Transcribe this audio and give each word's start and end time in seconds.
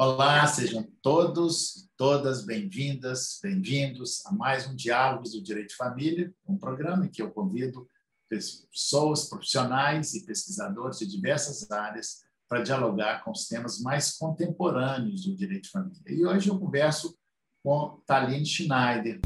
Olá, 0.00 0.46
sejam 0.46 0.86
todos, 1.02 1.90
todas 1.96 2.46
bem-vindas, 2.46 3.40
bem-vindos 3.42 4.24
a 4.26 4.32
mais 4.32 4.64
um 4.68 4.76
Diálogos 4.76 5.32
do 5.32 5.42
Direito 5.42 5.70
de 5.70 5.74
Família, 5.74 6.32
um 6.46 6.56
programa 6.56 7.04
em 7.04 7.10
que 7.10 7.20
eu 7.20 7.32
convido 7.32 7.84
pessoas 8.28 9.28
profissionais 9.28 10.14
e 10.14 10.24
pesquisadores 10.24 11.00
de 11.00 11.06
diversas 11.08 11.68
áreas 11.72 12.18
para 12.48 12.62
dialogar 12.62 13.24
com 13.24 13.32
os 13.32 13.48
temas 13.48 13.80
mais 13.80 14.16
contemporâneos 14.16 15.24
do 15.24 15.34
direito 15.34 15.64
de 15.64 15.70
família. 15.70 16.00
E 16.06 16.24
hoje 16.24 16.48
eu 16.48 16.60
converso 16.60 17.18
com 17.64 18.00
Taline 18.06 18.46
Schneider. 18.46 19.18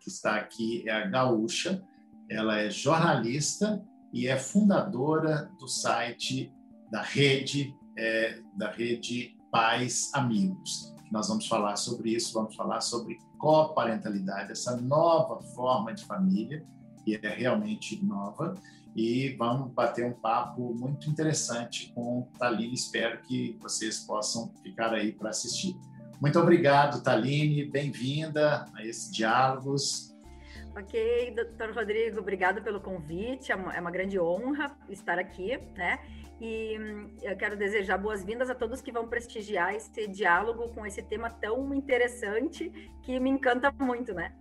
Que 0.00 0.08
está 0.08 0.36
aqui, 0.36 0.88
é 0.88 0.92
a 0.92 1.06
gaúcha. 1.06 1.82
Ela 2.28 2.58
é 2.58 2.70
jornalista 2.70 3.84
e 4.12 4.26
é 4.26 4.36
fundadora 4.36 5.50
do 5.58 5.68
site 5.68 6.52
da 6.90 7.02
rede, 7.02 7.74
é, 7.96 8.40
da 8.56 8.70
rede 8.70 9.36
Pais 9.50 10.10
Amigos. 10.14 10.94
Nós 11.10 11.28
vamos 11.28 11.46
falar 11.46 11.76
sobre 11.76 12.10
isso, 12.14 12.32
vamos 12.32 12.54
falar 12.54 12.80
sobre 12.80 13.18
coparentalidade, 13.38 14.52
essa 14.52 14.76
nova 14.76 15.40
forma 15.54 15.94
de 15.94 16.04
família, 16.04 16.66
que 17.04 17.14
é 17.14 17.28
realmente 17.28 18.04
nova, 18.04 18.54
e 18.94 19.36
vamos 19.36 19.72
bater 19.72 20.06
um 20.06 20.14
papo 20.14 20.74
muito 20.74 21.08
interessante 21.10 21.92
com 21.94 22.28
Taline. 22.38 22.72
Espero 22.74 23.20
que 23.22 23.56
vocês 23.60 24.00
possam 24.00 24.52
ficar 24.62 24.94
aí 24.94 25.12
para 25.12 25.30
assistir. 25.30 25.76
Muito 26.20 26.38
obrigado, 26.40 27.02
Taline. 27.02 27.64
Bem-vinda 27.64 28.66
a 28.74 28.84
esses 28.84 29.12
diálogos. 29.12 30.14
Ok, 30.76 31.34
doutor 31.34 31.74
Rodrigo, 31.74 32.20
obrigado 32.20 32.62
pelo 32.62 32.80
convite. 32.80 33.50
É 33.50 33.56
uma, 33.56 33.74
é 33.74 33.80
uma 33.80 33.90
grande 33.90 34.18
honra 34.20 34.76
estar 34.88 35.18
aqui, 35.18 35.58
né? 35.76 35.98
E 36.40 36.78
hum, 36.78 37.16
eu 37.22 37.36
quero 37.36 37.56
desejar 37.56 37.96
boas-vindas 37.96 38.50
a 38.50 38.54
todos 38.54 38.82
que 38.82 38.92
vão 38.92 39.08
prestigiar 39.08 39.74
esse 39.74 40.06
diálogo 40.06 40.68
com 40.74 40.84
esse 40.84 41.02
tema 41.02 41.30
tão 41.30 41.72
interessante 41.72 42.70
que 43.02 43.18
me 43.18 43.30
encanta 43.30 43.72
muito, 43.72 44.12
né? 44.12 44.34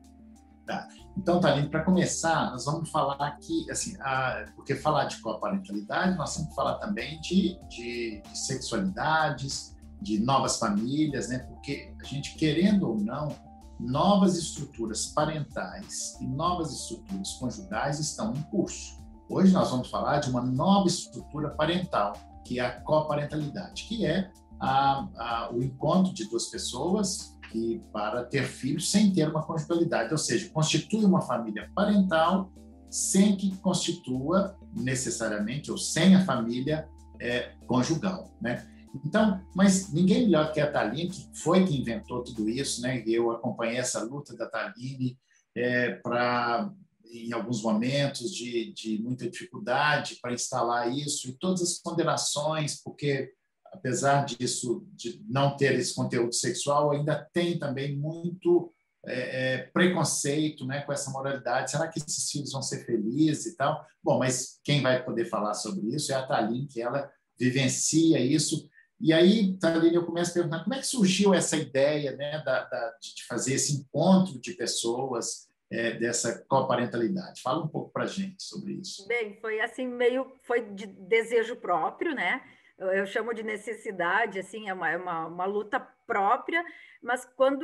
Tá. 0.66 0.88
Então, 1.16 1.40
Taline, 1.40 1.70
para 1.70 1.84
começar, 1.84 2.52
nós 2.52 2.66
vamos 2.66 2.90
falar 2.90 3.24
aqui, 3.26 3.70
assim, 3.70 3.96
a, 4.02 4.46
porque 4.56 4.76
falar 4.76 5.06
de 5.06 5.22
coparentalidade, 5.22 6.18
nós 6.18 6.36
temos 6.36 6.50
que 6.50 6.56
falar 6.56 6.76
também 6.80 7.22
de, 7.22 7.58
de, 7.70 8.22
de 8.22 8.38
sexualidades, 8.38 9.75
de 10.06 10.20
novas 10.20 10.60
famílias, 10.60 11.30
né? 11.30 11.40
Porque 11.40 11.92
a 12.00 12.04
gente 12.06 12.36
querendo 12.36 12.88
ou 12.88 13.00
não, 13.00 13.36
novas 13.80 14.38
estruturas 14.38 15.08
parentais 15.08 16.16
e 16.22 16.28
novas 16.28 16.72
estruturas 16.72 17.34
conjugais 17.34 18.00
estão 18.00 18.32
em 18.32 18.42
curso. 18.44 19.04
Hoje 19.28 19.52
nós 19.52 19.72
vamos 19.72 19.90
falar 19.90 20.20
de 20.20 20.30
uma 20.30 20.44
nova 20.44 20.88
estrutura 20.88 21.50
parental, 21.50 22.14
que 22.46 22.60
é 22.60 22.66
a 22.66 22.82
coparentalidade, 22.82 23.86
que 23.86 24.06
é 24.06 24.32
a, 24.60 25.08
a, 25.18 25.50
o 25.52 25.64
encontro 25.64 26.14
de 26.14 26.30
duas 26.30 26.46
pessoas 26.46 27.36
que 27.52 27.82
para 27.92 28.24
ter 28.26 28.44
filhos 28.44 28.92
sem 28.92 29.12
ter 29.12 29.28
uma 29.28 29.42
conjugalidade, 29.42 30.12
ou 30.12 30.20
seja, 30.20 30.48
constitui 30.50 31.04
uma 31.04 31.22
família 31.22 31.72
parental 31.74 32.52
sem 32.92 33.36
que 33.36 33.58
constitua 33.58 34.56
necessariamente 34.72 35.72
ou 35.72 35.78
sem 35.80 36.16
a 36.16 36.24
família 36.24 36.88
é, 37.20 37.54
conjugal, 37.66 38.30
né? 38.40 38.68
Então, 39.04 39.44
mas 39.56 39.92
ninguém 39.92 40.26
melhor 40.26 40.52
que 40.54 40.60
a 40.60 40.72
Taline, 40.72 41.10
que 41.10 41.28
foi 41.34 41.66
que 41.66 41.76
inventou 41.76 42.24
tudo 42.24 42.48
isso, 42.50 42.82
né? 42.82 43.04
Eu 43.06 43.32
acompanhei 43.32 43.78
essa 43.78 44.04
luta 44.04 44.36
da 44.36 44.48
Taline 44.48 45.18
é, 45.56 45.92
para, 45.96 46.72
em 47.12 47.34
alguns 47.34 47.62
momentos 47.62 48.34
de, 48.34 48.74
de 48.74 49.02
muita 49.02 49.30
dificuldade 49.30 50.18
para 50.22 50.34
instalar 50.34 50.92
isso 50.92 51.30
e 51.30 51.34
todas 51.34 51.62
as 51.62 51.80
condenações, 51.80 52.82
porque 52.82 53.34
apesar 53.72 54.26
disso, 54.26 54.88
de 54.94 55.22
não 55.28 55.56
ter 55.58 55.78
esse 55.78 55.94
conteúdo 55.94 56.34
sexual, 56.34 56.92
ainda 56.92 57.28
tem 57.34 57.60
também 57.60 57.96
muito 57.98 58.74
é, 59.06 59.54
é, 59.54 59.58
preconceito 59.74 60.66
né, 60.66 60.82
com 60.82 60.94
essa 60.94 61.12
moralidade. 61.12 61.72
Será 61.72 61.88
que 61.88 62.00
esses 62.00 62.32
filhos 62.32 62.52
vão 62.52 62.62
ser 62.62 62.86
felizes 62.86 63.46
e 63.48 63.58
tal? 63.58 63.86
Bom, 64.02 64.18
mas 64.18 64.60
quem 64.64 64.82
vai 64.82 65.04
poder 65.04 65.26
falar 65.26 65.54
sobre 65.54 65.94
isso 65.94 66.12
é 66.12 66.16
a 66.16 66.26
Taline, 66.26 66.68
que 66.68 66.82
ela 66.82 67.12
vivencia 67.38 68.20
isso 68.20 68.70
e 69.00 69.14
aí, 69.14 69.58
Thaline, 69.58 69.96
eu 69.96 70.06
começo 70.06 70.32
a 70.32 70.34
perguntar 70.36 70.64
como 70.64 70.74
é 70.74 70.80
que 70.80 70.88
surgiu 70.88 71.34
essa 71.34 71.58
ideia 71.58 72.16
né, 72.16 72.42
da, 72.44 72.64
da, 72.64 72.96
de 73.02 73.26
fazer 73.28 73.54
esse 73.56 73.74
encontro 73.74 74.40
de 74.40 74.54
pessoas 74.54 75.50
é, 75.72 75.92
dessa 75.92 76.46
coparentalidade. 76.48 77.42
Fala 77.42 77.64
um 77.64 77.68
pouco 77.68 77.92
para 77.92 78.04
a 78.04 78.08
gente 78.08 78.42
sobre 78.42 78.74
isso. 78.74 79.08
Bem, 79.08 79.38
foi 79.42 79.60
assim, 79.60 79.88
meio, 79.88 80.32
foi 80.44 80.62
de 80.74 80.88
desejo 80.88 81.56
próprio, 81.58 82.14
né? 82.16 82.42
Eu, 82.78 82.88
eu 82.90 83.06
chamo 83.06 83.34
de 83.34 83.44
necessidade, 83.44 84.40
assim, 84.40 84.70
é 84.70 84.74
uma, 84.74 84.90
é 84.90 84.98
uma, 84.98 85.28
uma 85.28 85.46
luta 85.46 85.80
própria, 86.06 86.64
mas 87.02 87.26
quando 87.36 87.64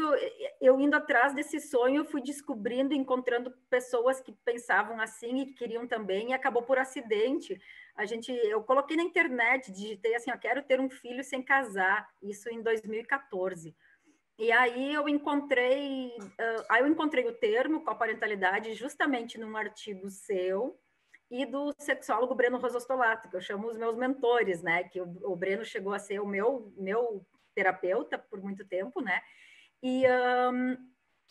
eu 0.59 0.79
indo 0.79 0.95
atrás 0.95 1.33
desse 1.33 1.59
sonho, 1.59 2.01
eu 2.01 2.05
fui 2.05 2.21
descobrindo, 2.21 2.93
encontrando 2.93 3.51
pessoas 3.69 4.19
que 4.19 4.31
pensavam 4.45 4.99
assim 4.99 5.41
e 5.41 5.45
que 5.47 5.53
queriam 5.53 5.87
também, 5.87 6.29
e 6.29 6.33
acabou 6.33 6.63
por 6.63 6.77
acidente 6.77 7.59
a 7.95 8.05
gente, 8.05 8.31
eu 8.31 8.63
coloquei 8.63 8.95
na 8.95 9.03
internet, 9.03 9.71
digitei 9.71 10.15
assim, 10.15 10.31
eu 10.31 10.39
quero 10.39 10.63
ter 10.63 10.79
um 10.79 10.89
filho 10.89 11.23
sem 11.23 11.43
casar, 11.43 12.09
isso 12.21 12.49
em 12.49 12.61
2014. 12.61 13.75
E 14.39 14.51
aí 14.51 14.93
eu 14.93 15.07
encontrei, 15.07 16.07
uh, 16.17 16.65
aí 16.69 16.81
eu 16.81 16.87
encontrei 16.87 17.27
o 17.27 17.33
termo 17.33 17.83
coparentalidade 17.83 18.73
justamente 18.73 19.37
num 19.37 19.55
artigo 19.55 20.09
seu 20.09 20.79
e 21.29 21.45
do 21.45 21.73
sexólogo 21.79 22.33
Breno 22.33 22.57
Rosostolato, 22.57 23.29
que 23.29 23.35
eu 23.35 23.41
chamo 23.41 23.67
os 23.67 23.77
meus 23.77 23.95
mentores, 23.95 24.63
né? 24.63 24.83
Que 24.85 24.99
o, 24.99 25.31
o 25.31 25.35
Breno 25.35 25.63
chegou 25.63 25.93
a 25.93 25.99
ser 25.99 26.19
o 26.19 26.25
meu 26.25 26.73
meu 26.75 27.23
terapeuta 27.53 28.17
por 28.17 28.41
muito 28.41 28.65
tempo, 28.65 29.01
né? 29.01 29.21
E 29.81 30.03
um, 30.07 30.77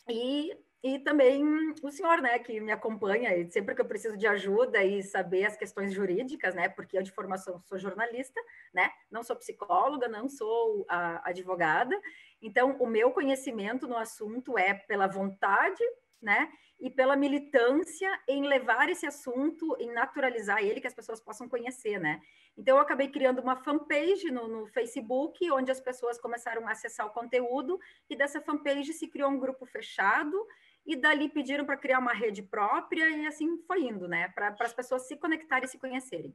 e 0.09 0.57
e 0.83 0.99
também 0.99 1.45
o 1.83 1.91
senhor, 1.91 2.23
né, 2.23 2.39
que 2.39 2.59
me 2.59 2.73
acompanha 2.73 3.37
e 3.37 3.51
sempre 3.51 3.75
que 3.75 3.83
eu 3.83 3.87
preciso 3.87 4.17
de 4.17 4.27
ajuda 4.27 4.83
e 4.83 5.03
saber 5.03 5.45
as 5.45 5.57
questões 5.57 5.93
jurídicas, 5.93 6.55
né, 6.55 6.71
porque 6.71 6.97
eu 6.97 7.03
de 7.03 7.11
formação 7.11 7.61
sou 7.61 7.79
jornalista, 7.79 8.41
né, 8.73 8.91
não 9.11 9.23
sou 9.23 9.37
psicóloga, 9.37 10.09
não 10.09 10.27
sou 10.27 10.87
a, 10.89 11.29
advogada, 11.29 11.95
então 12.41 12.77
o 12.81 12.87
meu 12.87 13.11
conhecimento 13.11 13.87
no 13.87 13.97
assunto 13.97 14.57
é 14.57 14.73
pela 14.73 15.07
vontade, 15.07 15.83
né, 16.21 16.51
e 16.81 16.91
pela 16.91 17.17
militância 17.17 18.11
em 18.29 18.47
levar 18.47 18.89
esse 18.89 19.07
assunto, 19.07 19.77
em 19.79 19.93
naturalizar 19.93 20.63
ele, 20.63 20.81
que 20.81 20.87
as 20.87 20.95
pessoas 20.95 21.21
possam 21.21 21.49
conhecer, 21.49 21.99
né. 21.99 22.21
Então 22.57 22.77
eu 22.77 22.83
acabei 22.83 23.09
criando 23.09 23.41
uma 23.41 23.57
fanpage 23.57 24.31
no, 24.31 24.49
no 24.49 24.67
Facebook, 24.69 25.51
onde 25.51 25.71
as 25.71 25.81
pessoas 25.81 26.19
começaram 26.19 26.67
a 26.67 26.73
acessar 26.73 27.07
o 27.07 27.11
conteúdo, 27.11 27.79
e 28.09 28.17
dessa 28.17 28.41
fanpage 28.41 28.93
se 28.93 29.09
criou 29.09 29.31
um 29.31 29.39
grupo 29.39 29.67
fechado, 29.67 30.47
e 30.87 30.97
dali 30.97 31.29
pediram 31.29 31.65
para 31.65 31.77
criar 31.77 31.99
uma 31.99 32.13
rede 32.13 32.43
própria 32.43 33.09
e 33.11 33.27
assim 33.27 33.59
foi 33.67 33.83
indo, 33.83 34.09
né? 34.09 34.29
Para 34.29 34.57
as 34.61 34.73
pessoas 34.73 35.07
se 35.07 35.17
conectarem 35.17 35.67
e 35.67 35.69
se 35.69 35.79
conhecerem. 35.79 36.35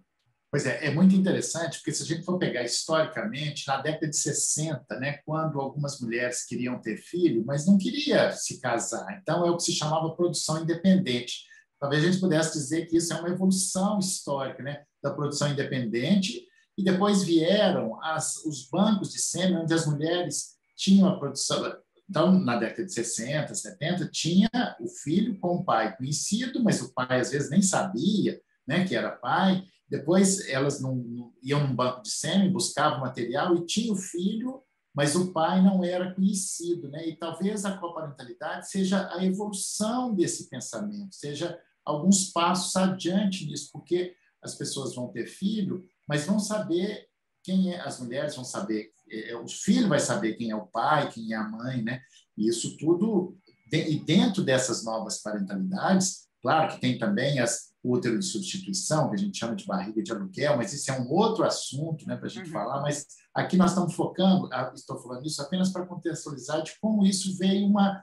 Pois 0.56 0.66
é, 0.66 0.86
é 0.86 0.90
muito 0.90 1.14
interessante, 1.14 1.80
porque 1.80 1.92
se 1.92 2.04
a 2.04 2.06
gente 2.06 2.24
for 2.24 2.40
pegar 2.40 2.64
historicamente, 2.64 3.68
na 3.68 3.82
década 3.82 4.08
de 4.08 4.16
60, 4.16 4.86
né, 5.02 5.20
quando 5.26 5.60
algumas 5.60 6.00
mulheres 6.00 6.46
queriam 6.46 6.80
ter 6.80 6.96
filho, 6.96 7.44
mas 7.46 7.68
não 7.68 7.78
queria 7.78 8.32
se 8.32 8.62
casar, 8.62 9.20
então 9.22 9.46
é 9.46 9.52
o 9.52 9.58
que 9.58 9.64
se 9.64 9.74
chamava 9.74 10.16
produção 10.16 10.64
independente. 10.64 11.44
Talvez 11.78 12.02
a 12.02 12.10
gente 12.10 12.22
pudesse 12.22 12.54
dizer 12.54 12.86
que 12.86 12.96
isso 12.96 13.12
é 13.12 13.20
uma 13.20 13.28
evolução 13.28 14.00
histórica 14.00 14.64
né, 14.64 14.86
da 15.04 15.12
produção 15.12 15.52
independente, 15.52 16.48
e 16.78 16.84
depois 16.86 17.22
vieram 17.22 18.02
as, 18.02 18.38
os 18.46 18.70
bancos 18.70 19.12
de 19.12 19.20
sêmen, 19.20 19.58
onde 19.58 19.74
as 19.74 19.86
mulheres 19.86 20.56
tinham 20.78 21.10
a 21.10 21.20
produção, 21.20 21.70
então, 22.10 22.32
na 22.40 22.56
década 22.56 22.86
de 22.86 22.94
60, 22.94 23.54
70, 23.54 24.08
tinha 24.10 24.50
o 24.80 24.88
filho 24.88 25.38
com 25.38 25.56
o 25.56 25.66
pai 25.66 25.98
conhecido, 25.98 26.64
mas 26.64 26.82
o 26.82 26.94
pai 26.94 27.20
às 27.20 27.32
vezes 27.32 27.50
nem 27.50 27.62
sabia 27.62 28.40
né, 28.68 28.86
que 28.86 28.96
era 28.96 29.12
pai. 29.12 29.64
Depois 29.90 30.48
elas 30.50 30.82
não, 30.82 30.96
não 30.96 31.34
iam 31.44 31.68
num 31.68 31.76
banco 31.76 32.02
de 32.02 32.10
sêmen, 32.10 32.52
buscavam 32.52 33.02
material 33.02 33.56
e 33.56 33.66
tinha 33.66 33.94
o 33.94 33.98
filho, 33.98 34.62
mas 34.94 35.16
o 35.16 35.32
pai 35.32 35.62
não 35.62 35.84
era 35.84 36.14
conhecido. 36.14 36.90
Né? 36.90 37.10
E 37.10 37.16
talvez 37.16 37.66
a 37.66 37.78
coparentalidade 37.78 38.70
seja 38.70 39.10
a 39.14 39.24
evolução 39.24 40.14
desse 40.14 40.50
pensamento, 40.50 41.16
seja 41.16 41.60
alguns 41.84 42.32
passos 42.32 42.76
adiante 42.76 43.46
nisso, 43.46 43.70
porque 43.72 44.16
as 44.42 44.56
pessoas 44.56 44.96
vão 44.96 45.10
ter 45.10 45.28
filho, 45.28 45.86
mas 46.08 46.26
vão 46.26 46.40
saber 46.40 47.08
quem 47.44 47.74
é, 47.74 47.80
as 47.80 48.00
mulheres 48.00 48.36
vão 48.36 48.44
saber 48.44 48.92
é, 49.10 49.32
é, 49.32 49.38
o 49.38 49.48
filho 49.48 49.88
vai 49.88 50.00
saber 50.00 50.36
quem 50.36 50.52
é 50.52 50.56
o 50.56 50.66
pai, 50.68 51.12
quem 51.12 51.34
é 51.34 51.36
a 51.36 51.48
mãe, 51.48 51.84
né? 51.84 52.02
E 52.38 52.48
isso 52.48 52.78
tudo, 52.78 53.38
e 53.72 54.00
dentro 54.00 54.44
dessas 54.44 54.84
novas 54.84 55.22
parentalidades, 55.22 56.28
claro 56.46 56.76
que 56.76 56.80
tem 56.80 57.00
também 57.00 57.40
as 57.40 57.74
útero 57.84 58.20
de 58.20 58.26
substituição, 58.26 59.10
que 59.10 59.16
a 59.16 59.18
gente 59.18 59.38
chama 59.38 59.56
de 59.56 59.66
barriga 59.66 60.02
de 60.02 60.12
aluguel, 60.12 60.58
mas 60.58 60.74
isso 60.74 60.92
é 60.92 61.00
um 61.00 61.12
outro 61.12 61.44
assunto, 61.44 62.08
né, 62.08 62.16
para 62.16 62.28
a 62.28 62.30
gente 62.30 62.48
uhum. 62.48 62.54
falar. 62.54 62.82
Mas 62.82 63.08
aqui 63.34 63.58
nós 63.58 63.72
estamos 63.72 63.96
focando, 63.96 64.48
estou 64.76 65.00
falando 65.00 65.26
isso 65.26 65.42
apenas 65.42 65.72
para 65.72 65.88
contextualizar 65.88 66.62
de 66.62 66.80
como 66.80 67.04
isso 67.04 67.36
veio 67.38 67.66
uma 67.66 68.00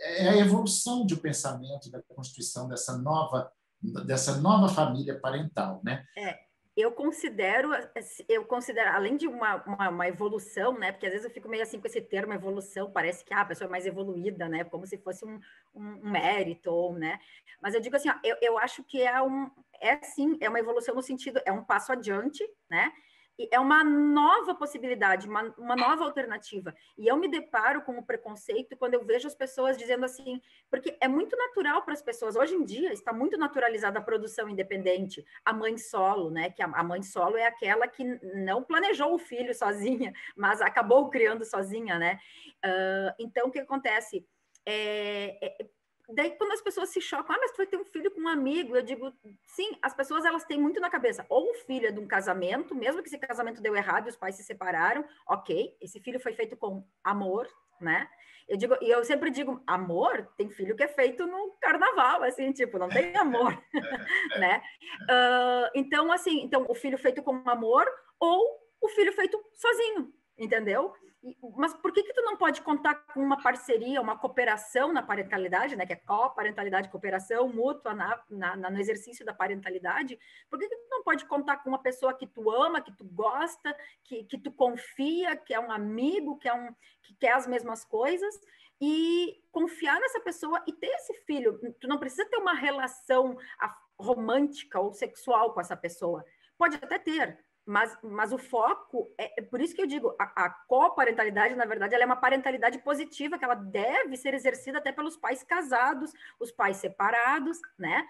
é 0.00 0.28
a 0.28 0.36
evolução 0.36 1.06
de 1.06 1.14
um 1.14 1.18
pensamento 1.18 1.88
da 1.88 2.02
constituição 2.02 2.68
dessa 2.68 2.98
nova 2.98 3.48
dessa 4.06 4.40
nova 4.40 4.68
família 4.68 5.20
parental, 5.20 5.80
né? 5.84 6.04
É, 6.18 6.36
eu 6.76 6.90
considero, 6.90 7.70
eu 8.28 8.44
considero, 8.44 8.90
além 8.90 9.16
de 9.16 9.28
uma, 9.28 9.62
uma, 9.64 9.88
uma, 9.90 10.08
evolução, 10.08 10.76
né? 10.76 10.90
Porque 10.90 11.06
às 11.06 11.12
vezes 11.12 11.24
eu 11.24 11.32
fico 11.32 11.48
meio 11.48 11.62
assim 11.62 11.80
com 11.80 11.86
esse 11.86 12.00
termo 12.00 12.32
evolução, 12.32 12.90
parece 12.90 13.24
que 13.24 13.32
ah, 13.32 13.42
a 13.42 13.44
pessoa 13.44 13.68
é 13.68 13.70
mais 13.70 13.86
evoluída, 13.86 14.48
né? 14.48 14.64
Como 14.64 14.84
se 14.84 14.98
fosse 14.98 15.24
um, 15.24 15.38
um, 15.72 15.84
um 16.02 16.10
mérito, 16.10 16.92
né? 16.94 17.20
Mas 17.62 17.74
eu 17.74 17.80
digo 17.80 17.94
assim, 17.94 18.10
ó, 18.10 18.14
eu, 18.24 18.36
eu 18.42 18.58
acho 18.58 18.82
que 18.82 19.00
é 19.00 19.22
um, 19.22 19.48
é 19.80 20.02
sim, 20.02 20.36
é 20.40 20.48
uma 20.48 20.58
evolução 20.58 20.94
no 20.94 21.02
sentido, 21.02 21.40
é 21.44 21.52
um 21.52 21.64
passo 21.64 21.92
adiante, 21.92 22.44
né? 22.68 22.92
É 23.50 23.58
uma 23.58 23.82
nova 23.82 24.54
possibilidade, 24.54 25.28
uma, 25.28 25.42
uma, 25.58 25.74
nova 25.74 26.04
alternativa. 26.04 26.74
E 26.96 27.06
eu 27.06 27.16
me 27.16 27.28
deparo 27.28 27.82
com 27.82 27.98
o 27.98 28.02
preconceito 28.02 28.76
quando 28.76 28.94
eu 28.94 29.04
vejo 29.04 29.26
as 29.26 29.34
pessoas 29.34 29.76
dizendo 29.76 30.04
assim, 30.04 30.40
porque 30.70 30.96
é 31.00 31.08
muito 31.08 31.36
natural 31.36 31.82
para 31.82 31.94
as 31.94 32.02
pessoas, 32.02 32.36
hoje 32.36 32.54
em 32.54 32.64
dia 32.64 32.92
está 32.92 33.12
muito 33.12 33.36
naturalizada 33.36 33.98
a 33.98 34.02
produção 34.02 34.48
independente, 34.48 35.24
a 35.44 35.52
mãe 35.52 35.76
solo, 35.76 36.30
né? 36.30 36.50
Que 36.50 36.62
a, 36.62 36.66
a 36.66 36.84
mãe 36.84 37.02
solo 37.02 37.36
é 37.36 37.46
aquela 37.46 37.88
que 37.88 38.04
não 38.44 38.62
planejou 38.62 39.14
o 39.14 39.18
filho 39.18 39.54
sozinha, 39.54 40.12
mas 40.36 40.60
acabou 40.60 41.10
criando 41.10 41.44
sozinha, 41.44 41.98
né? 41.98 42.20
Uh, 42.64 43.14
então, 43.18 43.48
o 43.48 43.50
que 43.50 43.58
acontece? 43.58 44.26
É, 44.66 45.38
é, 45.44 45.66
daí 46.10 46.30
quando 46.32 46.52
as 46.52 46.60
pessoas 46.60 46.90
se 46.90 47.00
chocam, 47.00 47.34
ah, 47.34 47.38
mas 47.40 47.52
tu 47.52 47.58
vai 47.58 47.66
ter 47.66 47.76
um 47.76 47.84
filho 47.84 48.10
com 48.10 48.22
um 48.22 48.28
amigo, 48.28 48.76
eu 48.76 48.82
digo, 48.82 49.12
sim, 49.46 49.70
as 49.82 49.94
pessoas 49.94 50.24
elas 50.24 50.44
têm 50.44 50.58
muito 50.58 50.80
na 50.80 50.90
cabeça, 50.90 51.24
ou 51.28 51.50
o 51.50 51.54
filho 51.54 51.86
é 51.86 51.90
de 51.90 52.00
um 52.00 52.06
casamento, 52.06 52.74
mesmo 52.74 53.02
que 53.02 53.08
esse 53.08 53.18
casamento 53.18 53.62
deu 53.62 53.74
errado 53.74 54.06
e 54.06 54.10
os 54.10 54.16
pais 54.16 54.36
se 54.36 54.44
separaram, 54.44 55.04
ok, 55.28 55.76
esse 55.80 56.00
filho 56.00 56.20
foi 56.20 56.32
feito 56.32 56.56
com 56.56 56.86
amor, 57.02 57.48
né? 57.80 58.08
Eu 58.46 58.58
digo, 58.58 58.76
e 58.82 58.90
eu 58.90 59.02
sempre 59.04 59.30
digo, 59.30 59.62
amor, 59.66 60.28
tem 60.36 60.50
filho 60.50 60.76
que 60.76 60.82
é 60.82 60.88
feito 60.88 61.26
no 61.26 61.56
carnaval, 61.60 62.22
assim, 62.22 62.52
tipo, 62.52 62.78
não 62.78 62.88
tem 62.88 63.16
amor, 63.16 63.58
né? 64.38 64.62
Uh, 65.02 65.70
então, 65.74 66.12
assim, 66.12 66.42
então, 66.42 66.66
o 66.68 66.74
filho 66.74 66.98
feito 66.98 67.22
com 67.22 67.42
amor 67.48 67.86
ou 68.20 68.64
o 68.82 68.88
filho 68.88 69.12
feito 69.14 69.42
sozinho, 69.54 70.12
entendeu? 70.38 70.94
mas 71.56 71.72
por 71.74 71.90
que 71.92 72.02
que 72.02 72.12
tu 72.12 72.22
não 72.22 72.36
pode 72.36 72.60
contar 72.60 72.94
com 72.94 73.20
uma 73.20 73.42
parceria, 73.42 74.00
uma 74.00 74.18
cooperação 74.18 74.92
na 74.92 75.02
parentalidade, 75.02 75.74
né, 75.74 75.86
que 75.86 75.94
é 75.94 75.96
co-parentalidade, 75.96 76.90
cooperação 76.90 77.48
mútua 77.48 77.94
na, 77.94 78.22
na, 78.28 78.56
na, 78.56 78.70
no 78.70 78.78
exercício 78.78 79.24
da 79.24 79.32
parentalidade? 79.32 80.18
Por 80.50 80.58
que 80.58 80.68
que 80.68 80.76
tu 80.76 80.88
não 80.90 81.02
pode 81.02 81.24
contar 81.24 81.58
com 81.58 81.70
uma 81.70 81.82
pessoa 81.82 82.12
que 82.12 82.26
tu 82.26 82.50
ama, 82.50 82.82
que 82.82 82.92
tu 82.92 83.04
gosta, 83.04 83.74
que, 84.04 84.24
que 84.24 84.36
tu 84.36 84.52
confia, 84.52 85.36
que 85.36 85.54
é 85.54 85.60
um 85.60 85.72
amigo, 85.72 86.38
que 86.38 86.48
é 86.48 86.54
um 86.54 86.74
que 87.02 87.14
quer 87.14 87.32
as 87.32 87.46
mesmas 87.46 87.84
coisas 87.84 88.38
e 88.80 89.42
confiar 89.50 89.98
nessa 90.00 90.20
pessoa 90.20 90.62
e 90.66 90.72
ter 90.72 90.88
esse 90.88 91.14
filho? 91.24 91.58
Tu 91.80 91.88
não 91.88 91.98
precisa 91.98 92.28
ter 92.28 92.36
uma 92.36 92.54
relação 92.54 93.36
romântica 93.98 94.78
ou 94.78 94.92
sexual 94.92 95.54
com 95.54 95.60
essa 95.60 95.76
pessoa. 95.76 96.24
Pode 96.58 96.76
até 96.76 96.98
ter, 96.98 97.38
mas, 97.66 97.96
mas 98.02 98.32
o 98.32 98.38
foco, 98.38 99.10
é, 99.18 99.40
é, 99.40 99.42
por 99.42 99.60
isso 99.60 99.74
que 99.74 99.80
eu 99.80 99.86
digo, 99.86 100.14
a, 100.18 100.44
a 100.44 100.50
coparentalidade, 100.50 101.54
na 101.54 101.64
verdade, 101.64 101.94
ela 101.94 102.04
é 102.04 102.06
uma 102.06 102.16
parentalidade 102.16 102.78
positiva, 102.78 103.38
que 103.38 103.44
ela 103.44 103.54
deve 103.54 104.16
ser 104.16 104.34
exercida 104.34 104.78
até 104.78 104.92
pelos 104.92 105.16
pais 105.16 105.42
casados, 105.42 106.12
os 106.38 106.52
pais 106.52 106.76
separados, 106.76 107.58
né? 107.78 108.06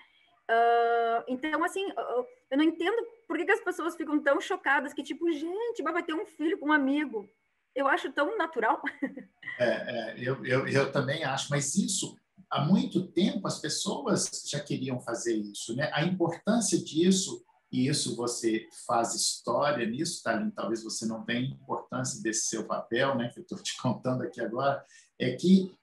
Uh, 0.50 1.24
então, 1.28 1.62
assim, 1.62 1.86
uh, 1.86 2.26
eu 2.50 2.58
não 2.58 2.64
entendo 2.64 3.00
por 3.28 3.36
que, 3.36 3.44
que, 3.44 3.52
as 3.52 3.60
pessoas 3.60 3.96
ficam 3.96 4.20
tão 4.20 4.40
chocadas 4.40 4.92
que, 4.92 5.02
tipo, 5.02 5.30
gente, 5.32 5.82
vai 5.82 6.02
ter 6.02 6.14
um 6.14 6.26
filho 6.26 6.58
com 6.58 6.68
um 6.68 6.72
amigo. 6.72 7.30
Eu 7.74 7.86
acho 7.86 8.12
tão 8.12 8.36
natural. 8.36 8.82
É, 9.56 9.66
é 9.66 10.14
eu, 10.18 10.44
eu, 10.44 10.66
eu 10.66 10.90
também 10.90 11.22
acho, 11.22 11.48
mas 11.48 11.76
isso, 11.76 12.18
há 12.50 12.64
muito 12.64 13.06
tempo, 13.12 13.46
as 13.46 13.60
pessoas 13.60 14.28
já 14.50 14.58
queriam 14.58 14.98
fazer 14.98 15.36
isso, 15.36 15.76
né? 15.76 15.88
A 15.92 16.02
importância 16.02 16.76
disso 16.76 17.46
e 17.74 17.88
isso 17.88 18.14
você 18.14 18.68
faz 18.86 19.16
história 19.16 19.84
nisso, 19.84 20.22
Thalin, 20.22 20.48
talvez 20.50 20.84
você 20.84 21.04
não 21.06 21.24
tenha 21.24 21.48
importância 21.48 22.22
desse 22.22 22.46
seu 22.46 22.64
papel, 22.64 23.16
né, 23.18 23.28
que 23.30 23.40
eu 23.40 23.42
estou 23.42 23.58
te 23.58 23.76
contando 23.82 24.22
aqui 24.22 24.40
agora, 24.40 24.80
é 25.18 25.32
que 25.32 25.74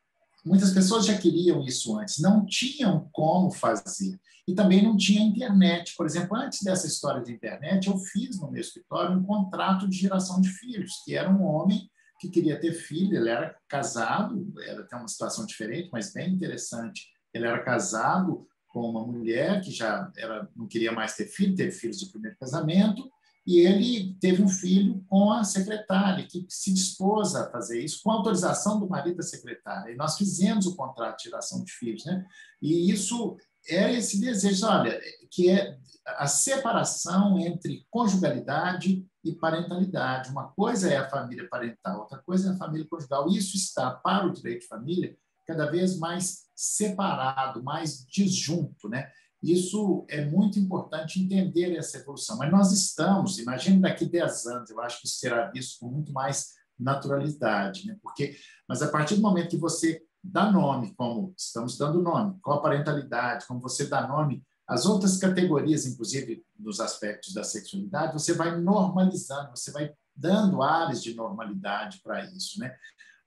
muitas 0.45 0.71
pessoas 0.71 1.05
já 1.05 1.17
queriam 1.17 1.61
isso 1.65 1.99
antes, 1.99 2.19
não 2.19 2.45
tinham 2.45 3.09
como 3.11 3.51
fazer. 3.51 4.17
E 4.47 4.55
também 4.55 4.81
não 4.81 4.95
tinha 4.95 5.21
internet. 5.21 5.93
Por 5.97 6.05
exemplo, 6.05 6.37
antes 6.37 6.63
dessa 6.63 6.87
história 6.87 7.21
de 7.21 7.33
internet, 7.33 7.87
eu 7.87 7.97
fiz 7.97 8.39
no 8.39 8.49
meu 8.49 8.61
escritório 8.61 9.17
um 9.17 9.23
contrato 9.23 9.85
de 9.85 9.97
geração 9.97 10.39
de 10.39 10.47
filhos, 10.47 10.93
que 11.03 11.13
era 11.13 11.29
um 11.29 11.43
homem 11.43 11.89
que 12.21 12.29
queria 12.29 12.57
ter 12.57 12.71
filho, 12.71 13.17
ele 13.17 13.29
era 13.29 13.53
casado, 13.67 14.53
era 14.63 14.81
até 14.81 14.95
uma 14.95 15.09
situação 15.09 15.45
diferente, 15.45 15.89
mas 15.91 16.13
bem 16.13 16.33
interessante. 16.33 17.09
Ele 17.33 17.45
era 17.45 17.61
casado 17.61 18.47
com 18.71 18.89
uma 18.89 19.05
mulher 19.05 19.61
que 19.61 19.71
já 19.71 20.11
era, 20.17 20.49
não 20.55 20.67
queria 20.67 20.91
mais 20.91 21.15
ter 21.15 21.25
filho, 21.25 21.55
teve 21.55 21.71
filhos 21.71 21.99
do 21.99 22.11
primeiro 22.11 22.37
casamento, 22.37 23.09
e 23.45 23.59
ele 23.59 24.15
teve 24.19 24.41
um 24.41 24.47
filho 24.47 25.03
com 25.07 25.31
a 25.31 25.43
secretária, 25.43 26.27
que 26.27 26.45
se 26.47 26.71
dispôs 26.73 27.35
a 27.35 27.49
fazer 27.49 27.83
isso 27.83 28.01
com 28.03 28.11
autorização 28.11 28.79
do 28.79 28.87
marido 28.87 29.17
da 29.17 29.23
secretária. 29.23 29.91
E 29.91 29.95
nós 29.95 30.15
fizemos 30.15 30.67
o 30.67 30.75
contrato 30.75 31.17
de 31.17 31.23
geração 31.25 31.63
de 31.63 31.71
filhos. 31.71 32.05
Né? 32.05 32.23
E 32.61 32.91
isso 32.91 33.35
é 33.67 33.93
esse 33.93 34.19
desejo, 34.21 34.67
olha, 34.67 34.99
que 35.31 35.49
é 35.49 35.75
a 36.05 36.27
separação 36.27 37.39
entre 37.39 37.85
conjugalidade 37.89 39.05
e 39.23 39.33
parentalidade. 39.33 40.29
Uma 40.29 40.49
coisa 40.49 40.91
é 40.91 40.97
a 40.97 41.09
família 41.09 41.47
parental, 41.49 42.01
outra 42.01 42.19
coisa 42.19 42.49
é 42.49 42.53
a 42.53 42.57
família 42.57 42.87
conjugal. 42.87 43.27
Isso 43.27 43.55
está 43.57 43.89
para 43.89 44.27
o 44.27 44.31
direito 44.31 44.61
de 44.61 44.67
família 44.67 45.17
cada 45.45 45.69
vez 45.69 45.97
mais 45.97 46.45
separado, 46.55 47.63
mais 47.63 48.05
disjunto, 48.05 48.87
né? 48.87 49.09
Isso 49.41 50.05
é 50.07 50.23
muito 50.23 50.59
importante 50.59 51.19
entender 51.19 51.75
essa 51.75 51.97
evolução. 51.97 52.37
Mas 52.37 52.51
nós 52.51 52.71
estamos, 52.71 53.39
imagine 53.39 53.81
daqui 53.81 54.05
10 54.05 54.45
anos, 54.45 54.69
eu 54.69 54.79
acho 54.79 55.01
que 55.01 55.07
isso 55.07 55.17
será 55.17 55.49
visto 55.49 55.79
com 55.79 55.87
muito 55.87 56.13
mais 56.13 56.51
naturalidade, 56.79 57.87
né? 57.87 57.97
Porque, 58.01 58.35
mas 58.67 58.81
a 58.81 58.89
partir 58.89 59.15
do 59.15 59.21
momento 59.21 59.49
que 59.49 59.57
você 59.57 60.03
dá 60.23 60.51
nome, 60.51 60.93
como 60.95 61.33
estamos 61.37 61.77
dando 61.77 62.01
nome, 62.01 62.37
qual 62.41 62.59
a 62.59 62.61
parentalidade, 62.61 63.47
como 63.47 63.59
você 63.59 63.87
dá 63.87 64.07
nome 64.07 64.43
às 64.67 64.85
outras 64.85 65.17
categorias, 65.17 65.85
inclusive 65.85 66.43
nos 66.57 66.79
aspectos 66.79 67.33
da 67.33 67.43
sexualidade, 67.43 68.13
você 68.13 68.33
vai 68.33 68.59
normalizando, 68.59 69.49
você 69.49 69.71
vai 69.71 69.91
dando 70.15 70.61
áreas 70.61 71.01
de 71.01 71.15
normalidade 71.15 71.99
para 72.03 72.23
isso, 72.25 72.59
né? 72.59 72.75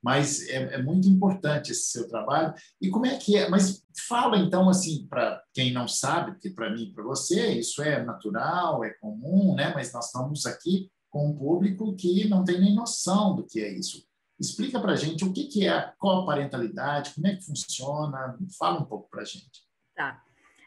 Mas 0.05 0.47
é, 0.49 0.75
é, 0.75 0.77
muito 0.83 1.07
importante 1.07 1.71
esse 1.71 1.87
seu 1.87 2.07
trabalho. 2.07 2.53
E 2.79 2.91
como 2.91 3.07
é 3.07 3.17
que 3.17 3.35
é? 3.35 3.49
Mas 3.49 3.83
fala 4.07 4.37
então 4.37 4.69
assim 4.69 5.07
para 5.07 5.43
quem 5.51 5.73
não 5.73 5.87
sabe, 5.87 6.33
porque 6.33 6.51
para 6.51 6.69
mim, 6.69 6.93
para 6.93 7.03
você, 7.03 7.53
isso 7.53 7.81
é 7.81 8.03
natural, 8.03 8.83
é 8.83 8.91
comum, 9.01 9.55
né? 9.55 9.73
Mas 9.73 9.91
nós 9.91 10.05
estamos 10.05 10.45
aqui 10.45 10.91
com 11.09 11.29
um 11.29 11.35
público 11.35 11.95
que 11.95 12.29
não 12.29 12.43
tem 12.43 12.61
nem 12.61 12.75
noção 12.75 13.35
do 13.35 13.47
que 13.47 13.59
é 13.59 13.73
isso. 13.73 14.05
Explica 14.39 14.79
para 14.79 14.95
gente 14.95 15.25
o 15.25 15.33
que, 15.33 15.45
que 15.45 15.65
é 15.65 15.69
a 15.69 15.91
coparentalidade, 15.97 17.15
como 17.15 17.25
é 17.25 17.35
que 17.35 17.43
funciona, 17.43 18.37
fala 18.59 18.81
um 18.81 18.85
pouco 18.85 19.09
para 19.09 19.23
gente. 19.23 19.65
Tá. 19.95 20.21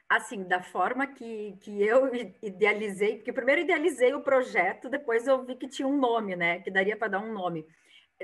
Assim, 0.09 0.43
da 0.43 0.63
forma 0.63 1.07
que, 1.07 1.57
que 1.61 1.81
eu 1.81 2.11
idealizei, 2.43 3.19
porque 3.19 3.33
primeiro 3.33 3.61
idealizei 3.61 4.13
o 4.15 4.23
projeto, 4.23 4.89
depois 4.89 5.29
eu 5.29 5.45
vi 5.45 5.55
que 5.55 5.69
tinha 5.69 5.87
um 5.87 5.97
nome, 5.97 6.35
né? 6.35 6.59
Que 6.59 6.73
daria 6.73 6.97
para 6.97 7.07
dar 7.07 7.21
um 7.21 7.33
nome 7.33 7.65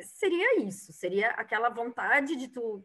seria 0.03 0.61
isso, 0.61 0.93
seria 0.93 1.31
aquela 1.31 1.69
vontade 1.69 2.37
de 2.37 2.49
tu 2.49 2.85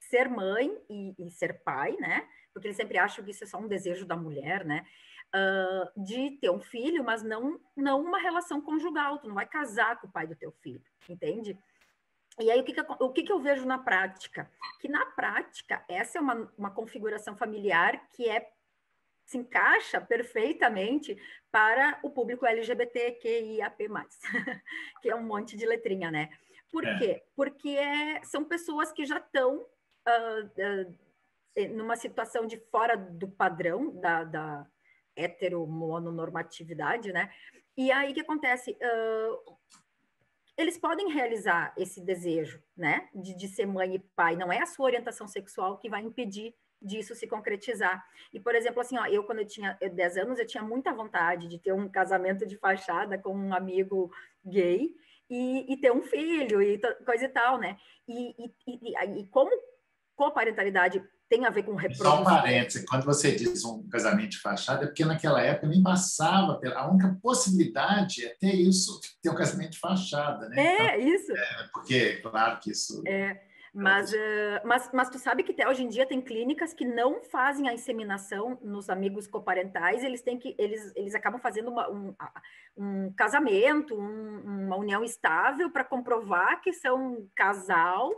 ser 0.00 0.28
mãe 0.28 0.70
e, 0.88 1.14
e, 1.18 1.30
ser 1.30 1.62
pai, 1.64 1.96
né? 1.98 2.28
Porque 2.52 2.68
eles 2.68 2.76
sempre 2.76 2.98
acham 2.98 3.24
que 3.24 3.30
isso 3.30 3.44
é 3.44 3.46
só 3.46 3.58
um 3.58 3.68
desejo 3.68 4.06
da 4.06 4.16
mulher, 4.16 4.64
né? 4.64 4.86
Uh, 5.34 6.02
de 6.02 6.38
ter 6.38 6.50
um 6.50 6.60
filho, 6.60 7.02
mas 7.04 7.22
não, 7.22 7.60
não 7.76 8.00
uma 8.00 8.18
relação 8.18 8.60
conjugal, 8.60 9.18
tu 9.18 9.26
não 9.26 9.34
vai 9.34 9.46
casar 9.46 10.00
com 10.00 10.06
o 10.06 10.12
pai 10.12 10.26
do 10.26 10.36
teu 10.36 10.52
filho, 10.62 10.82
entende? 11.08 11.58
E 12.38 12.50
aí, 12.50 12.60
o 12.60 12.64
que, 12.64 12.72
que, 12.72 12.80
eu, 12.80 12.86
o 13.00 13.12
que, 13.12 13.22
que 13.22 13.32
eu 13.32 13.40
vejo 13.40 13.66
na 13.66 13.78
prática? 13.78 14.50
Que 14.80 14.88
na 14.88 15.06
prática, 15.06 15.82
essa 15.88 16.18
é 16.18 16.20
uma, 16.20 16.52
uma 16.56 16.70
configuração 16.70 17.34
familiar 17.36 18.08
que 18.10 18.28
é 18.28 18.46
se 19.26 19.36
encaixa 19.36 20.00
perfeitamente 20.00 21.20
para 21.50 21.98
o 22.02 22.10
público 22.10 22.46
LGBTQIAP+, 22.46 23.88
que 25.02 25.10
é 25.10 25.16
um 25.16 25.24
monte 25.24 25.56
de 25.56 25.66
letrinha, 25.66 26.10
né? 26.10 26.30
Por 26.70 26.86
é. 26.86 26.98
quê? 26.98 27.24
Porque 27.34 27.70
é, 27.70 28.22
são 28.22 28.44
pessoas 28.44 28.92
que 28.92 29.04
já 29.04 29.18
estão 29.18 29.56
uh, 29.58 30.44
uh, 30.46 31.74
numa 31.74 31.96
situação 31.96 32.46
de 32.46 32.56
fora 32.70 32.96
do 32.96 33.28
padrão 33.28 34.00
da, 34.00 34.22
da 34.22 34.66
heteromononormatividade, 35.16 37.12
né? 37.12 37.32
E 37.76 37.90
aí 37.90 38.12
o 38.12 38.14
que 38.14 38.20
acontece? 38.20 38.72
Uh, 38.72 39.56
eles 40.56 40.78
podem 40.78 41.10
realizar 41.10 41.74
esse 41.76 42.00
desejo, 42.00 42.62
né? 42.76 43.08
De, 43.12 43.36
de 43.36 43.48
ser 43.48 43.66
mãe 43.66 43.96
e 43.96 43.98
pai. 43.98 44.36
Não 44.36 44.52
é 44.52 44.62
a 44.62 44.66
sua 44.66 44.86
orientação 44.86 45.26
sexual 45.26 45.78
que 45.78 45.90
vai 45.90 46.02
impedir 46.02 46.54
disso 46.86 47.14
se 47.14 47.26
concretizar. 47.26 48.04
E, 48.32 48.38
por 48.38 48.54
exemplo, 48.54 48.80
assim, 48.80 48.96
ó, 48.96 49.06
eu 49.06 49.24
quando 49.24 49.40
eu 49.40 49.46
tinha 49.46 49.76
10 49.80 50.16
anos, 50.18 50.38
eu 50.38 50.46
tinha 50.46 50.62
muita 50.62 50.94
vontade 50.94 51.48
de 51.48 51.58
ter 51.58 51.72
um 51.72 51.88
casamento 51.88 52.46
de 52.46 52.56
fachada 52.56 53.18
com 53.18 53.34
um 53.34 53.52
amigo 53.52 54.10
gay 54.44 54.94
e, 55.28 55.72
e 55.72 55.76
ter 55.76 55.92
um 55.92 56.02
filho 56.02 56.62
e 56.62 56.80
coisa 57.04 57.24
e 57.24 57.28
tal, 57.28 57.58
né? 57.58 57.76
E, 58.06 58.34
e, 58.38 58.52
e, 58.66 59.20
e 59.20 59.26
como 59.26 59.50
coparentalidade 60.14 61.02
tem 61.28 61.44
a 61.44 61.50
ver 61.50 61.64
com 61.64 61.74
reprodução. 61.74 62.12
Só 62.12 62.20
um 62.20 62.24
parênteses, 62.24 62.84
quando 62.86 63.04
você 63.04 63.34
diz 63.34 63.64
um 63.64 63.86
casamento 63.88 64.30
de 64.30 64.38
fachada, 64.38 64.84
é 64.84 64.86
porque 64.86 65.04
naquela 65.04 65.42
época 65.42 65.66
nem 65.66 65.82
passava, 65.82 66.58
pela, 66.58 66.78
a 66.78 66.88
única 66.88 67.18
possibilidade 67.20 68.24
é 68.24 68.34
ter 68.38 68.54
isso, 68.54 69.00
ter 69.20 69.30
um 69.30 69.34
casamento 69.34 69.72
de 69.72 69.78
fachada, 69.78 70.48
né? 70.48 70.64
É, 70.64 70.98
então, 70.98 71.14
isso. 71.14 71.32
É, 71.32 71.68
porque, 71.72 72.16
claro 72.18 72.60
que 72.60 72.70
isso... 72.70 73.02
É. 73.06 73.45
Mas, 73.78 74.10
uh, 74.10 74.16
mas, 74.64 74.90
mas 74.90 75.10
tu 75.10 75.18
sabe 75.18 75.42
que 75.42 75.52
até 75.52 75.68
hoje 75.68 75.84
em 75.84 75.88
dia 75.88 76.06
tem 76.06 76.22
clínicas 76.22 76.72
que 76.72 76.84
não 76.86 77.22
fazem 77.22 77.68
a 77.68 77.74
inseminação 77.74 78.58
nos 78.62 78.88
amigos 78.88 79.26
coparentais, 79.26 80.02
eles 80.02 80.22
têm 80.22 80.38
que 80.38 80.54
eles, 80.58 80.94
eles 80.96 81.14
acabam 81.14 81.38
fazendo 81.38 81.70
uma, 81.70 81.90
um, 81.90 82.14
um 82.74 83.12
casamento, 83.12 83.94
um, 83.94 84.66
uma 84.66 84.76
união 84.76 85.04
estável 85.04 85.70
para 85.70 85.84
comprovar 85.84 86.62
que 86.62 86.72
são 86.72 87.28
casal 87.34 88.10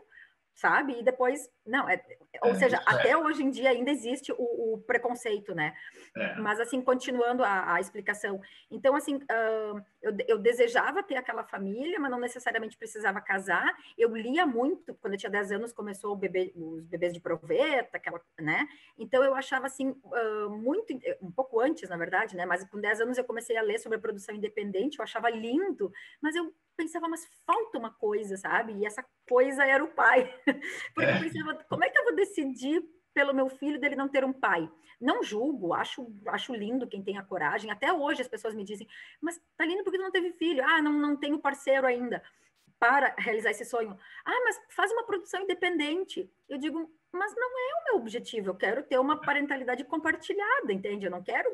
sabe? 0.58 0.98
E 0.98 1.04
depois, 1.04 1.48
não, 1.64 1.88
é, 1.88 2.02
ou 2.42 2.50
é, 2.50 2.54
seja, 2.54 2.78
é. 2.78 2.82
até 2.84 3.16
hoje 3.16 3.44
em 3.44 3.50
dia 3.50 3.70
ainda 3.70 3.92
existe 3.92 4.32
o, 4.32 4.74
o 4.74 4.78
preconceito, 4.78 5.54
né? 5.54 5.72
É. 6.16 6.34
Mas, 6.34 6.58
assim, 6.58 6.82
continuando 6.82 7.44
a, 7.44 7.74
a 7.74 7.80
explicação. 7.80 8.40
Então, 8.68 8.96
assim, 8.96 9.14
uh, 9.14 9.80
eu, 10.00 10.16
eu, 10.26 10.38
desejava 10.38 11.02
ter 11.02 11.16
aquela 11.16 11.42
família, 11.44 11.98
mas 11.98 12.10
não 12.10 12.20
necessariamente 12.20 12.76
precisava 12.76 13.20
casar. 13.20 13.76
Eu 13.96 14.14
lia 14.14 14.46
muito, 14.46 14.94
quando 14.96 15.14
eu 15.14 15.18
tinha 15.18 15.30
10 15.30 15.52
anos, 15.52 15.72
começou 15.72 16.14
bebê, 16.14 16.52
os 16.54 16.86
bebês 16.86 17.12
de 17.12 17.20
proveta, 17.20 17.96
aquela, 17.96 18.20
né? 18.38 18.68
Então, 18.96 19.24
eu 19.24 19.34
achava, 19.34 19.66
assim, 19.66 19.90
uh, 19.90 20.50
muito, 20.50 20.92
um 21.20 21.30
pouco 21.30 21.60
antes, 21.60 21.88
na 21.88 21.96
verdade, 21.96 22.36
né? 22.36 22.46
Mas 22.46 22.64
com 22.68 22.80
10 22.80 23.00
anos 23.00 23.18
eu 23.18 23.24
comecei 23.24 23.56
a 23.56 23.62
ler 23.62 23.78
sobre 23.78 23.98
a 23.98 24.00
produção 24.00 24.34
independente, 24.34 24.98
eu 24.98 25.02
achava 25.02 25.28
lindo, 25.30 25.92
mas 26.22 26.36
eu 26.36 26.52
pensava, 26.76 27.08
mas 27.08 27.26
falta 27.44 27.76
uma 27.76 27.90
coisa, 27.90 28.36
sabe? 28.36 28.74
E 28.74 28.86
essa 28.86 29.04
coisa 29.28 29.64
era 29.64 29.82
o 29.82 29.88
pai. 29.88 30.32
Porque 30.94 31.10
é. 31.10 31.16
eu 31.16 31.20
pensava, 31.20 31.64
como 31.68 31.84
é 31.84 31.90
que 31.90 31.98
eu 31.98 32.04
vou 32.04 32.14
decidir 32.14 32.82
pelo 33.18 33.34
meu 33.34 33.48
filho 33.48 33.80
dele 33.80 33.96
não 33.96 34.08
ter 34.08 34.24
um 34.24 34.32
pai? 34.32 34.70
Não 35.00 35.24
julgo, 35.24 35.74
acho, 35.74 36.06
acho 36.28 36.54
lindo 36.54 36.86
quem 36.86 37.02
tem 37.02 37.18
a 37.18 37.24
coragem. 37.24 37.68
Até 37.68 37.92
hoje 37.92 38.22
as 38.22 38.28
pessoas 38.28 38.54
me 38.54 38.62
dizem, 38.62 38.86
mas 39.20 39.40
tá 39.56 39.66
lindo 39.66 39.82
porque 39.82 39.98
não 39.98 40.12
teve 40.12 40.30
filho. 40.34 40.64
Ah, 40.64 40.80
não, 40.80 40.92
não 40.92 41.16
tenho 41.16 41.36
parceiro 41.40 41.84
ainda 41.84 42.22
para 42.78 43.12
realizar 43.18 43.50
esse 43.50 43.64
sonho. 43.64 43.98
Ah, 44.24 44.40
mas 44.44 44.60
faz 44.70 44.92
uma 44.92 45.02
produção 45.02 45.42
independente. 45.42 46.30
Eu 46.48 46.58
digo, 46.58 46.88
mas 47.10 47.34
não 47.34 47.48
é 47.48 47.80
o 47.80 47.84
meu 47.86 47.96
objetivo. 47.96 48.50
Eu 48.50 48.54
quero 48.54 48.84
ter 48.84 49.00
uma 49.00 49.20
parentalidade 49.20 49.82
compartilhada, 49.82 50.72
entende? 50.72 51.06
Eu 51.06 51.10
não 51.10 51.20
quero, 51.24 51.50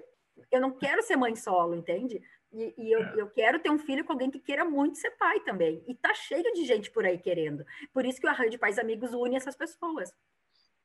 eu 0.52 0.61
não 0.61 0.71
quero 0.71 1.02
ser 1.02 1.16
mãe 1.16 1.35
solo, 1.35 1.75
entende? 1.75 2.23
E, 2.52 2.75
e 2.76 2.92
eu, 2.92 3.00
é. 3.00 3.14
eu, 3.16 3.30
quero 3.30 3.59
ter 3.59 3.71
um 3.71 3.78
filho 3.78 4.04
com 4.04 4.12
alguém 4.12 4.30
que 4.30 4.38
queira 4.38 4.66
muito 4.66 4.99
ser 4.99 5.12
pai 5.12 5.40
também. 5.40 5.83
E 5.88 5.94
tá 5.94 6.12
cheio 6.12 6.52
de 6.52 6.66
gente 6.66 6.90
por 6.90 7.06
aí 7.06 7.16
querendo. 7.16 7.64
Por 7.90 8.04
isso 8.04 8.21
que 8.21 8.26
o 8.26 8.30
Arranjo 8.30 8.50
de 8.50 8.59
Pais 8.59 8.78
Amigos 8.78 9.14
une 9.14 9.35
essas 9.35 9.56
pessoas. 9.56 10.12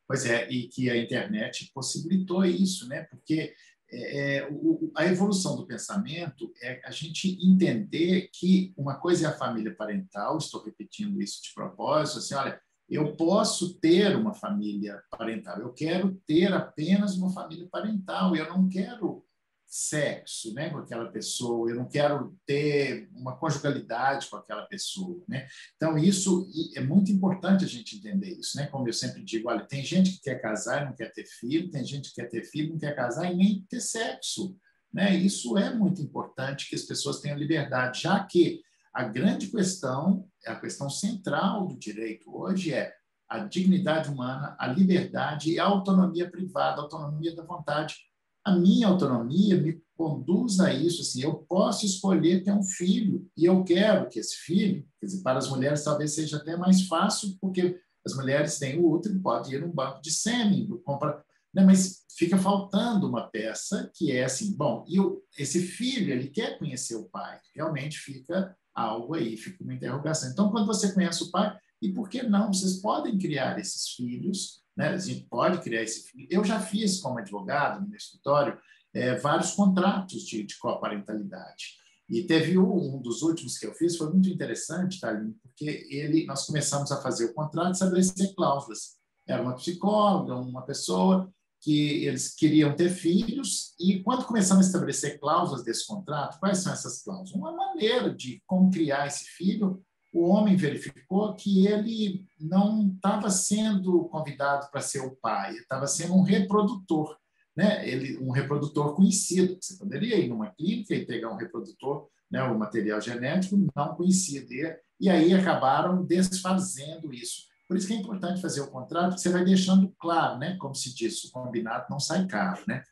Pois 0.10 0.26
é, 0.26 0.50
e 0.50 0.68
que 0.68 0.90
a 0.90 0.98
internet 0.98 1.70
possibilitou 1.72 2.44
isso, 2.44 2.88
né? 2.88 3.04
Porque 3.04 3.54
é, 3.92 4.38
é 4.38 4.50
o, 4.52 4.92
a 4.98 5.06
evolução 5.06 5.56
do 5.56 5.68
pensamento 5.68 6.52
é 6.64 6.82
a 6.84 6.90
gente 6.90 7.38
entender 7.46 8.28
que 8.34 8.74
uma 8.76 8.96
coisa 8.96 9.28
é 9.28 9.30
a 9.30 9.38
família 9.38 9.76
parental, 9.76 10.40
estou 10.40 10.64
repetindo 10.64 11.22
isso 11.22 11.44
de 11.44 11.54
propósito, 11.54 12.18
assim, 12.18 12.34
olha, 12.34 12.60
eu 12.90 13.16
posso 13.16 13.76
ter 13.76 14.16
uma 14.16 14.34
família 14.34 15.00
parental, 15.12 15.60
eu 15.60 15.72
quero 15.72 16.20
ter 16.26 16.52
apenas 16.52 17.16
uma 17.16 17.32
família 17.32 17.68
parental, 17.72 18.36
eu 18.36 18.50
não 18.50 18.68
quero 18.68 19.24
sexo 19.70 20.52
né, 20.56 20.72
com 20.72 20.80
aquela 20.80 21.12
pessoa, 21.12 21.70
eu 21.70 21.76
não 21.76 21.88
quero 21.88 22.36
ter 22.44 23.08
uma 23.14 23.38
conjugalidade 23.38 24.28
com 24.28 24.36
aquela 24.36 24.66
pessoa. 24.66 25.22
Né? 25.28 25.48
Então, 25.76 25.96
isso 25.96 26.50
é 26.76 26.82
muito 26.82 27.12
importante 27.12 27.64
a 27.64 27.68
gente 27.68 27.96
entender 27.96 28.32
isso. 28.32 28.58
Né? 28.58 28.66
Como 28.66 28.90
eu 28.90 28.94
sempre 28.94 29.24
digo, 29.24 29.48
olha, 29.48 29.64
tem 29.64 29.86
gente 29.86 30.14
que 30.14 30.22
quer 30.22 30.42
casar 30.42 30.82
e 30.82 30.86
não 30.86 30.96
quer 30.96 31.12
ter 31.14 31.26
filho, 31.26 31.70
tem 31.70 31.86
gente 31.86 32.10
que 32.10 32.16
quer 32.16 32.28
ter 32.28 32.44
filho 32.44 32.72
não 32.72 32.80
quer 32.80 32.96
casar 32.96 33.32
e 33.32 33.38
nem 33.38 33.64
ter 33.70 33.80
sexo. 33.80 34.58
Né? 34.92 35.16
Isso 35.16 35.56
é 35.56 35.72
muito 35.72 36.02
importante 36.02 36.68
que 36.68 36.76
as 36.76 36.82
pessoas 36.82 37.20
tenham 37.20 37.38
liberdade, 37.38 38.02
já 38.02 38.24
que 38.24 38.62
a 38.92 39.04
grande 39.04 39.52
questão, 39.52 40.28
a 40.48 40.56
questão 40.56 40.90
central 40.90 41.68
do 41.68 41.78
direito 41.78 42.36
hoje 42.36 42.74
é 42.74 42.92
a 43.30 43.38
dignidade 43.38 44.10
humana, 44.10 44.56
a 44.60 44.66
liberdade 44.66 45.52
e 45.52 45.60
a 45.60 45.66
autonomia 45.66 46.28
privada, 46.28 46.82
a 46.82 46.84
autonomia 46.86 47.36
da 47.36 47.44
vontade 47.44 48.09
a 48.44 48.56
minha 48.56 48.88
autonomia 48.88 49.60
me 49.60 49.82
conduz 49.96 50.60
a 50.60 50.74
isso. 50.74 51.02
Assim, 51.02 51.22
eu 51.22 51.36
posso 51.36 51.86
escolher 51.86 52.44
ter 52.44 52.52
um 52.52 52.64
filho 52.64 53.30
e 53.36 53.46
eu 53.46 53.64
quero 53.64 54.10
que 54.10 54.20
esse 54.20 54.36
filho, 54.36 54.86
quer 55.00 55.06
dizer, 55.06 55.22
para 55.22 55.38
as 55.38 55.50
mulheres 55.50 55.84
talvez 55.84 56.14
seja 56.14 56.38
até 56.38 56.56
mais 56.56 56.84
fácil, 56.84 57.38
porque 57.42 57.80
as 58.06 58.16
mulheres 58.16 58.58
têm 58.58 58.80
o 58.80 58.90
útero, 58.90 59.20
pode 59.20 59.54
ir 59.54 59.62
num 59.62 59.72
banco 59.72 60.02
de 60.02 60.12
sêmen, 60.12 60.68
compra, 60.84 61.24
né? 61.54 61.64
mas 61.64 62.06
fica 62.18 62.38
faltando 62.38 63.08
uma 63.08 63.28
peça 63.28 63.92
que 63.94 64.12
é 64.12 64.24
assim, 64.24 64.56
bom, 64.56 64.86
e 64.88 64.98
esse 65.38 65.62
filho 65.62 66.12
ele 66.12 66.30
quer 66.30 66.58
conhecer 66.58 66.96
o 66.96 67.10
pai, 67.10 67.40
realmente 67.54 67.98
fica 67.98 68.56
algo 68.74 69.16
aí, 69.16 69.36
fica 69.36 69.64
uma 69.64 69.74
interrogação. 69.74 70.30
Então, 70.32 70.50
quando 70.50 70.68
você 70.68 70.94
conhece 70.94 71.24
o 71.24 71.32
pai, 71.32 71.56
e 71.82 71.92
por 71.92 72.10
que 72.10 72.24
não? 72.24 72.54
Vocês 72.54 72.82
podem 72.82 73.18
criar 73.18 73.58
esses 73.60 73.90
filhos 73.90 74.62
né? 74.80 74.88
A 74.88 74.98
gente 74.98 75.26
pode 75.26 75.62
criar 75.62 75.84
esse. 75.84 76.06
Eu 76.30 76.42
já 76.46 76.58
fiz, 76.62 77.02
como 77.02 77.20
advogado, 77.20 77.82
no 77.82 77.90
meu 77.90 77.98
escritório, 77.98 78.58
é, 78.94 79.16
vários 79.16 79.52
contratos 79.52 80.22
de, 80.22 80.44
de 80.44 80.58
coparentalidade. 80.58 81.78
E 82.10 82.24
teve 82.24 82.58
um, 82.58 82.96
um, 82.96 83.02
dos 83.02 83.22
últimos 83.22 83.58
que 83.58 83.68
eu 83.68 83.74
fiz, 83.74 83.98
foi 83.98 84.10
muito 84.10 84.30
interessante, 84.30 85.02
Thalina, 85.02 85.36
porque 85.44 85.86
ele, 85.92 86.26
nós 86.26 86.46
começamos 86.46 86.94
a 86.94 87.02
fazer 87.02 87.26
o 87.26 87.34
contrato 87.34 87.68
e 87.68 87.72
estabelecer 87.74 88.34
cláusulas. 88.34 88.98
Era 89.28 89.44
uma 89.44 89.56
psicóloga, 89.56 90.34
uma 90.36 90.62
pessoa 90.62 91.30
que 91.62 92.06
eles 92.06 92.34
queriam 92.34 92.74
ter 92.74 92.90
filhos, 92.90 93.76
e 93.78 94.02
quando 94.02 94.26
começamos 94.26 94.64
a 94.64 94.68
estabelecer 94.68 95.20
cláusulas 95.20 95.62
desse 95.62 95.86
contrato, 95.86 96.40
quais 96.40 96.60
são 96.60 96.72
essas 96.72 97.04
cláusulas? 97.04 97.34
Uma 97.34 97.52
maneira 97.52 98.16
de 98.16 98.42
como 98.48 98.72
criar 98.72 99.08
esse 99.08 99.26
filho 99.26 99.84
o 100.12 100.28
homem 100.28 100.56
verificou 100.56 101.36
que 101.36 101.68
ele 101.68 102.26
não 102.40 102.94
estava 102.96 103.30
sendo 103.30 104.06
convidado 104.06 104.70
para 104.72 104.82
ser 104.82 105.00
o 105.02 105.16
pai, 105.16 105.56
estava 105.56 105.86
sendo 105.88 106.16
um 106.16 106.24
reprodutor, 106.24 107.18
né? 107.56 107.88
Ele, 107.88 108.18
um 108.18 108.32
reprodutor 108.32 108.96
conhecido. 108.96 109.58
Você 109.62 109.78
poderia 109.78 110.18
ir 110.18 110.28
numa 110.28 110.50
clínica 110.52 110.96
e 110.96 111.06
pegar 111.06 111.32
um 111.32 111.38
reprodutor, 111.38 112.08
né, 112.30 112.44
o 112.44 112.58
material 112.58 113.02
genético 113.02 113.58
não 113.76 113.96
conhecido. 113.96 114.52
E, 114.54 114.78
e 115.00 115.10
aí 115.10 115.34
acabaram 115.34 116.04
desfazendo 116.04 117.14
isso. 117.14 117.48
Por 117.68 117.78
isso 117.78 117.88
que 117.88 117.94
é 117.94 117.98
importante 117.98 118.42
fazer 118.42 118.62
o 118.62 118.72
contrato, 118.72 119.20
você 119.20 119.30
vai 119.30 119.46
deixando 119.46 119.94
claro, 120.00 120.40
né? 120.40 120.58
Como 120.58 120.74
se 120.74 120.94
diz, 120.94 121.24
o 121.24 121.32
combinado 121.32 121.86
não 121.90 122.00
sai 122.00 122.26
caro, 122.26 122.64
né? 122.68 122.84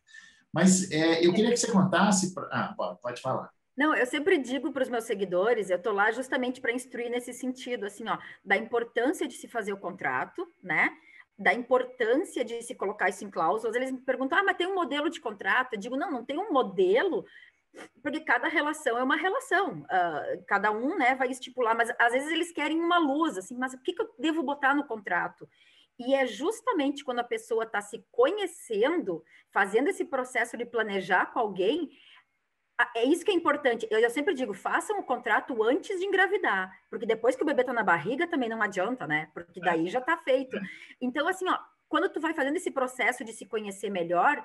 Mas 0.54 0.92
é, 0.92 1.26
eu 1.26 1.34
queria 1.34 1.50
que 1.50 1.58
você 1.58 1.72
contasse. 1.72 2.34
Pra... 2.34 2.48
Ah, 2.52 2.76
pode 3.02 3.22
falar. 3.22 3.50
Não, 3.78 3.94
eu 3.94 4.08
sempre 4.08 4.40
digo 4.40 4.72
para 4.72 4.82
os 4.82 4.90
meus 4.90 5.04
seguidores, 5.04 5.70
eu 5.70 5.78
estou 5.78 5.94
lá 5.94 6.12
justamente 6.12 6.60
para 6.60 6.72
instruir 6.72 7.12
nesse 7.12 7.32
sentido, 7.32 7.86
assim, 7.86 8.10
ó, 8.10 8.18
da 8.44 8.58
importância 8.58 9.28
de 9.28 9.36
se 9.36 9.48
fazer 9.48 9.72
o 9.72 9.78
contrato, 9.78 10.52
né? 10.64 10.98
Da 11.38 11.54
importância 11.54 12.44
de 12.44 12.64
se 12.64 12.74
colocar 12.74 13.08
isso 13.10 13.24
em 13.24 13.30
cláusulas. 13.30 13.76
Eles 13.76 13.92
me 13.92 14.00
perguntam, 14.00 14.40
ah, 14.40 14.44
mas 14.44 14.58
tem 14.58 14.66
um 14.66 14.74
modelo 14.74 15.12
de 15.12 15.22
contrato? 15.22 15.74
Eu 15.74 15.80
digo, 15.80 15.96
não, 15.96 16.10
não 16.10 16.26
tem 16.26 16.40
um 16.40 16.52
modelo, 16.52 17.24
porque 18.02 18.20
cada 18.22 18.48
relação 18.48 18.98
é 18.98 19.04
uma 19.04 19.16
relação. 19.16 19.82
Uh, 19.82 20.44
cada 20.48 20.72
um, 20.72 20.98
né, 20.98 21.14
vai 21.14 21.30
estipular, 21.30 21.78
mas 21.78 21.94
às 22.00 22.14
vezes 22.14 22.32
eles 22.32 22.52
querem 22.52 22.80
uma 22.80 22.98
luz, 22.98 23.38
assim, 23.38 23.56
mas 23.56 23.76
o 23.76 23.78
que, 23.80 23.94
que 23.94 24.02
eu 24.02 24.10
devo 24.18 24.42
botar 24.42 24.74
no 24.74 24.88
contrato? 24.88 25.48
E 26.00 26.16
é 26.16 26.26
justamente 26.26 27.04
quando 27.04 27.20
a 27.20 27.24
pessoa 27.24 27.64
está 27.64 27.82
se 27.82 28.04
conhecendo, 28.12 29.24
fazendo 29.52 29.88
esse 29.88 30.06
processo 30.06 30.58
de 30.58 30.66
planejar 30.66 31.28
com 31.28 31.40
alguém, 31.40 31.92
é 32.96 33.04
isso 33.06 33.26
que 33.26 33.32
é 33.32 33.34
importante. 33.34 33.88
Eu, 33.90 34.00
eu 34.00 34.10
sempre 34.10 34.34
digo, 34.34 34.54
façam 34.54 35.00
o 35.00 35.04
contrato 35.04 35.64
antes 35.64 36.00
de 36.00 36.06
engravidar, 36.06 36.72
porque 36.90 37.06
depois 37.06 37.36
que 37.36 37.44
o 37.44 37.46
bebê 37.46 37.62
está 37.62 37.74
na 37.74 37.84
barriga 37.84 38.28
também 38.28 38.50
não 38.50 38.62
adianta, 38.62 39.08
né? 39.08 39.30
Porque 39.34 39.60
daí 39.60 39.88
já 39.88 40.00
está 40.00 40.18
feito. 40.18 40.56
É. 40.56 40.62
Então, 41.02 41.28
assim, 41.28 41.50
ó, 41.50 41.58
quando 41.90 42.10
tu 42.10 42.20
vai 42.20 42.34
fazendo 42.34 42.58
esse 42.58 42.70
processo 42.70 43.24
de 43.24 43.34
se 43.34 43.46
conhecer 43.46 43.90
melhor, 43.90 44.44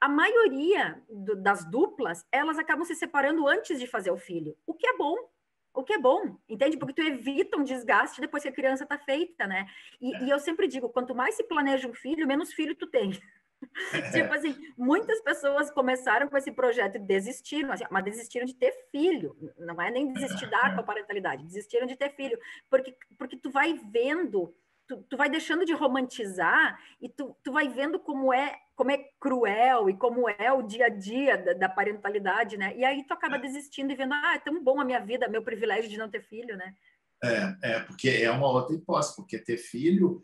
a 0.00 0.08
maioria 0.08 1.02
do, 1.10 1.36
das 1.36 1.64
duplas, 1.64 2.26
elas 2.32 2.58
acabam 2.58 2.84
se 2.84 2.94
separando 2.94 3.46
antes 3.46 3.78
de 3.78 3.86
fazer 3.86 4.10
o 4.10 4.16
filho, 4.16 4.56
o 4.66 4.74
que 4.74 4.86
é 4.86 4.96
bom. 4.96 5.16
O 5.76 5.82
que 5.82 5.92
é 5.92 5.98
bom, 5.98 6.38
entende? 6.48 6.76
Porque 6.76 6.94
tu 6.94 7.02
evita 7.02 7.56
um 7.56 7.64
desgaste 7.64 8.20
depois 8.20 8.44
que 8.44 8.48
a 8.48 8.52
criança 8.52 8.84
está 8.84 8.96
feita, 8.96 9.44
né? 9.44 9.66
E, 10.00 10.14
é. 10.14 10.22
e 10.22 10.30
eu 10.30 10.38
sempre 10.38 10.68
digo, 10.68 10.88
quanto 10.88 11.16
mais 11.16 11.34
se 11.34 11.42
planeja 11.42 11.88
um 11.88 11.92
filho, 11.92 12.28
menos 12.28 12.52
filho 12.52 12.76
tu 12.76 12.86
tem. 12.86 13.10
tipo 14.12 14.32
assim, 14.32 14.54
muitas 14.76 15.20
pessoas 15.22 15.70
começaram 15.70 16.28
com 16.28 16.36
esse 16.36 16.52
projeto 16.52 16.96
e 16.96 17.00
desistiram, 17.00 17.72
assim, 17.72 17.84
mas 17.90 18.04
desistiram 18.04 18.46
de 18.46 18.54
ter 18.54 18.72
filho, 18.90 19.36
não 19.58 19.80
é 19.80 19.90
nem 19.90 20.12
desistir 20.12 20.48
da 20.48 20.82
parentalidade, 20.82 21.44
desistiram 21.44 21.86
de 21.86 21.96
ter 21.96 22.10
filho, 22.14 22.38
porque, 22.70 22.96
porque 23.18 23.36
tu 23.36 23.50
vai 23.50 23.74
vendo, 23.92 24.54
tu, 24.86 25.02
tu 25.08 25.16
vai 25.16 25.28
deixando 25.28 25.64
de 25.64 25.72
romantizar 25.72 26.78
e 27.00 27.08
tu, 27.08 27.36
tu 27.42 27.52
vai 27.52 27.68
vendo 27.68 27.98
como 27.98 28.32
é 28.32 28.58
como 28.76 28.90
é 28.90 28.98
cruel 29.20 29.88
e 29.88 29.96
como 29.96 30.28
é 30.28 30.52
o 30.52 30.60
dia 30.60 30.86
a 30.86 30.88
dia 30.88 31.38
da, 31.38 31.52
da 31.52 31.68
parentalidade, 31.68 32.56
né? 32.56 32.76
E 32.76 32.84
aí 32.84 33.04
tu 33.06 33.14
acaba 33.14 33.38
desistindo 33.38 33.92
e 33.92 33.94
vendo, 33.94 34.12
ah, 34.14 34.34
é 34.34 34.38
tão 34.40 34.62
bom 34.62 34.80
a 34.80 34.84
minha 34.84 34.98
vida, 34.98 35.28
meu 35.28 35.44
privilégio 35.44 35.88
de 35.88 35.96
não 35.96 36.10
ter 36.10 36.22
filho, 36.22 36.56
né? 36.56 36.74
É, 37.22 37.74
é 37.74 37.80
porque 37.80 38.08
é 38.08 38.30
uma 38.30 38.48
outra 38.48 38.74
hipótese, 38.74 39.14
porque 39.14 39.38
ter 39.38 39.56
filho 39.56 40.20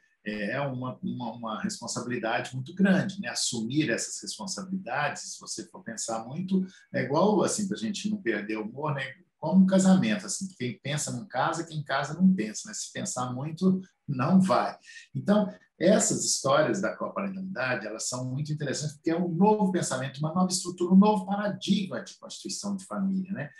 é 0.50 0.60
uma, 0.60 0.98
uma, 1.02 1.32
uma, 1.32 1.62
responsabilidade 1.62 2.54
muito 2.54 2.74
grande, 2.74 3.20
né? 3.20 3.28
Assumir 3.28 3.90
essas 3.90 4.20
responsabilidades, 4.22 5.34
se 5.34 5.40
você 5.40 5.66
for 5.68 5.82
pensar 5.82 6.24
muito, 6.24 6.64
é 6.92 7.02
igual 7.02 7.42
assim 7.42 7.66
para 7.66 7.76
a 7.76 7.80
gente 7.80 8.10
não 8.10 8.20
perder 8.20 8.58
o 8.58 8.62
humor, 8.62 8.94
né? 8.94 9.02
Como 9.38 9.62
um 9.62 9.66
casamento, 9.66 10.26
assim, 10.26 10.48
quem 10.58 10.78
pensa 10.78 11.10
não 11.12 11.26
casa, 11.26 11.64
quem 11.64 11.82
casa 11.82 12.14
não 12.14 12.32
pensa, 12.34 12.68
né? 12.68 12.74
Se 12.74 12.92
pensar 12.92 13.32
muito, 13.32 13.80
não 14.06 14.40
vai. 14.40 14.76
Então, 15.14 15.50
essas 15.78 16.24
histórias 16.26 16.80
da 16.82 16.94
coparentalidade, 16.94 17.86
elas 17.86 18.06
são 18.06 18.30
muito 18.30 18.52
interessantes 18.52 18.96
porque 18.96 19.10
é 19.10 19.16
um 19.16 19.32
novo 19.32 19.72
pensamento, 19.72 20.18
uma 20.18 20.34
nova 20.34 20.52
estrutura, 20.52 20.92
um 20.92 20.98
novo 20.98 21.24
paradigma 21.24 22.04
de 22.04 22.18
constituição 22.18 22.76
de 22.76 22.84
família, 22.84 23.32
né? 23.32 23.50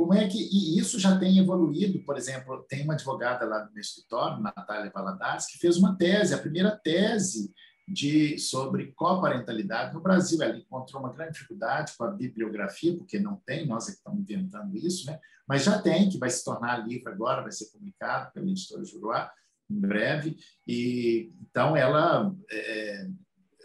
Como 0.00 0.14
é 0.14 0.26
que 0.26 0.38
e 0.38 0.78
isso 0.78 0.98
já 0.98 1.18
tem 1.18 1.38
evoluído? 1.38 2.02
Por 2.04 2.16
exemplo, 2.16 2.64
tem 2.66 2.84
uma 2.84 2.94
advogada 2.94 3.44
lá 3.44 3.66
no 3.66 3.70
meu 3.70 3.82
escritório, 3.82 4.42
Natália 4.42 4.90
Valadares, 4.90 5.44
que 5.44 5.58
fez 5.58 5.76
uma 5.76 5.94
tese, 5.94 6.32
a 6.32 6.38
primeira 6.38 6.74
tese 6.74 7.52
de 7.86 8.38
sobre 8.38 8.92
coparentalidade 8.92 9.92
no 9.92 10.00
Brasil. 10.00 10.40
Ela 10.40 10.56
encontrou 10.56 11.02
uma 11.02 11.12
grande 11.12 11.32
dificuldade 11.32 11.92
com 11.98 12.04
a 12.04 12.10
bibliografia, 12.12 12.96
porque 12.96 13.18
não 13.18 13.36
tem, 13.44 13.66
nós 13.66 13.88
é 13.88 13.90
que 13.90 13.98
estamos 13.98 14.22
inventando 14.22 14.74
isso, 14.74 15.04
né? 15.04 15.20
Mas 15.46 15.64
já 15.64 15.78
tem, 15.78 16.08
que 16.08 16.16
vai 16.16 16.30
se 16.30 16.42
tornar 16.42 16.88
livro 16.88 17.12
agora, 17.12 17.42
vai 17.42 17.52
ser 17.52 17.66
publicado 17.66 18.32
pelo 18.32 18.48
editor 18.48 18.82
Juruá 18.82 19.30
em 19.68 19.78
breve. 19.78 20.38
E 20.66 21.30
então 21.42 21.76
ela 21.76 22.34
é, 22.50 23.06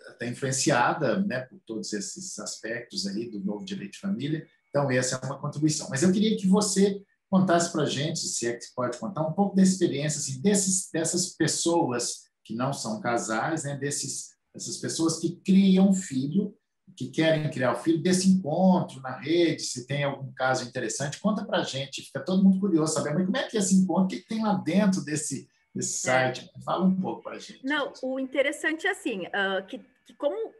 está 0.09 0.25
influenciada, 0.25 1.21
né, 1.21 1.39
por 1.39 1.61
todos 1.65 1.93
esses 1.93 2.37
aspectos 2.39 3.07
aí 3.07 3.31
do 3.31 3.39
novo 3.39 3.63
direito 3.63 3.93
de 3.93 3.99
família 3.99 4.45
então, 4.75 4.91
essa 4.91 5.15
é 5.15 5.25
uma 5.25 5.39
contribuição. 5.39 5.87
Mas 5.89 6.03
eu 6.03 6.11
queria 6.11 6.35
que 6.35 6.47
você 6.47 7.01
contasse 7.29 7.71
para 7.71 7.83
a 7.83 7.89
gente, 7.89 8.19
se 8.19 8.45
é 8.45 8.53
que 8.53 8.65
pode 8.75 8.97
contar, 8.97 9.25
um 9.25 9.31
pouco 9.31 9.55
da 9.55 9.63
experiência 9.63 10.19
assim, 10.19 10.41
desses, 10.41 10.89
dessas 10.91 11.29
pessoas 11.29 12.25
que 12.43 12.53
não 12.53 12.73
são 12.73 12.99
casais, 12.99 13.63
né, 13.63 13.77
desses, 13.77 14.31
dessas 14.53 14.75
pessoas 14.77 15.17
que 15.17 15.37
criam 15.37 15.93
filho, 15.93 16.53
que 16.95 17.09
querem 17.09 17.49
criar 17.49 17.71
o 17.71 17.77
filho, 17.77 18.03
desse 18.03 18.29
encontro 18.29 18.99
na 18.99 19.17
rede, 19.17 19.63
se 19.63 19.87
tem 19.87 20.03
algum 20.03 20.31
caso 20.33 20.67
interessante. 20.67 21.21
Conta 21.21 21.45
para 21.45 21.59
a 21.59 21.63
gente, 21.63 22.01
fica 22.01 22.19
todo 22.19 22.43
mundo 22.43 22.59
curioso 22.59 22.93
saber 22.93 23.13
como 23.25 23.37
é 23.37 23.47
que 23.47 23.55
é 23.55 23.61
esse 23.61 23.75
encontro, 23.75 24.03
o 24.03 24.07
que 24.07 24.27
tem 24.27 24.43
lá 24.43 24.55
dentro 24.55 25.03
desse, 25.05 25.47
desse 25.73 26.07
é. 26.09 26.11
site? 26.11 26.51
Fala 26.65 26.83
um 26.83 26.99
pouco 26.99 27.23
para 27.23 27.37
a 27.37 27.39
gente. 27.39 27.63
Não, 27.63 27.93
o 28.03 28.19
interessante 28.19 28.85
é 28.85 28.91
assim, 28.91 29.25
uh, 29.27 29.65
que, 29.67 29.79
que 30.05 30.13
como 30.17 30.53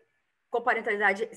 coparentalidade 0.50 1.28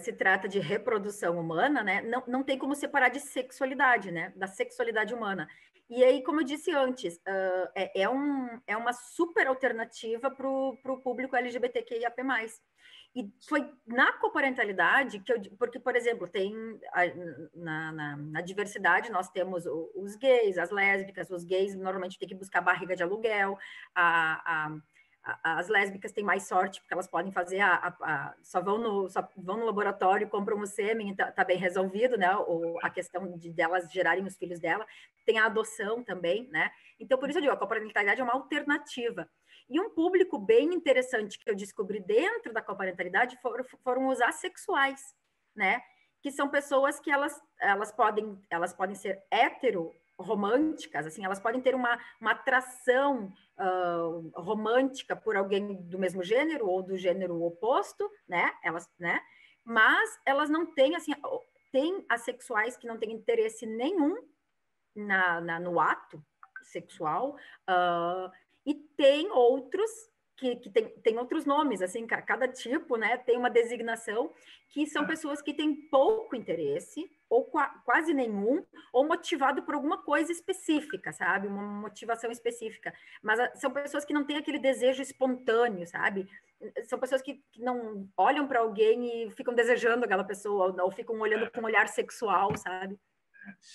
se 0.00 0.12
trata 0.12 0.48
de 0.48 0.58
reprodução 0.58 1.38
humana, 1.38 1.82
né, 1.82 2.02
não, 2.02 2.22
não 2.26 2.42
tem 2.42 2.58
como 2.58 2.74
separar 2.74 3.08
de 3.08 3.20
sexualidade, 3.20 4.10
né, 4.10 4.32
da 4.36 4.46
sexualidade 4.46 5.14
humana. 5.14 5.48
E 5.90 6.04
aí, 6.04 6.22
como 6.22 6.40
eu 6.40 6.44
disse 6.44 6.70
antes, 6.70 7.16
uh, 7.16 7.68
é, 7.74 8.02
é, 8.02 8.08
um, 8.08 8.60
é 8.66 8.76
uma 8.76 8.92
super 8.92 9.46
alternativa 9.46 10.30
para 10.30 10.46
o 10.46 11.00
público 11.02 11.34
LGBTQIAP+. 11.34 12.22
E 13.16 13.32
foi 13.48 13.72
na 13.86 14.12
coparentalidade 14.12 15.18
que 15.20 15.32
eu... 15.32 15.40
Porque, 15.58 15.80
por 15.80 15.96
exemplo, 15.96 16.28
tem... 16.28 16.54
Na, 17.54 17.90
na, 17.90 18.16
na 18.18 18.40
diversidade, 18.42 19.10
nós 19.10 19.30
temos 19.30 19.64
os 19.66 20.14
gays, 20.16 20.58
as 20.58 20.70
lésbicas. 20.70 21.30
Os 21.30 21.42
gays, 21.42 21.74
normalmente, 21.74 22.18
tem 22.18 22.28
que 22.28 22.34
buscar 22.34 22.60
barriga 22.60 22.94
de 22.94 23.02
aluguel. 23.02 23.56
A, 23.94 24.66
a 24.66 24.78
as 25.42 25.68
lésbicas 25.68 26.12
têm 26.12 26.24
mais 26.24 26.48
sorte 26.48 26.80
porque 26.80 26.94
elas 26.94 27.06
podem 27.06 27.30
fazer 27.30 27.60
a, 27.60 27.74
a, 27.74 27.88
a 28.00 28.34
só 28.42 28.60
vão 28.60 28.78
no 28.78 29.08
só 29.08 29.26
vão 29.36 29.58
no 29.58 29.66
laboratório 29.66 30.28
compram 30.28 30.58
o 30.60 30.66
sêmen 30.66 31.14
tá, 31.14 31.30
tá, 31.30 31.44
bem 31.44 31.58
resolvido 31.58 32.16
né 32.16 32.34
o, 32.36 32.78
a 32.82 32.88
questão 32.88 33.36
de 33.36 33.50
delas 33.50 33.90
gerarem 33.92 34.24
os 34.24 34.36
filhos 34.36 34.58
dela. 34.58 34.86
Tem 35.26 35.38
a 35.38 35.46
adoção 35.46 36.02
também 36.02 36.48
né. 36.50 36.70
Então 36.98 37.18
por 37.18 37.28
isso 37.28 37.38
eu 37.38 37.42
digo 37.42 37.54
a 37.54 37.58
coparentalidade 37.58 38.20
é 38.20 38.24
uma 38.24 38.34
alternativa. 38.34 39.28
E 39.68 39.78
um 39.78 39.90
público 39.90 40.38
bem 40.38 40.72
interessante 40.72 41.38
que 41.38 41.50
eu 41.50 41.54
descobri 41.54 42.00
dentro 42.00 42.52
da 42.52 42.62
coparentalidade 42.62 43.38
foram, 43.42 43.64
foram 43.84 44.08
os 44.08 44.20
assexuais 44.20 45.14
né 45.54 45.82
que 46.22 46.30
são 46.30 46.48
pessoas 46.48 46.98
que 46.98 47.10
elas 47.10 47.40
elas 47.60 47.92
podem 47.92 48.40
elas 48.50 48.72
podem 48.72 48.94
ser 48.94 49.22
hetero 49.30 49.92
românticas, 50.18 51.06
assim, 51.06 51.24
elas 51.24 51.38
podem 51.38 51.60
ter 51.60 51.74
uma, 51.74 51.98
uma 52.20 52.32
atração 52.32 53.32
uh, 53.58 54.40
romântica 54.40 55.14
por 55.14 55.36
alguém 55.36 55.74
do 55.82 55.98
mesmo 55.98 56.22
gênero 56.22 56.66
ou 56.66 56.82
do 56.82 56.96
gênero 56.96 57.42
oposto, 57.42 58.10
né? 58.26 58.52
Elas, 58.62 58.90
né? 58.98 59.20
Mas 59.64 60.18
elas 60.26 60.50
não 60.50 60.66
têm, 60.66 60.96
assim, 60.96 61.12
tem 61.70 62.04
assexuais 62.08 62.76
que 62.76 62.86
não 62.86 62.98
têm 62.98 63.12
interesse 63.12 63.64
nenhum 63.66 64.16
na, 64.94 65.40
na 65.40 65.60
no 65.60 65.78
ato 65.78 66.22
sexual 66.64 67.36
uh, 67.68 68.30
e 68.66 68.74
tem 68.74 69.30
outros 69.30 69.90
que, 70.38 70.56
que 70.56 70.70
tem, 70.70 70.88
tem 71.00 71.18
outros 71.18 71.44
nomes, 71.44 71.82
assim, 71.82 72.06
cada 72.06 72.46
tipo, 72.46 72.96
né, 72.96 73.16
tem 73.18 73.36
uma 73.36 73.50
designação, 73.50 74.32
que 74.70 74.86
são 74.86 75.06
pessoas 75.06 75.42
que 75.42 75.52
têm 75.52 75.74
pouco 75.74 76.36
interesse, 76.36 77.10
ou 77.28 77.50
quase 77.84 78.14
nenhum, 78.14 78.64
ou 78.92 79.06
motivado 79.06 79.62
por 79.62 79.74
alguma 79.74 80.02
coisa 80.02 80.30
específica, 80.32 81.12
sabe? 81.12 81.48
Uma 81.48 81.62
motivação 81.62 82.30
específica. 82.30 82.94
Mas 83.22 83.38
ah, 83.40 83.52
são 83.56 83.70
pessoas 83.70 84.04
que 84.04 84.14
não 84.14 84.24
têm 84.24 84.36
aquele 84.36 84.58
desejo 84.58 85.02
espontâneo, 85.02 85.86
sabe? 85.86 86.26
São 86.84 86.98
pessoas 86.98 87.20
que, 87.20 87.42
que 87.52 87.60
não 87.60 88.08
olham 88.16 88.46
para 88.46 88.60
alguém 88.60 89.26
e 89.26 89.30
ficam 89.32 89.54
desejando 89.54 90.04
aquela 90.04 90.24
pessoa, 90.24 90.68
ou, 90.68 90.84
ou 90.84 90.90
ficam 90.90 91.18
olhando 91.18 91.50
com 91.50 91.60
um 91.60 91.64
olhar 91.64 91.88
sexual, 91.88 92.56
sabe? 92.56 92.98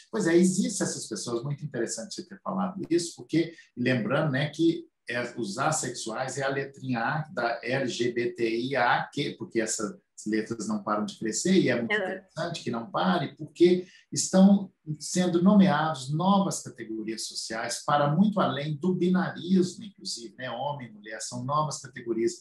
Pois 0.10 0.28
é, 0.28 0.36
existem 0.36 0.86
essas 0.86 1.08
pessoas, 1.08 1.44
muito 1.44 1.64
interessante 1.64 2.16
você 2.16 2.28
ter 2.28 2.40
falado 2.42 2.82
isso, 2.90 3.16
porque, 3.16 3.54
lembrando, 3.76 4.32
né, 4.32 4.50
que 4.50 4.88
é, 5.10 5.22
os 5.38 5.58
assexuais 5.58 6.38
é 6.38 6.44
a 6.44 6.50
letrinha 6.50 7.00
A 7.00 7.28
da 7.32 7.60
LGBTIA, 7.64 9.10
que, 9.12 9.32
porque 9.32 9.60
essas 9.60 9.98
letras 10.26 10.68
não 10.68 10.82
param 10.82 11.06
de 11.06 11.18
crescer, 11.18 11.54
e 11.54 11.70
é 11.70 11.76
muito 11.76 11.94
interessante 11.94 12.64
que 12.64 12.72
não 12.72 12.90
pare, 12.90 13.36
porque 13.36 13.86
estão 14.12 14.72
sendo 15.00 15.42
nomeados 15.42 16.14
novas 16.14 16.62
categorias 16.62 17.28
sociais 17.28 17.84
para 17.86 18.16
muito 18.16 18.40
além 18.40 18.78
do 18.78 18.94
binarismo, 18.94 19.84
inclusive, 19.84 20.36
né? 20.38 20.50
homem 20.50 20.88
e 20.88 20.92
mulher, 20.92 21.22
são 21.22 21.44
novas 21.44 21.82
categorias. 21.82 22.34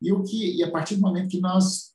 E, 0.00 0.12
o 0.12 0.22
que, 0.22 0.56
e 0.56 0.62
a 0.62 0.70
partir 0.70 0.96
do 0.96 1.02
momento 1.02 1.30
que 1.30 1.40
nós 1.40 1.94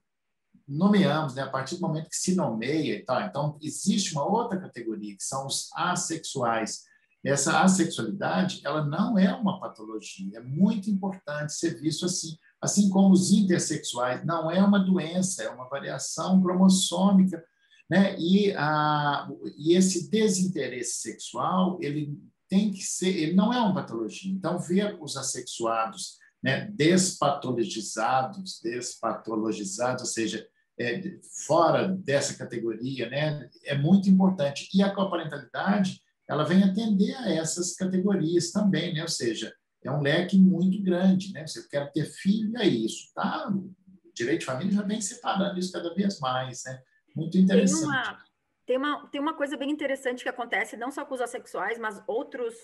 nomeamos, 0.67 1.35
né? 1.35 1.43
a 1.43 1.49
partir 1.49 1.75
do 1.75 1.81
momento 1.81 2.09
que 2.09 2.15
se 2.15 2.35
nomeia 2.35 2.95
e 2.95 3.03
tal, 3.03 3.21
então 3.21 3.57
existe 3.61 4.13
uma 4.13 4.25
outra 4.25 4.59
categoria, 4.59 5.15
que 5.15 5.23
são 5.23 5.45
os 5.45 5.69
assexuais, 5.75 6.83
essa 7.25 7.61
assexualidade, 7.61 8.61
ela 8.63 8.85
não 8.85 9.17
é 9.17 9.33
uma 9.33 9.59
patologia, 9.59 10.37
é 10.37 10.41
muito 10.41 10.89
importante 10.89 11.53
ser 11.53 11.79
visto 11.81 12.05
assim, 12.05 12.37
assim 12.61 12.89
como 12.89 13.11
os 13.11 13.31
intersexuais, 13.31 14.23
não 14.25 14.51
é 14.51 14.63
uma 14.63 14.79
doença, 14.79 15.43
é 15.43 15.49
uma 15.49 15.67
variação 15.67 16.41
cromossômica, 16.41 17.43
né? 17.89 18.15
E, 18.19 18.53
a, 18.55 19.27
e 19.57 19.75
esse 19.75 20.09
desinteresse 20.09 21.01
sexual, 21.01 21.77
ele 21.81 22.17
tem 22.49 22.71
que 22.71 22.83
ser, 22.83 23.09
ele 23.09 23.33
não 23.33 23.51
é 23.51 23.59
uma 23.59 23.73
patologia. 23.73 24.31
Então, 24.31 24.59
ver 24.59 24.97
os 25.01 25.17
assexuados 25.17 26.17
né, 26.43 26.69
despatologizados, 26.75 28.59
despatologizados, 28.63 30.03
ou 30.03 30.07
seja, 30.07 30.47
é, 30.79 31.17
fora 31.47 31.87
dessa 31.87 32.35
categoria, 32.35 33.09
né, 33.09 33.49
é 33.63 33.75
muito 33.75 34.09
importante. 34.09 34.69
E 34.73 34.83
a 34.83 34.93
coparentalidade, 34.93 36.01
ela 36.27 36.43
vem 36.43 36.63
atender 36.63 37.15
a 37.15 37.29
essas 37.29 37.75
categorias 37.75 38.51
também, 38.51 38.93
né? 38.93 39.01
ou 39.01 39.07
seja, 39.07 39.53
é 39.83 39.91
um 39.91 40.01
leque 40.01 40.37
muito 40.37 40.81
grande. 40.81 41.31
Né? 41.31 41.45
Você 41.45 41.67
quer 41.67 41.91
ter 41.91 42.05
filho, 42.05 42.57
é 42.57 42.65
isso. 42.65 43.11
Tá? 43.13 43.47
O 43.49 44.11
direito 44.13 44.39
de 44.39 44.45
família 44.45 44.73
já 44.73 44.81
vem 44.81 44.99
separando 44.99 45.59
isso 45.59 45.71
cada 45.71 45.93
vez 45.93 46.19
mais. 46.19 46.63
Né? 46.65 46.81
Muito 47.15 47.37
interessante. 47.37 47.81
Tem 47.81 47.87
uma, 47.87 48.23
tem, 48.65 48.77
uma, 48.77 49.07
tem 49.09 49.21
uma 49.21 49.33
coisa 49.35 49.55
bem 49.55 49.69
interessante 49.69 50.23
que 50.23 50.29
acontece, 50.29 50.75
não 50.75 50.91
só 50.91 51.05
com 51.05 51.13
os 51.13 51.21
assexuais, 51.21 51.77
mas 51.77 52.01
outros. 52.07 52.55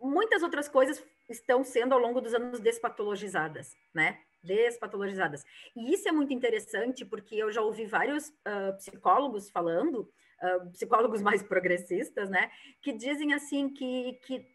Muitas 0.00 0.42
outras 0.44 0.68
coisas 0.68 1.02
estão 1.28 1.64
sendo 1.64 1.92
ao 1.92 1.98
longo 1.98 2.20
dos 2.20 2.32
anos 2.32 2.60
despatologizadas, 2.60 3.74
né? 3.92 4.20
Despatologizadas. 4.42 5.44
E 5.76 5.92
isso 5.92 6.08
é 6.08 6.12
muito 6.12 6.32
interessante 6.32 7.04
porque 7.04 7.34
eu 7.34 7.50
já 7.50 7.60
ouvi 7.62 7.84
vários 7.84 8.28
uh, 8.28 8.76
psicólogos 8.76 9.50
falando 9.50 10.08
uh, 10.42 10.70
psicólogos 10.70 11.22
mais 11.22 11.42
progressistas, 11.42 12.28
né, 12.28 12.50
que 12.80 12.92
dizem 12.92 13.32
assim 13.32 13.68
que, 13.68 14.18
que 14.24 14.46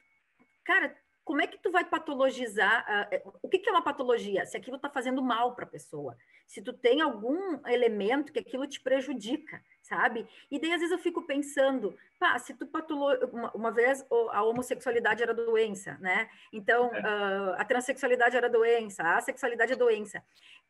cara, 0.63 0.96
como 1.24 1.41
é 1.41 1.48
que 1.48 1.58
tu 1.58 1.72
vai 1.72 1.86
patologizar? 1.86 2.86
Uh, 3.26 3.38
o 3.41 3.50
que, 3.50 3.60
que, 3.60 3.69
é 3.69 3.72
uma 3.72 3.82
patologia? 3.82 4.46
Se 4.46 4.58
aquilo 4.58 4.76
está 4.76 4.89
fazendo 4.89 5.22
mal 5.22 5.56
para 5.56 5.65
a 5.65 5.69
pessoa, 5.69 6.17
se 6.46 6.62
tu 6.62 6.74
tem 6.74 7.02
algum 7.02 7.60
elemento 7.67 8.32
que 8.32 8.39
aquilo 8.39 8.67
te 8.67 8.80
prejudica, 8.82 9.62
sabe? 9.82 10.28
E 10.52 10.60
daí 10.60 10.74
às 10.74 10.80
vezes 10.80 10.91
eu 10.91 11.00
fico 11.00 11.22
pensando, 11.22 11.98
pá, 12.19 12.38
se 12.39 12.54
tu 12.54 12.67
patolo... 12.67 13.13
uma, 13.32 13.52
uma 13.52 13.72
vez 13.72 14.06
a 14.32 14.43
homossexualidade 14.43 15.24
era 15.24 15.34
doença, 15.34 15.98
né? 16.00 16.30
Então 16.52 16.88
uh, 16.88 17.54
a 17.58 17.65
transexualidade 17.65 18.36
era 18.36 18.50
doença, 18.50 19.04
a 19.04 19.22
sexualidade 19.22 19.74
é 19.74 19.76
doença. 19.76 20.24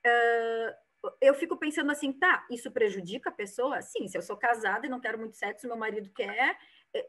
Uh, 0.06 0.93
eu 1.22 1.34
fico 1.34 1.58
pensando 1.58 1.92
assim, 1.92 2.12
tá, 2.12 2.46
isso 2.50 2.72
prejudica 2.72 3.30
a 3.30 3.34
pessoa? 3.34 3.82
Sim, 3.82 4.08
se 4.08 4.18
eu 4.18 4.22
sou 4.22 4.38
casada 4.38 4.86
e 4.86 4.90
não 4.90 5.00
quero 5.00 5.18
muito 5.18 5.36
sexo, 5.36 5.68
meu 5.68 5.78
marido 5.78 6.10
quer, 6.12 6.58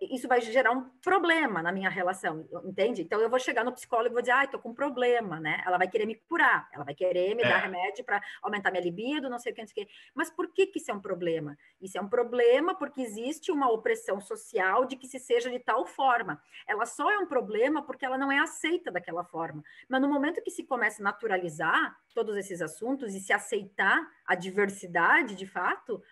isso 0.01 0.27
vai 0.27 0.41
gerar 0.41 0.71
um 0.71 0.89
problema 1.03 1.63
na 1.63 1.71
minha 1.71 1.91
relação, 1.91 2.49
entende? 2.65 3.03
Então 3.03 3.21
eu 3.21 3.29
vou 3.29 3.39
chegar 3.39 3.65
no 3.65 3.73
psicólogo 3.73 4.11
e 4.11 4.13
vou 4.15 4.23
dizer, 4.23 4.33
ai, 4.33 4.47
ah, 4.47 4.49
tô 4.49 4.59
com 4.59 4.71
um 4.71 4.75
problema, 4.75 5.39
né? 5.39 5.63
Ela 5.67 5.77
vai 5.77 5.87
querer 5.87 6.07
me 6.07 6.15
curar, 6.15 6.69
ela 6.73 6.85
vai 6.85 6.95
querer 6.95 7.35
me 7.35 7.43
é. 7.43 7.49
dar 7.49 7.59
remédio 7.59 8.03
para 8.03 8.23
aumentar 8.43 8.71
minha 8.71 8.83
libido, 8.83 9.29
não 9.29 9.39
sei 9.39 9.53
o 9.53 9.55
que, 9.55 9.61
não 9.61 9.69
sei 9.69 9.83
o 9.83 9.87
que. 9.87 9.93
Mas 10.15 10.31
por 10.31 10.49
que 10.53 10.67
que 10.67 10.79
isso 10.79 10.91
é 10.91 10.95
um 10.95 11.01
problema? 11.01 11.57
Isso 11.83 11.99
é 11.99 12.01
um 12.01 12.09
problema 12.09 12.75
porque 12.75 13.03
existe 13.03 13.53
uma 13.53 13.71
opressão 13.71 14.21
social 14.21 14.87
de 14.87 14.97
que 14.97 15.07
se 15.07 15.19
seja 15.19 15.51
de 15.51 15.59
tal 15.59 15.85
forma. 15.85 16.41
Ela 16.67 16.87
só 16.87 17.11
é 17.11 17.19
um 17.19 17.27
problema 17.27 17.83
porque 17.83 18.07
ela 18.07 18.17
não 18.17 18.33
é 18.33 18.39
aceita 18.39 18.91
daquela 18.91 19.25
forma. 19.25 19.63
Mas 19.87 20.01
no 20.01 20.09
momento 20.09 20.43
que 20.43 20.51
se 20.51 20.65
começa 20.65 21.03
a 21.03 21.05
naturalizar 21.05 21.95
todos 22.15 22.37
esses 22.37 22.63
assuntos 22.63 23.15
e 23.15 23.21
se 23.21 23.33
aceitar 23.33 24.01
a 24.25 24.35
diversidade 24.35 25.35
de 25.35 25.47
fato, 25.47 26.03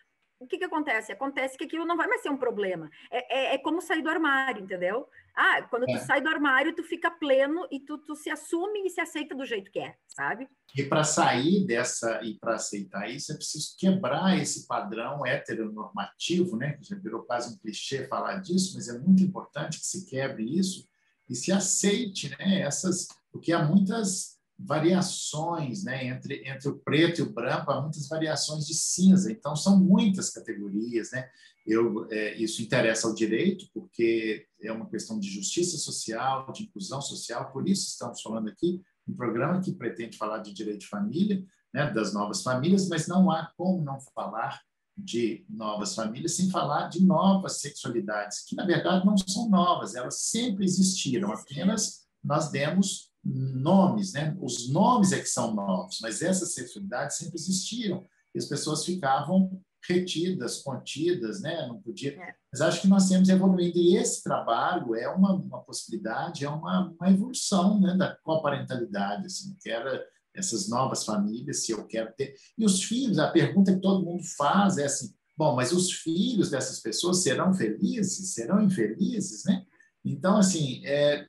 o 0.42 0.46
que, 0.46 0.58
que 0.58 0.64
acontece? 0.64 1.12
Acontece 1.12 1.56
que 1.56 1.64
aquilo 1.64 1.86
não 1.86 1.96
vai 1.96 2.06
mais 2.06 2.20
ser 2.22 2.30
um 2.30 2.36
problema. 2.36 2.90
É, 3.10 3.36
é, 3.36 3.54
é 3.54 3.58
como 3.58 3.80
sair 3.80 4.02
do 4.02 4.10
armário, 4.10 4.62
entendeu? 4.62 5.08
Ah, 5.34 5.62
quando 5.62 5.86
tu 5.86 5.92
é. 5.92 5.98
sai 5.98 6.20
do 6.20 6.28
armário, 6.28 6.74
tu 6.74 6.82
fica 6.82 7.10
pleno 7.10 7.66
e 7.70 7.80
tu, 7.80 7.96
tu 7.98 8.14
se 8.14 8.28
assume 8.28 8.84
e 8.84 8.90
se 8.90 9.00
aceita 9.00 9.34
do 9.34 9.44
jeito 9.44 9.70
que 9.70 9.78
é, 9.78 9.94
sabe? 10.06 10.48
E 10.76 10.82
para 10.82 11.04
sair 11.04 11.66
dessa 11.66 12.20
e 12.22 12.38
para 12.38 12.54
aceitar 12.54 13.08
isso, 13.08 13.32
é 13.32 13.36
preciso 13.36 13.76
quebrar 13.78 14.36
esse 14.36 14.66
padrão 14.66 15.24
heteronormativo, 15.24 16.56
né? 16.56 16.72
Que 16.72 16.84
já 16.88 16.96
virou 16.96 17.22
quase 17.22 17.54
um 17.54 17.58
clichê 17.58 18.06
falar 18.08 18.38
disso, 18.38 18.72
mas 18.74 18.88
é 18.88 18.98
muito 18.98 19.22
importante 19.22 19.78
que 19.78 19.86
se 19.86 20.04
quebre 20.06 20.44
isso 20.44 20.86
e 21.28 21.34
se 21.34 21.52
aceite, 21.52 22.28
né? 22.38 22.60
Essas, 22.60 23.08
porque 23.30 23.52
há 23.52 23.62
muitas 23.62 24.41
variações 24.64 25.84
né, 25.84 26.06
entre, 26.06 26.48
entre 26.48 26.68
o 26.68 26.78
preto 26.78 27.18
e 27.20 27.22
o 27.22 27.32
branco, 27.32 27.70
há 27.70 27.80
muitas 27.80 28.08
variações 28.08 28.66
de 28.66 28.74
cinza, 28.74 29.30
então 29.30 29.56
são 29.56 29.78
muitas 29.78 30.30
categorias. 30.30 31.10
Né? 31.10 31.28
Eu, 31.66 32.06
é, 32.10 32.36
isso 32.36 32.62
interessa 32.62 33.08
ao 33.08 33.14
direito, 33.14 33.66
porque 33.74 34.46
é 34.60 34.72
uma 34.72 34.88
questão 34.88 35.18
de 35.18 35.28
justiça 35.28 35.76
social, 35.78 36.50
de 36.52 36.64
inclusão 36.64 37.00
social, 37.00 37.52
por 37.52 37.68
isso 37.68 37.88
estamos 37.88 38.20
falando 38.20 38.48
aqui 38.48 38.80
um 39.06 39.14
programa 39.14 39.60
que 39.60 39.72
pretende 39.72 40.16
falar 40.16 40.38
de 40.38 40.52
direito 40.52 40.80
de 40.80 40.88
família, 40.88 41.44
né, 41.74 41.90
das 41.90 42.12
novas 42.12 42.42
famílias, 42.42 42.88
mas 42.88 43.08
não 43.08 43.30
há 43.30 43.52
como 43.56 43.82
não 43.82 43.98
falar 44.14 44.60
de 44.96 45.44
novas 45.48 45.94
famílias 45.94 46.34
sem 46.34 46.50
falar 46.50 46.88
de 46.88 47.02
novas 47.02 47.60
sexualidades, 47.60 48.44
que 48.44 48.54
na 48.54 48.64
verdade 48.64 49.04
não 49.06 49.16
são 49.16 49.48
novas, 49.48 49.94
elas 49.94 50.20
sempre 50.20 50.64
existiram, 50.64 51.32
apenas 51.32 52.02
nós 52.22 52.50
demos 52.50 53.11
nomes, 53.24 54.12
né? 54.12 54.36
Os 54.40 54.68
nomes 54.68 55.12
é 55.12 55.20
que 55.20 55.28
são 55.28 55.54
novos, 55.54 55.98
mas 56.00 56.22
essas 56.22 56.54
sexualidades 56.54 57.16
sempre 57.16 57.36
existiram 57.36 58.06
e 58.34 58.38
as 58.38 58.46
pessoas 58.46 58.84
ficavam 58.84 59.60
retidas, 59.86 60.62
contidas, 60.62 61.40
né? 61.40 61.66
Não 61.66 61.80
podia. 61.80 62.12
É. 62.12 62.34
Mas 62.52 62.60
acho 62.60 62.82
que 62.82 62.88
nós 62.88 63.08
temos 63.08 63.28
evoluído 63.28 63.78
e 63.78 63.96
esse 63.96 64.22
trabalho 64.22 64.94
é 64.94 65.08
uma, 65.08 65.34
uma 65.34 65.60
possibilidade, 65.60 66.44
é 66.44 66.48
uma, 66.48 66.94
uma 66.98 67.10
evolução, 67.10 67.80
né? 67.80 67.96
Da 67.96 68.16
coparentalidade, 68.22 69.26
assim, 69.26 69.56
que 69.60 69.70
era 69.70 70.04
essas 70.34 70.68
novas 70.68 71.04
famílias, 71.04 71.64
se 71.64 71.72
eu 71.72 71.86
quero 71.86 72.12
ter. 72.14 72.34
E 72.56 72.64
os 72.64 72.82
filhos, 72.82 73.18
a 73.18 73.30
pergunta 73.30 73.74
que 73.74 73.80
todo 73.80 74.04
mundo 74.04 74.22
faz 74.36 74.78
é 74.78 74.84
assim: 74.84 75.12
bom, 75.36 75.54
mas 75.54 75.72
os 75.72 75.92
filhos 75.92 76.50
dessas 76.50 76.80
pessoas 76.80 77.22
serão 77.22 77.52
felizes, 77.52 78.32
serão 78.32 78.62
infelizes, 78.62 79.44
né? 79.44 79.64
Então, 80.04 80.36
assim, 80.36 80.84
é, 80.84 81.26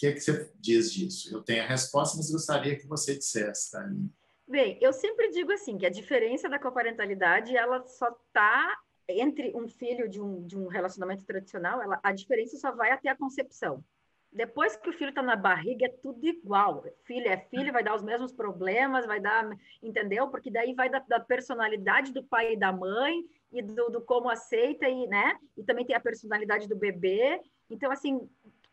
que, 0.00 0.06
é 0.06 0.12
que 0.12 0.20
você 0.20 0.50
diz 0.58 0.90
disso? 0.90 1.30
Eu 1.30 1.42
tenho 1.42 1.62
a 1.62 1.66
resposta, 1.66 2.16
mas 2.16 2.30
gostaria 2.30 2.74
que 2.74 2.86
você 2.86 3.18
dissesse, 3.18 3.70
Thaline. 3.70 4.10
Bem, 4.48 4.78
eu 4.80 4.94
sempre 4.94 5.30
digo 5.30 5.52
assim, 5.52 5.76
que 5.76 5.84
a 5.84 5.90
diferença 5.90 6.48
da 6.48 6.58
coparentalidade, 6.58 7.54
ela 7.54 7.86
só 7.86 8.08
está 8.08 8.78
entre 9.06 9.54
um 9.54 9.68
filho 9.68 10.08
de 10.08 10.18
um, 10.20 10.46
de 10.46 10.56
um 10.56 10.68
relacionamento 10.68 11.24
tradicional, 11.24 11.82
ela, 11.82 12.00
a 12.02 12.12
diferença 12.12 12.56
só 12.56 12.72
vai 12.72 12.90
até 12.90 13.10
a 13.10 13.16
concepção. 13.16 13.84
Depois 14.32 14.74
que 14.74 14.88
o 14.88 14.92
filho 14.92 15.10
está 15.10 15.22
na 15.22 15.36
barriga, 15.36 15.84
é 15.84 15.88
tudo 15.88 16.26
igual. 16.26 16.82
Filho 17.04 17.28
é 17.28 17.36
filho, 17.36 17.72
vai 17.72 17.84
dar 17.84 17.94
os 17.94 18.02
mesmos 18.02 18.32
problemas, 18.32 19.04
vai 19.04 19.20
dar, 19.20 19.50
entendeu? 19.82 20.28
Porque 20.28 20.50
daí 20.50 20.72
vai 20.72 20.88
da, 20.88 21.00
da 21.00 21.20
personalidade 21.20 22.12
do 22.12 22.22
pai 22.22 22.54
e 22.54 22.56
da 22.56 22.72
mãe 22.72 23.22
e 23.52 23.60
do, 23.60 23.90
do, 23.90 24.00
como 24.00 24.30
aceita 24.30 24.88
e, 24.88 25.06
né? 25.08 25.36
E 25.56 25.64
também 25.64 25.84
tem 25.84 25.96
a 25.96 26.00
personalidade 26.00 26.68
do 26.68 26.76
bebê. 26.76 27.40
Então, 27.68 27.90
assim, 27.90 28.28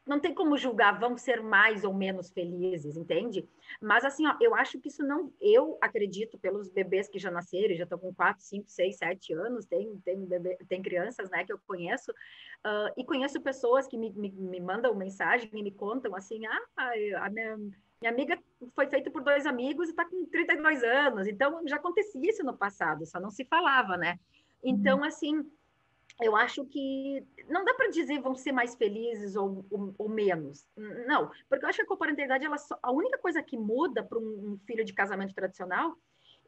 não 0.08 0.20
tem 0.20 0.34
como 0.34 0.58
julgar, 0.58 0.98
vão 1.00 1.18
ser 1.18 1.42
mais 1.42 1.84
ou 1.84 1.94
menos 1.94 2.30
felizes, 2.32 2.96
entende? 2.96 3.48
Mas 3.82 4.06
assim, 4.06 4.26
ó, 4.26 4.36
eu 4.40 4.56
acho 4.56 4.80
que 4.80 4.88
isso 4.88 5.04
não, 5.04 5.34
eu 5.42 5.78
acredito 5.82 6.38
pelos 6.38 6.70
bebês 6.70 7.08
que 7.08 7.20
já 7.20 7.30
nasceram, 7.30 7.76
já 7.76 7.84
estão 7.84 8.00
com 8.00 8.14
4, 8.14 8.44
5, 8.44 8.70
6, 8.70 8.98
7 8.98 9.34
anos, 9.34 9.66
tem, 9.66 9.98
tem, 10.06 10.26
bebê, 10.26 10.58
tem 10.68 10.82
crianças, 10.82 11.30
né, 11.30 11.44
que 11.44 11.52
eu 11.52 11.60
conheço, 11.68 12.12
uh, 12.12 12.94
e 12.96 13.04
conheço 13.04 13.42
pessoas 13.42 13.88
que 13.88 13.98
me, 13.98 14.12
me, 14.14 14.32
me, 14.32 14.60
mandam 14.60 14.96
mensagem 14.96 15.50
e 15.54 15.64
me 15.64 15.72
contam 15.72 16.16
assim, 16.16 16.46
ah, 16.46 16.62
a 17.22 17.30
minha, 17.30 17.58
minha 17.58 18.12
amiga 18.12 18.40
foi 18.74 18.88
feita 18.88 19.12
por 19.12 19.22
dois 19.22 19.46
amigos 19.46 19.88
e 19.88 19.92
está 19.92 20.06
com 20.06 20.26
32 20.26 20.84
anos, 20.84 21.28
então 21.28 21.68
já 21.68 21.76
acontecia 21.76 22.30
isso 22.30 22.44
no 22.44 22.58
passado, 22.58 23.06
só 23.06 23.20
não 23.20 23.30
se 23.30 23.44
falava, 23.46 23.98
né? 23.98 24.18
Então, 24.64 25.00
uhum. 25.00 25.04
assim, 25.04 25.52
eu 26.22 26.36
acho 26.36 26.66
que 26.66 27.24
não 27.48 27.64
dá 27.64 27.74
para 27.74 27.90
dizer 27.90 28.20
vão 28.20 28.36
ser 28.36 28.52
mais 28.52 28.76
felizes 28.76 29.36
ou, 29.36 29.66
ou, 29.70 29.94
ou, 29.98 30.10
menos. 30.10 30.68
Não, 31.06 31.32
porque 31.48 31.64
eu 31.64 31.70
acho 31.70 31.78
que 31.78 31.84
a 31.84 31.88
coparentalidade, 31.88 32.46
ela 32.46 32.58
só, 32.58 32.78
a 32.82 32.92
única 32.92 33.18
coisa 33.20 33.44
que 33.44 33.58
muda 33.58 34.04
para 34.04 34.18
um, 34.18 34.54
um 34.54 34.60
filho 34.66 34.84
de 34.84 34.94
casamento 34.94 35.36
tradicional, 35.36 35.96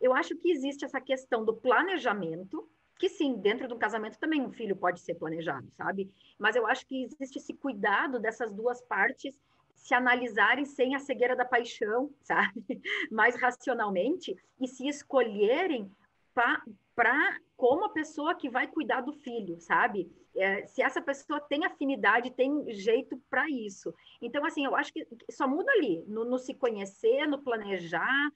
eu 0.01 0.13
acho 0.13 0.35
que 0.37 0.51
existe 0.51 0.85
essa 0.85 0.99
questão 0.99 1.45
do 1.45 1.53
planejamento, 1.53 2.67
que 2.97 3.09
sim, 3.09 3.37
dentro 3.37 3.67
do 3.67 3.77
casamento 3.77 4.17
também 4.17 4.41
um 4.41 4.51
filho 4.51 4.75
pode 4.75 4.99
ser 5.01 5.15
planejado, 5.15 5.69
sabe? 5.71 6.11
Mas 6.37 6.55
eu 6.55 6.65
acho 6.65 6.85
que 6.87 7.03
existe 7.03 7.37
esse 7.37 7.53
cuidado 7.53 8.19
dessas 8.19 8.51
duas 8.51 8.81
partes 8.81 9.39
se 9.75 9.93
analisarem 9.93 10.65
sem 10.65 10.95
a 10.95 10.99
cegueira 10.99 11.35
da 11.35 11.45
paixão, 11.45 12.13
sabe? 12.21 12.81
Mais 13.11 13.35
racionalmente 13.35 14.35
e 14.59 14.67
se 14.67 14.87
escolherem 14.87 15.91
para 16.33 17.39
como 17.55 17.85
a 17.85 17.89
pessoa 17.89 18.35
que 18.35 18.49
vai 18.49 18.67
cuidar 18.67 19.01
do 19.01 19.13
filho, 19.13 19.59
sabe? 19.59 20.09
É, 20.35 20.65
se 20.67 20.81
essa 20.81 21.01
pessoa 21.01 21.39
tem 21.39 21.65
afinidade, 21.65 22.31
tem 22.31 22.71
jeito 22.73 23.21
para 23.29 23.49
isso. 23.49 23.93
Então, 24.21 24.45
assim, 24.45 24.65
eu 24.65 24.75
acho 24.75 24.93
que 24.93 25.05
só 25.29 25.47
muda 25.47 25.71
ali, 25.73 26.03
no, 26.07 26.23
no, 26.23 26.37
se 26.37 26.53
conhecer, 26.53 27.27
no 27.27 27.41
planejar. 27.41 28.31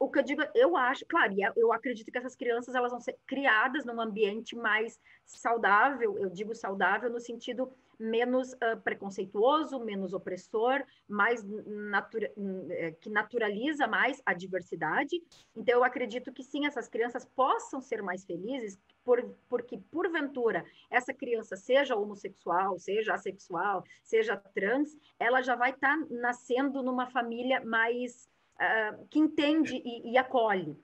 O 0.00 0.10
que 0.10 0.18
eu 0.18 0.22
digo, 0.22 0.42
eu 0.54 0.76
acho, 0.76 1.06
claro, 1.06 1.32
é, 1.32 1.52
eu 1.56 1.72
acredito 1.72 2.10
que 2.10 2.18
essas 2.18 2.34
crianças 2.34 2.74
elas 2.74 2.90
vão 2.90 3.00
ser 3.00 3.16
criadas 3.26 3.84
num 3.84 4.00
ambiente 4.00 4.56
mais 4.56 5.00
saudável, 5.24 6.18
eu 6.18 6.28
digo 6.28 6.54
saudável 6.54 7.08
no 7.08 7.20
sentido 7.20 7.72
menos 7.98 8.52
uh, 8.52 8.80
preconceituoso, 8.82 9.78
menos 9.78 10.12
opressor, 10.12 10.84
mais 11.08 11.42
natura, 11.44 12.32
eh, 12.70 12.92
que 13.00 13.08
naturaliza 13.08 13.86
mais 13.86 14.20
a 14.24 14.34
diversidade. 14.34 15.22
Então, 15.54 15.74
eu 15.74 15.84
acredito 15.84 16.32
que 16.32 16.42
sim, 16.42 16.66
essas 16.66 16.88
crianças 16.88 17.24
possam 17.24 17.80
ser 17.80 18.02
mais 18.02 18.24
felizes, 18.24 18.78
por, 19.04 19.22
porque, 19.48 19.78
porventura, 19.90 20.64
essa 20.90 21.14
criança, 21.14 21.56
seja 21.56 21.96
homossexual, 21.96 22.78
seja 22.78 23.14
assexual, 23.14 23.84
seja 24.02 24.36
trans, 24.36 24.96
ela 25.18 25.42
já 25.42 25.54
vai 25.54 25.70
estar 25.70 25.96
tá 25.96 26.06
nascendo 26.10 26.82
numa 26.82 27.06
família 27.06 27.64
mais. 27.64 28.28
Uh, 28.56 29.06
que 29.10 29.18
entende 29.18 29.76
e, 29.84 30.12
e 30.12 30.16
acolhe, 30.16 30.74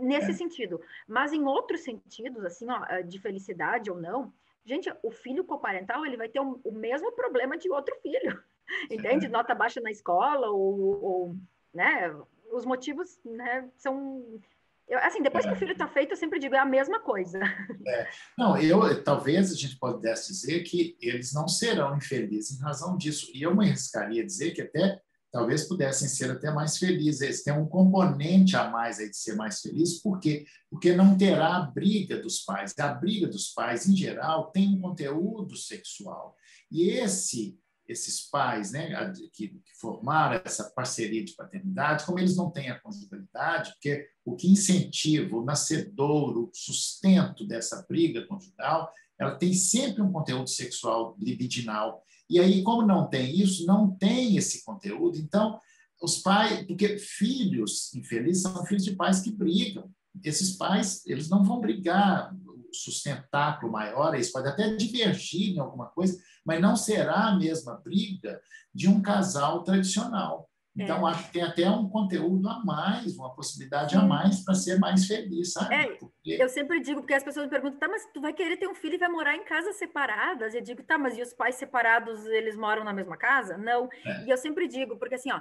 nesse 0.00 0.30
é. 0.30 0.32
sentido. 0.32 0.80
Mas 1.06 1.34
em 1.34 1.44
outros 1.44 1.82
sentidos, 1.82 2.42
assim, 2.46 2.66
ó, 2.70 3.02
de 3.02 3.18
felicidade 3.18 3.90
ou 3.90 4.00
não, 4.00 4.32
Gente, 4.70 4.88
o 5.02 5.10
filho 5.10 5.42
coparental 5.42 6.06
ele 6.06 6.16
vai 6.16 6.28
ter 6.28 6.38
o, 6.38 6.60
o 6.62 6.70
mesmo 6.70 7.10
problema 7.10 7.58
de 7.58 7.68
outro 7.68 7.92
filho, 8.00 8.40
entende? 8.88 9.26
Nota 9.26 9.52
baixa 9.52 9.80
na 9.80 9.90
escola 9.90 10.48
ou, 10.48 11.04
ou 11.04 11.36
né? 11.74 12.14
Os 12.52 12.64
motivos, 12.64 13.18
né? 13.24 13.68
São 13.76 14.40
eu, 14.86 14.98
assim, 14.98 15.22
depois 15.22 15.44
é. 15.44 15.48
que 15.48 15.54
o 15.54 15.58
filho 15.58 15.72
está 15.72 15.88
feito, 15.88 16.12
eu 16.12 16.16
sempre 16.16 16.38
digo, 16.38 16.54
é 16.54 16.58
a 16.58 16.64
mesma 16.64 17.00
coisa. 17.00 17.40
É. 17.86 18.08
Não, 18.38 18.56
eu 18.58 19.02
talvez 19.02 19.50
a 19.50 19.56
gente 19.56 19.76
pudesse 19.76 20.32
dizer 20.32 20.62
que 20.62 20.96
eles 21.00 21.32
não 21.32 21.48
serão 21.48 21.96
infelizes 21.96 22.58
em 22.58 22.62
razão 22.62 22.96
disso. 22.96 23.32
E 23.34 23.42
eu 23.42 23.56
me 23.56 23.66
arriscaria 23.66 24.24
dizer 24.24 24.52
que 24.52 24.62
até 24.62 25.00
talvez 25.30 25.66
pudessem 25.66 26.08
ser 26.08 26.30
até 26.30 26.50
mais 26.50 26.78
felizes. 26.78 27.20
Eles 27.20 27.42
têm 27.42 27.52
um 27.52 27.66
componente 27.66 28.56
a 28.56 28.68
mais 28.68 28.98
aí 28.98 29.10
de 29.10 29.16
ser 29.16 29.34
mais 29.34 29.60
feliz, 29.60 30.00
por 30.00 30.18
quê? 30.18 30.44
Porque 30.68 30.94
não 30.94 31.16
terá 31.16 31.56
a 31.56 31.62
briga 31.62 32.20
dos 32.20 32.40
pais. 32.40 32.74
A 32.78 32.94
briga 32.94 33.26
dos 33.26 33.48
pais, 33.48 33.86
em 33.86 33.96
geral, 33.96 34.50
tem 34.50 34.68
um 34.68 34.80
conteúdo 34.80 35.56
sexual. 35.56 36.36
E 36.70 36.90
esse 36.90 37.58
esses 37.90 38.28
pais 38.30 38.70
né, 38.70 39.12
que, 39.32 39.48
que, 39.48 39.62
formaram 39.80 40.40
essa 40.44 40.70
parceria 40.70 41.24
de 41.24 41.32
paternidade, 41.32 42.06
como 42.06 42.18
eles 42.18 42.36
não 42.36 42.50
têm 42.50 42.70
a 42.70 42.78
conjugalidade, 42.78 43.72
porque 43.72 44.08
o 44.24 44.36
que 44.36 44.48
incentiva, 44.48 45.36
o 45.36 45.44
nascedouro, 45.44 46.44
o 46.44 46.50
sustento 46.54 47.44
dessa 47.44 47.84
briga 47.88 48.26
conjugal, 48.26 48.92
ela 49.18 49.34
tem 49.34 49.52
sempre 49.52 50.00
um 50.00 50.12
conteúdo 50.12 50.48
sexual 50.48 51.16
libidinal. 51.18 52.02
E 52.30 52.38
aí, 52.38 52.62
como 52.62 52.86
não 52.86 53.08
tem 53.08 53.40
isso, 53.40 53.66
não 53.66 53.90
tem 53.90 54.36
esse 54.36 54.64
conteúdo, 54.64 55.18
então 55.18 55.58
os 56.00 56.18
pais, 56.18 56.64
porque 56.64 56.96
filhos 56.96 57.92
infelizes 57.94 58.42
são 58.42 58.64
filhos 58.64 58.84
de 58.84 58.94
pais 58.94 59.20
que 59.20 59.30
brigam. 59.30 59.90
Esses 60.24 60.56
pais, 60.56 61.04
eles 61.06 61.28
não 61.28 61.44
vão 61.44 61.60
brigar. 61.60 62.34
sustentáculo 62.72 63.72
maior, 63.72 64.14
eles 64.14 64.30
podem 64.30 64.52
até 64.52 64.76
divergir 64.76 65.56
em 65.56 65.58
alguma 65.58 65.86
coisa, 65.86 66.16
mas 66.44 66.60
não 66.60 66.76
será 66.76 67.26
a 67.26 67.36
mesma 67.36 67.74
briga 67.76 68.40
de 68.72 68.88
um 68.88 69.02
casal 69.02 69.64
tradicional. 69.64 70.48
Então, 70.76 71.06
é. 71.06 71.10
acho 71.10 71.26
que 71.26 71.32
tem 71.32 71.42
até 71.42 71.68
um 71.68 71.88
conteúdo 71.88 72.48
a 72.48 72.64
mais, 72.64 73.16
uma 73.16 73.34
possibilidade 73.34 73.96
a 73.96 74.02
mais 74.02 74.44
para 74.44 74.54
ser 74.54 74.78
mais 74.78 75.06
feliz, 75.06 75.52
sabe? 75.52 75.74
É, 75.74 75.86
porque... 75.96 76.36
Eu 76.40 76.48
sempre 76.48 76.80
digo, 76.80 77.00
porque 77.00 77.14
as 77.14 77.24
pessoas 77.24 77.46
me 77.46 77.50
perguntam, 77.50 77.78
tá, 77.78 77.88
mas 77.88 78.06
tu 78.14 78.20
vai 78.20 78.32
querer 78.32 78.56
ter 78.56 78.68
um 78.68 78.74
filho 78.74 78.94
e 78.94 78.98
vai 78.98 79.08
morar 79.08 79.34
em 79.34 79.44
casas 79.44 79.76
separadas? 79.76 80.54
Eu 80.54 80.60
digo, 80.60 80.82
tá, 80.82 80.96
mas 80.96 81.18
e 81.18 81.22
os 81.22 81.34
pais 81.34 81.56
separados, 81.56 82.24
eles 82.26 82.56
moram 82.56 82.84
na 82.84 82.92
mesma 82.92 83.16
casa? 83.16 83.58
Não. 83.58 83.88
É. 84.04 84.24
E 84.26 84.30
eu 84.30 84.36
sempre 84.36 84.68
digo, 84.68 84.96
porque 84.96 85.16
assim, 85.16 85.32
ó, 85.32 85.40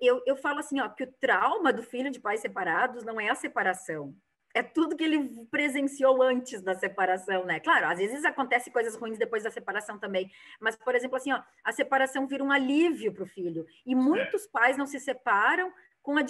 eu, 0.00 0.22
eu 0.26 0.36
falo 0.36 0.60
assim, 0.60 0.80
ó, 0.80 0.88
que 0.88 1.04
o 1.04 1.12
trauma 1.20 1.72
do 1.72 1.82
filho 1.82 2.10
de 2.10 2.20
pais 2.20 2.40
separados 2.40 3.04
não 3.04 3.20
é 3.20 3.28
a 3.28 3.34
separação, 3.34 4.14
é 4.54 4.62
tudo 4.62 4.96
que 4.96 5.04
ele 5.04 5.46
presenciou 5.50 6.22
antes 6.22 6.60
da 6.62 6.74
separação, 6.74 7.44
né? 7.44 7.60
Claro, 7.60 7.86
às 7.86 7.98
vezes 7.98 8.24
acontece 8.24 8.70
coisas 8.70 8.94
ruins 8.94 9.18
depois 9.18 9.42
da 9.42 9.50
separação 9.50 9.98
também, 9.98 10.30
mas, 10.60 10.76
por 10.76 10.94
exemplo, 10.94 11.16
assim, 11.16 11.32
ó, 11.32 11.42
a 11.64 11.72
separação 11.72 12.26
vira 12.26 12.44
um 12.44 12.52
alívio 12.52 13.12
para 13.12 13.24
o 13.24 13.26
filho. 13.26 13.66
E 13.86 13.94
muitos 13.94 14.46
pais 14.46 14.76
não 14.76 14.86
se 14.86 15.00
separam 15.00 15.72
com 16.02 16.18
a 16.18 16.22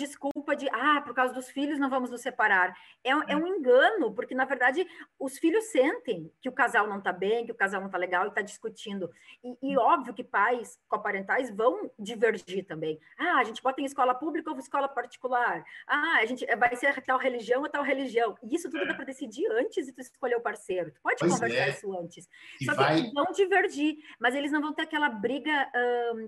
desculpa 0.52 0.56
de, 0.56 0.68
ah, 0.70 1.00
por 1.00 1.14
causa 1.14 1.34
dos 1.34 1.50
filhos 1.50 1.78
não 1.78 1.90
vamos 1.90 2.10
nos 2.10 2.20
separar. 2.20 2.76
É, 3.02 3.10
é 3.10 3.36
um 3.36 3.46
engano, 3.46 4.12
porque, 4.12 4.34
na 4.34 4.44
verdade, 4.44 4.86
os 5.18 5.38
filhos 5.38 5.64
sentem 5.64 6.30
que 6.40 6.48
o 6.48 6.52
casal 6.52 6.86
não 6.86 6.98
está 6.98 7.12
bem, 7.12 7.44
que 7.44 7.52
o 7.52 7.54
casal 7.54 7.80
não 7.80 7.88
está 7.88 7.98
legal 7.98 8.24
e 8.24 8.28
está 8.28 8.42
discutindo. 8.42 9.10
E, 9.42 9.72
e, 9.72 9.76
óbvio 9.76 10.14
que 10.14 10.22
pais 10.22 10.78
coparentais 10.88 11.50
vão 11.50 11.90
divergir 11.98 12.64
também. 12.66 13.00
Ah, 13.18 13.38
a 13.38 13.44
gente 13.44 13.62
bota 13.62 13.80
em 13.80 13.84
escola 13.84 14.14
pública 14.14 14.50
ou 14.50 14.58
escola 14.58 14.88
particular. 14.88 15.64
Ah, 15.86 16.18
a 16.20 16.26
gente 16.26 16.44
vai 16.56 16.74
ser 16.76 17.00
tal 17.02 17.18
religião 17.18 17.62
ou 17.62 17.68
tal 17.68 17.82
religião. 17.82 18.36
E 18.42 18.54
isso 18.54 18.70
tudo 18.70 18.84
é. 18.84 18.86
dá 18.86 18.94
para 18.94 19.04
decidir 19.04 19.50
antes 19.52 19.86
de 19.86 19.92
tu 19.92 20.00
escolher 20.00 20.36
o 20.36 20.40
parceiro. 20.40 20.92
Tu 20.92 21.00
pode 21.02 21.18
pois 21.18 21.32
conversar 21.32 21.68
é. 21.68 21.70
isso 21.70 21.98
antes. 21.98 22.28
E 22.60 22.64
Só 22.64 22.74
vai... 22.74 22.94
que 22.94 23.00
eles 23.00 23.12
vão 23.12 23.26
divergir, 23.32 23.96
mas 24.18 24.34
eles 24.34 24.52
não 24.52 24.60
vão 24.60 24.72
ter 24.72 24.82
aquela 24.82 25.08
briga 25.08 25.70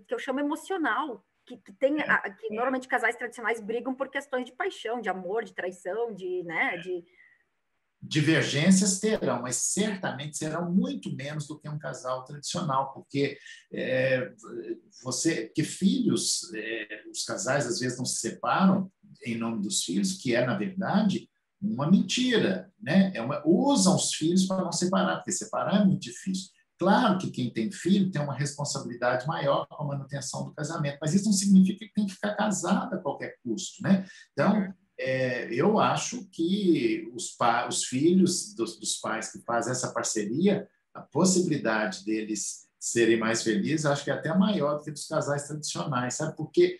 que 0.06 0.14
eu 0.14 0.18
chamo 0.18 0.40
emocional 0.40 1.24
que, 1.46 1.56
que 1.58 1.72
tem 1.72 2.00
é, 2.00 2.10
a, 2.10 2.30
que 2.30 2.46
é. 2.46 2.54
normalmente 2.54 2.88
casais 2.88 3.16
tradicionais 3.16 3.60
brigam 3.60 3.94
por 3.94 4.08
questões 4.08 4.44
de 4.44 4.52
paixão, 4.52 5.00
de 5.00 5.08
amor, 5.08 5.44
de 5.44 5.54
traição, 5.54 6.14
de, 6.14 6.42
né, 6.44 6.76
de 6.78 7.04
divergências 8.06 9.00
terão, 9.00 9.40
mas 9.40 9.56
certamente 9.56 10.36
serão 10.36 10.70
muito 10.70 11.14
menos 11.16 11.46
do 11.46 11.58
que 11.58 11.68
um 11.68 11.78
casal 11.78 12.24
tradicional, 12.24 12.92
porque 12.92 13.38
é, 13.72 14.30
você, 15.02 15.48
que 15.54 15.64
filhos, 15.64 16.52
é, 16.54 17.02
os 17.10 17.24
casais 17.24 17.66
às 17.66 17.78
vezes 17.78 17.96
não 17.96 18.04
se 18.04 18.20
separam 18.20 18.92
em 19.24 19.38
nome 19.38 19.62
dos 19.62 19.82
filhos, 19.82 20.18
que 20.18 20.34
é 20.34 20.44
na 20.44 20.56
verdade 20.56 21.28
uma 21.60 21.90
mentira, 21.90 22.70
né? 22.78 23.10
É 23.14 23.22
uma, 23.22 23.42
usam 23.46 23.96
os 23.96 24.12
filhos 24.12 24.44
para 24.44 24.62
não 24.62 24.72
separar, 24.72 25.16
porque 25.16 25.32
separar 25.32 25.80
é 25.80 25.84
muito 25.84 26.02
difícil. 26.02 26.50
Claro 26.78 27.18
que 27.18 27.30
quem 27.30 27.52
tem 27.52 27.70
filho 27.70 28.10
tem 28.10 28.20
uma 28.20 28.34
responsabilidade 28.34 29.26
maior 29.26 29.66
com 29.68 29.84
a 29.84 29.86
manutenção 29.86 30.44
do 30.44 30.54
casamento, 30.54 30.98
mas 31.00 31.14
isso 31.14 31.26
não 31.26 31.32
significa 31.32 31.84
que 31.86 31.92
tem 31.94 32.06
que 32.06 32.14
ficar 32.14 32.34
casado 32.34 32.94
a 32.94 32.98
qualquer 32.98 33.36
custo, 33.42 33.80
né? 33.82 34.04
Então, 34.32 34.58
uhum. 34.58 34.72
é, 34.98 35.54
eu 35.54 35.78
acho 35.78 36.28
que 36.30 37.08
os, 37.14 37.36
os 37.68 37.84
filhos 37.84 38.54
dos, 38.54 38.78
dos, 38.78 38.96
pais 38.96 39.30
que 39.30 39.40
fazem 39.44 39.70
essa 39.70 39.92
parceria, 39.92 40.68
a 40.92 41.00
possibilidade 41.00 42.04
deles 42.04 42.64
serem 42.80 43.18
mais 43.18 43.42
felizes, 43.42 43.86
acho 43.86 44.02
que 44.02 44.10
é 44.10 44.14
até 44.14 44.36
maior 44.36 44.78
do 44.78 44.84
que 44.84 44.90
dos 44.90 45.06
casais 45.06 45.46
tradicionais, 45.46 46.14
sabe? 46.14 46.36
Porque, 46.36 46.76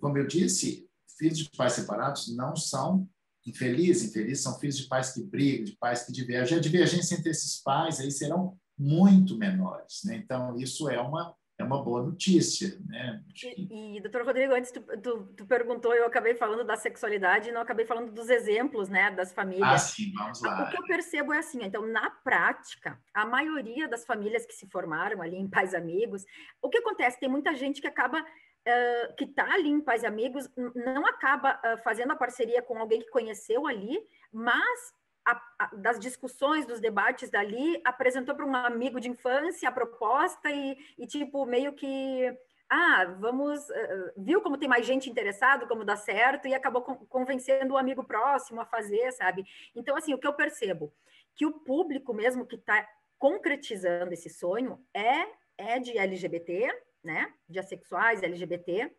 como 0.00 0.16
eu 0.16 0.26
disse, 0.26 0.88
filhos 1.18 1.38
de 1.38 1.50
pais 1.50 1.74
separados 1.74 2.34
não 2.34 2.56
são 2.56 3.06
infelizes, 3.46 4.08
infelizes 4.08 4.42
são 4.42 4.58
filhos 4.58 4.78
de 4.78 4.88
pais 4.88 5.12
que 5.12 5.22
brigam, 5.22 5.64
de 5.64 5.76
pais 5.76 6.04
que 6.04 6.12
divergem. 6.12 6.58
A 6.58 6.60
divergência 6.60 7.14
entre 7.14 7.30
esses 7.30 7.62
pais 7.62 8.00
aí 8.00 8.10
serão 8.10 8.58
muito 8.78 9.36
menores. 9.36 10.02
Né? 10.04 10.16
Então, 10.16 10.56
isso 10.56 10.88
é 10.88 11.00
uma, 11.00 11.34
é 11.58 11.64
uma 11.64 11.82
boa 11.82 12.02
notícia. 12.02 12.78
Né? 12.86 13.22
E, 13.42 13.96
e, 13.96 14.00
doutor 14.00 14.24
Rodrigo, 14.24 14.54
antes 14.54 14.70
tu, 14.70 14.80
tu, 14.80 15.24
tu, 15.36 15.46
perguntou, 15.46 15.94
eu 15.94 16.06
acabei 16.06 16.34
falando 16.34 16.64
da 16.64 16.76
sexualidade 16.76 17.48
e 17.48 17.52
não 17.52 17.62
acabei 17.62 17.86
falando 17.86 18.12
dos 18.12 18.28
exemplos 18.28 18.88
né, 18.88 19.10
das 19.10 19.32
famílias. 19.32 19.68
Ah, 19.68 19.78
sim, 19.78 20.12
vamos 20.14 20.42
lá. 20.42 20.64
O 20.64 20.70
que 20.70 20.78
eu 20.78 20.84
percebo 20.84 21.32
é 21.32 21.38
assim, 21.38 21.62
então, 21.62 21.86
na 21.86 22.10
prática, 22.10 23.00
a 23.14 23.24
maioria 23.24 23.88
das 23.88 24.04
famílias 24.04 24.44
que 24.44 24.54
se 24.54 24.66
formaram 24.68 25.22
ali 25.22 25.36
em 25.36 25.48
Pais 25.48 25.74
Amigos, 25.74 26.24
o 26.60 26.68
que 26.68 26.78
acontece? 26.78 27.18
Tem 27.18 27.28
muita 27.28 27.54
gente 27.54 27.80
que 27.80 27.88
acaba 27.88 28.24
Uh, 28.68 29.14
que 29.14 29.22
está 29.22 29.44
ali 29.54 29.68
em 29.68 29.80
Pais 29.80 30.02
Amigos, 30.02 30.50
não 30.74 31.06
acaba 31.06 31.52
uh, 31.52 31.78
fazendo 31.84 32.10
a 32.10 32.16
parceria 32.16 32.60
com 32.60 32.76
alguém 32.76 32.98
que 32.98 33.08
conheceu 33.10 33.64
ali, 33.64 33.96
mas 34.32 34.92
a, 35.26 35.42
a, 35.58 35.74
das 35.74 35.98
discussões, 35.98 36.64
dos 36.64 36.80
debates 36.80 37.28
dali, 37.28 37.80
apresentou 37.84 38.34
para 38.34 38.46
um 38.46 38.54
amigo 38.54 39.00
de 39.00 39.10
infância 39.10 39.68
a 39.68 39.72
proposta 39.72 40.48
e, 40.50 40.78
e 40.96 41.06
tipo, 41.06 41.44
meio 41.44 41.72
que 41.72 42.32
ah, 42.68 43.04
vamos, 43.20 43.60
uh, 43.68 44.12
viu 44.16 44.40
como 44.40 44.58
tem 44.58 44.68
mais 44.68 44.86
gente 44.86 45.08
interessada, 45.10 45.66
como 45.66 45.84
dá 45.84 45.96
certo, 45.96 46.48
e 46.48 46.54
acabou 46.54 46.82
convencendo 46.82 47.74
o 47.74 47.78
amigo 47.78 48.02
próximo 48.02 48.60
a 48.60 48.64
fazer, 48.64 49.12
sabe? 49.12 49.44
Então, 49.74 49.96
assim, 49.96 50.14
o 50.14 50.18
que 50.18 50.26
eu 50.26 50.34
percebo, 50.34 50.92
que 51.34 51.46
o 51.46 51.52
público 51.60 52.12
mesmo 52.12 52.46
que 52.46 52.56
está 52.56 52.88
concretizando 53.18 54.12
esse 54.12 54.28
sonho 54.28 54.84
é, 54.92 55.26
é 55.56 55.78
de 55.78 55.96
LGBT, 55.96 56.68
né, 57.04 57.32
de 57.48 57.58
assexuais, 57.58 58.22
LGBT, 58.22 58.92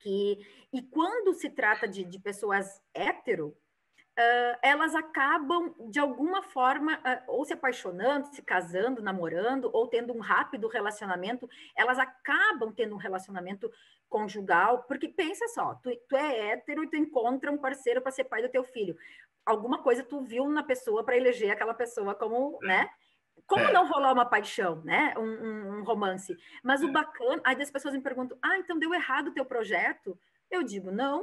que, 0.00 0.38
e 0.72 0.82
quando 0.82 1.32
se 1.34 1.48
trata 1.48 1.86
de, 1.86 2.04
de 2.04 2.18
pessoas 2.18 2.82
hétero, 2.92 3.56
uh, 4.20 4.58
elas 4.62 4.94
acabam, 4.94 5.74
de 5.88 5.98
alguma 5.98 6.42
forma, 6.42 6.94
uh, 6.98 7.32
ou 7.32 7.44
se 7.44 7.52
apaixonando, 7.52 8.28
se 8.34 8.42
casando, 8.42 9.02
namorando, 9.02 9.70
ou 9.72 9.88
tendo 9.88 10.12
um 10.12 10.20
rápido 10.20 10.68
relacionamento, 10.68 11.48
elas 11.74 11.98
acabam 11.98 12.72
tendo 12.72 12.94
um 12.94 12.98
relacionamento 12.98 13.70
conjugal, 14.08 14.84
porque 14.84 15.08
pensa 15.08 15.46
só, 15.48 15.74
tu, 15.76 15.90
tu 16.08 16.16
é 16.16 16.50
hétero 16.50 16.84
e 16.84 16.90
tu 16.90 16.96
encontra 16.96 17.50
um 17.50 17.58
parceiro 17.58 18.02
para 18.02 18.10
ser 18.10 18.24
pai 18.24 18.42
do 18.42 18.48
teu 18.48 18.64
filho. 18.64 18.96
Alguma 19.46 19.82
coisa 19.82 20.02
tu 20.02 20.20
viu 20.20 20.48
na 20.48 20.62
pessoa 20.62 21.04
para 21.04 21.16
eleger 21.16 21.50
aquela 21.50 21.72
pessoa 21.72 22.14
como, 22.14 22.58
né? 22.62 22.90
Como 23.46 23.64
é. 23.64 23.72
não 23.72 23.88
rolar 23.88 24.12
uma 24.12 24.26
paixão, 24.26 24.82
né? 24.84 25.14
Um, 25.16 25.22
um, 25.22 25.78
um 25.78 25.84
romance. 25.84 26.36
Mas 26.62 26.82
é. 26.82 26.84
o 26.84 26.92
bacana, 26.92 27.40
aí 27.44 27.60
as 27.60 27.70
pessoas 27.70 27.94
me 27.94 28.00
perguntam: 28.00 28.36
ah, 28.42 28.58
então 28.58 28.78
deu 28.78 28.92
errado 28.92 29.28
o 29.28 29.32
teu 29.32 29.44
projeto? 29.44 30.18
Eu 30.50 30.62
digo, 30.62 30.90
não, 30.90 31.22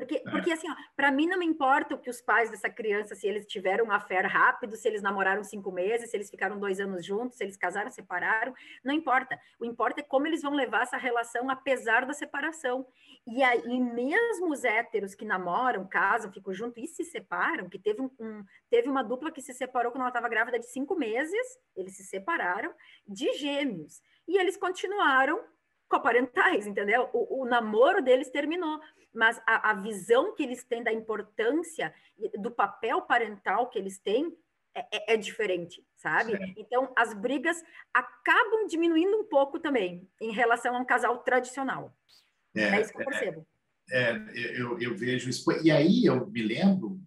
porque, 0.00 0.16
é. 0.16 0.30
porque 0.30 0.50
assim, 0.50 0.66
para 0.96 1.10
mim 1.10 1.26
não 1.26 1.38
me 1.38 1.44
importa 1.44 1.94
o 1.94 1.98
que 1.98 2.08
os 2.08 2.22
pais 2.22 2.50
dessa 2.50 2.70
criança, 2.70 3.14
se 3.14 3.26
eles 3.26 3.46
tiveram 3.46 3.84
uma 3.84 4.00
fé 4.00 4.20
rápido, 4.20 4.74
se 4.74 4.88
eles 4.88 5.02
namoraram 5.02 5.44
cinco 5.44 5.70
meses, 5.70 6.10
se 6.10 6.16
eles 6.16 6.30
ficaram 6.30 6.58
dois 6.58 6.80
anos 6.80 7.04
juntos, 7.04 7.36
se 7.36 7.44
eles 7.44 7.56
casaram, 7.56 7.90
separaram, 7.90 8.54
não 8.82 8.94
importa. 8.94 9.38
O 9.58 9.64
importa 9.64 10.00
é 10.00 10.02
como 10.02 10.26
eles 10.26 10.40
vão 10.40 10.54
levar 10.54 10.82
essa 10.82 10.96
relação 10.96 11.50
apesar 11.50 12.06
da 12.06 12.14
separação. 12.14 12.86
E 13.26 13.42
aí, 13.42 13.78
mesmo 13.78 14.50
os 14.50 14.64
héteros 14.64 15.14
que 15.14 15.26
namoram, 15.26 15.86
casam, 15.86 16.32
ficam 16.32 16.54
juntos 16.54 16.82
e 16.82 16.86
se 16.86 17.04
separam, 17.04 17.68
que 17.68 17.78
teve, 17.78 18.00
um, 18.00 18.10
um 18.18 18.42
teve 18.70 18.88
uma 18.88 19.04
dupla 19.04 19.30
que 19.30 19.42
se 19.42 19.52
separou 19.52 19.92
quando 19.92 20.02
ela 20.02 20.08
estava 20.08 20.30
grávida 20.30 20.58
de 20.58 20.66
cinco 20.66 20.96
meses, 20.96 21.58
eles 21.76 21.94
se 21.94 22.04
separaram, 22.04 22.72
de 23.06 23.30
gêmeos. 23.34 24.00
E 24.26 24.38
eles 24.38 24.56
continuaram 24.56 25.44
coparentais, 25.90 26.66
entendeu? 26.66 27.10
O, 27.12 27.42
o 27.42 27.44
namoro 27.44 28.02
deles 28.02 28.30
terminou 28.30 28.80
mas 29.12 29.40
a, 29.46 29.70
a 29.70 29.74
visão 29.74 30.34
que 30.34 30.42
eles 30.42 30.64
têm 30.64 30.82
da 30.82 30.92
importância 30.92 31.92
do 32.38 32.50
papel 32.50 33.02
parental 33.02 33.68
que 33.68 33.78
eles 33.78 33.98
têm 33.98 34.36
é, 34.74 35.12
é, 35.12 35.14
é 35.14 35.16
diferente, 35.16 35.84
sabe? 35.96 36.32
Então, 36.56 36.92
as 36.96 37.12
brigas 37.12 37.60
acabam 37.92 38.66
diminuindo 38.68 39.16
um 39.16 39.24
pouco 39.24 39.58
também 39.58 40.08
em 40.20 40.32
relação 40.32 40.76
a 40.76 40.78
um 40.78 40.84
casal 40.84 41.18
tradicional. 41.18 41.96
É, 42.54 42.62
é 42.62 42.80
isso 42.80 42.92
que 42.92 42.98
eu 42.98 43.02
é, 43.02 43.04
percebo. 43.04 43.46
É, 43.90 44.12
eu, 44.56 44.78
eu, 44.80 44.96
vejo 44.96 45.28
isso. 45.28 45.44
E 45.62 45.72
aí 45.72 46.04
eu 46.04 46.24
me 46.28 46.42
lembro 46.42 47.00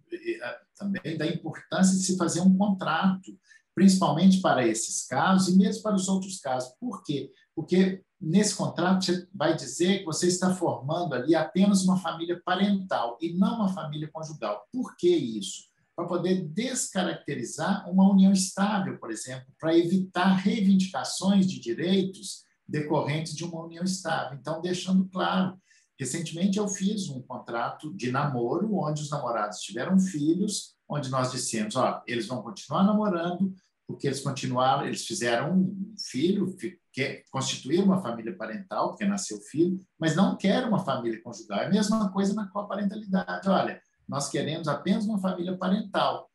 também 0.76 1.16
da 1.16 1.26
importância 1.26 1.96
de 1.96 2.04
se 2.04 2.18
fazer 2.18 2.40
um 2.40 2.56
contrato, 2.56 3.32
principalmente 3.74 4.42
para 4.42 4.66
esses 4.66 5.06
casos 5.06 5.54
e 5.54 5.56
mesmo 5.56 5.82
para 5.82 5.94
os 5.94 6.06
outros 6.06 6.38
casos. 6.40 6.74
Por 6.78 7.02
quê? 7.02 7.32
Porque 7.54 8.02
nesse 8.24 8.54
contrato 8.54 9.04
você 9.04 9.28
vai 9.34 9.54
dizer 9.54 10.00
que 10.00 10.04
você 10.04 10.26
está 10.26 10.54
formando 10.54 11.14
ali 11.14 11.34
apenas 11.34 11.82
uma 11.82 11.98
família 11.98 12.40
parental 12.44 13.18
e 13.20 13.32
não 13.34 13.56
uma 13.56 13.68
família 13.68 14.10
conjugal. 14.12 14.66
Por 14.72 14.96
que 14.96 15.08
isso? 15.08 15.64
Para 15.94 16.06
poder 16.06 16.42
descaracterizar 16.48 17.88
uma 17.88 18.10
união 18.10 18.32
estável, 18.32 18.98
por 18.98 19.10
exemplo, 19.10 19.46
para 19.60 19.76
evitar 19.76 20.34
reivindicações 20.34 21.46
de 21.46 21.60
direitos 21.60 22.42
decorrentes 22.66 23.34
de 23.34 23.44
uma 23.44 23.64
união 23.64 23.84
estável. 23.84 24.38
Então, 24.38 24.60
deixando 24.60 25.08
claro, 25.10 25.56
recentemente 25.98 26.58
eu 26.58 26.66
fiz 26.66 27.08
um 27.08 27.22
contrato 27.22 27.94
de 27.94 28.10
namoro 28.10 28.74
onde 28.74 29.02
os 29.02 29.10
namorados 29.10 29.60
tiveram 29.60 29.98
filhos, 30.00 30.74
onde 30.88 31.10
nós 31.10 31.30
dissemos, 31.30 31.76
ó, 31.76 32.02
eles 32.06 32.26
vão 32.26 32.42
continuar 32.42 32.82
namorando, 32.82 33.54
porque 33.86 34.06
eles 34.06 34.20
continuaram, 34.20 34.86
eles 34.86 35.06
fizeram 35.06 35.56
um 35.56 35.94
filho, 35.98 36.56
que 36.94 37.24
constituíram 37.28 37.86
uma 37.86 38.00
família 38.00 38.36
parental, 38.36 38.90
porque 38.90 39.04
nasceu 39.04 39.40
filho, 39.40 39.84
mas 39.98 40.14
não 40.14 40.36
querem 40.36 40.68
uma 40.68 40.84
família 40.84 41.20
conjugal. 41.20 41.58
É 41.58 41.66
a 41.66 41.70
mesma 41.70 42.12
coisa 42.12 42.32
na 42.34 42.46
coparentalidade. 42.48 43.48
Olha, 43.48 43.82
nós 44.08 44.28
queremos 44.28 44.68
apenas 44.68 45.04
uma 45.04 45.18
família 45.18 45.58
parental. 45.58 46.30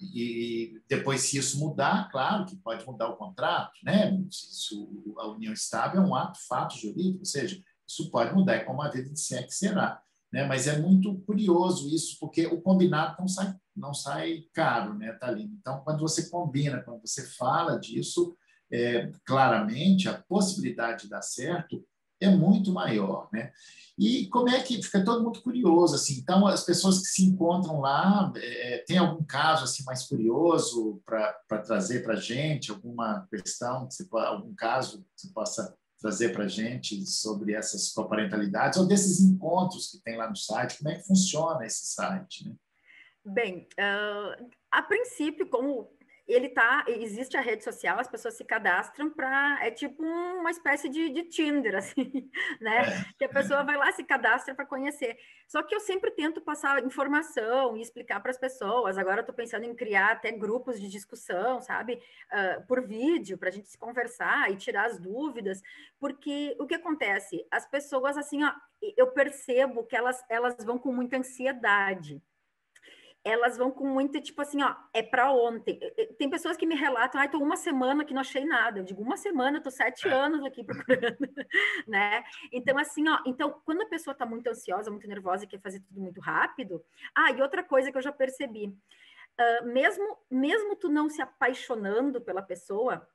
e 0.00 0.80
depois, 0.88 1.20
se 1.20 1.36
isso 1.36 1.60
mudar, 1.60 2.08
claro 2.10 2.46
que 2.46 2.56
pode 2.56 2.86
mudar 2.86 3.08
o 3.08 3.16
contrato, 3.16 3.72
né? 3.84 4.18
Isso, 4.26 5.14
a 5.18 5.28
união 5.28 5.52
estável 5.52 6.00
é 6.00 6.04
um 6.06 6.14
ato, 6.14 6.38
fato 6.48 6.78
jurídico, 6.78 7.18
ou 7.18 7.26
seja, 7.26 7.62
isso 7.86 8.10
pode 8.10 8.34
mudar, 8.34 8.54
é 8.54 8.60
como 8.60 8.80
a 8.80 8.88
vida 8.88 9.10
de 9.10 9.44
que 9.44 9.50
será. 9.52 10.02
Né? 10.32 10.46
Mas 10.46 10.66
é 10.66 10.78
muito 10.78 11.14
curioso 11.26 11.94
isso, 11.94 12.16
porque 12.18 12.46
o 12.46 12.62
combinado 12.62 13.16
não 13.18 13.28
sai, 13.28 13.54
não 13.76 13.92
sai 13.92 14.44
caro, 14.54 14.94
né, 14.94 15.12
Thalina? 15.12 15.52
Então, 15.60 15.80
quando 15.80 16.00
você 16.00 16.30
combina, 16.30 16.80
quando 16.82 17.02
você 17.02 17.26
fala 17.26 17.78
disso, 17.78 18.34
é, 18.72 19.10
claramente, 19.24 20.08
a 20.08 20.22
possibilidade 20.28 21.04
de 21.04 21.10
dar 21.10 21.22
certo 21.22 21.84
é 22.20 22.28
muito 22.28 22.72
maior, 22.72 23.28
né? 23.32 23.50
E 23.98 24.28
como 24.28 24.48
é 24.48 24.62
que 24.62 24.82
fica 24.82 25.04
todo 25.04 25.22
mundo 25.22 25.42
curioso 25.42 25.94
assim? 25.94 26.18
Então 26.20 26.46
as 26.46 26.64
pessoas 26.64 27.00
que 27.00 27.06
se 27.06 27.24
encontram 27.24 27.80
lá, 27.80 28.32
é, 28.36 28.84
tem 28.86 28.98
algum 28.98 29.24
caso 29.24 29.64
assim 29.64 29.82
mais 29.84 30.06
curioso 30.06 31.02
para 31.04 31.58
trazer 31.64 32.02
para 32.02 32.16
gente? 32.16 32.70
Alguma 32.70 33.26
questão, 33.30 33.86
que 33.86 33.94
você, 33.94 34.06
algum 34.12 34.54
caso 34.54 35.02
que 35.16 35.22
você 35.22 35.32
possa 35.32 35.76
trazer 36.00 36.32
para 36.32 36.48
gente 36.48 37.04
sobre 37.06 37.52
essas 37.52 37.92
coparentalidades 37.92 38.78
ou 38.78 38.86
desses 38.86 39.20
encontros 39.20 39.90
que 39.90 40.02
tem 40.02 40.16
lá 40.16 40.28
no 40.28 40.36
site? 40.36 40.78
Como 40.78 40.90
é 40.90 40.96
que 40.96 41.06
funciona 41.06 41.66
esse 41.66 41.92
site? 41.94 42.48
Né? 42.48 42.54
Bem, 43.24 43.68
uh, 43.78 44.50
a 44.70 44.82
princípio, 44.82 45.46
como 45.48 45.90
ele 46.32 46.48
tá, 46.48 46.84
existe 46.86 47.36
a 47.36 47.40
rede 47.40 47.64
social, 47.64 47.98
as 47.98 48.08
pessoas 48.08 48.34
se 48.36 48.44
cadastram 48.44 49.10
para, 49.10 49.58
é 49.64 49.70
tipo 49.70 50.02
uma 50.02 50.50
espécie 50.50 50.88
de, 50.88 51.10
de 51.10 51.24
Tinder, 51.24 51.74
assim, 51.76 52.30
né? 52.60 52.80
É. 52.80 53.04
Que 53.18 53.24
a 53.24 53.28
pessoa 53.28 53.62
vai 53.62 53.76
lá, 53.76 53.90
se 53.92 54.04
cadastra 54.04 54.54
para 54.54 54.66
conhecer. 54.66 55.18
Só 55.46 55.62
que 55.62 55.74
eu 55.74 55.80
sempre 55.80 56.10
tento 56.10 56.40
passar 56.40 56.84
informação 56.84 57.76
e 57.76 57.82
explicar 57.82 58.20
para 58.20 58.30
as 58.30 58.38
pessoas. 58.38 58.96
Agora 58.96 59.18
eu 59.18 59.22
estou 59.22 59.34
pensando 59.34 59.64
em 59.64 59.74
criar 59.74 60.12
até 60.12 60.30
grupos 60.30 60.80
de 60.80 60.88
discussão, 60.88 61.60
sabe? 61.60 62.00
Uh, 62.32 62.66
por 62.66 62.86
vídeo, 62.86 63.36
para 63.36 63.48
a 63.48 63.52
gente 63.52 63.68
se 63.68 63.78
conversar 63.78 64.50
e 64.50 64.56
tirar 64.56 64.86
as 64.86 64.98
dúvidas, 64.98 65.62
porque 65.98 66.56
o 66.58 66.66
que 66.66 66.74
acontece? 66.74 67.46
As 67.50 67.66
pessoas, 67.66 68.16
assim, 68.16 68.44
ó, 68.44 68.52
eu 68.96 69.08
percebo 69.08 69.84
que 69.84 69.96
elas, 69.96 70.24
elas 70.28 70.64
vão 70.64 70.78
com 70.78 70.92
muita 70.92 71.18
ansiedade 71.18 72.22
elas 73.22 73.56
vão 73.56 73.70
com 73.70 73.86
muita, 73.86 74.20
tipo 74.20 74.40
assim, 74.40 74.62
ó, 74.62 74.74
é 74.94 75.02
para 75.02 75.30
ontem. 75.30 75.78
Tem 76.18 76.30
pessoas 76.30 76.56
que 76.56 76.66
me 76.66 76.74
relatam, 76.74 77.20
ai, 77.20 77.28
tô 77.28 77.38
uma 77.38 77.56
semana 77.56 78.04
que 78.04 78.14
não 78.14 78.22
achei 78.22 78.44
nada. 78.44 78.80
Eu 78.80 78.84
digo, 78.84 79.02
uma 79.02 79.16
semana, 79.16 79.60
tô 79.60 79.70
sete 79.70 80.08
é. 80.08 80.12
anos 80.12 80.44
aqui 80.44 80.64
procurando, 80.64 81.28
né? 81.86 82.24
Então, 82.50 82.78
assim, 82.78 83.08
ó, 83.08 83.18
então, 83.26 83.60
quando 83.64 83.82
a 83.82 83.88
pessoa 83.88 84.14
tá 84.14 84.24
muito 84.24 84.48
ansiosa, 84.48 84.90
muito 84.90 85.06
nervosa 85.06 85.44
e 85.44 85.48
quer 85.48 85.60
fazer 85.60 85.80
tudo 85.80 86.00
muito 86.00 86.20
rápido, 86.20 86.82
ah, 87.14 87.30
e 87.30 87.42
outra 87.42 87.62
coisa 87.62 87.92
que 87.92 87.98
eu 87.98 88.02
já 88.02 88.12
percebi, 88.12 88.66
uh, 88.68 89.66
mesmo, 89.66 90.16
mesmo 90.30 90.74
tu 90.76 90.88
não 90.88 91.08
se 91.08 91.20
apaixonando 91.20 92.20
pela 92.20 92.42
pessoa, 92.42 93.06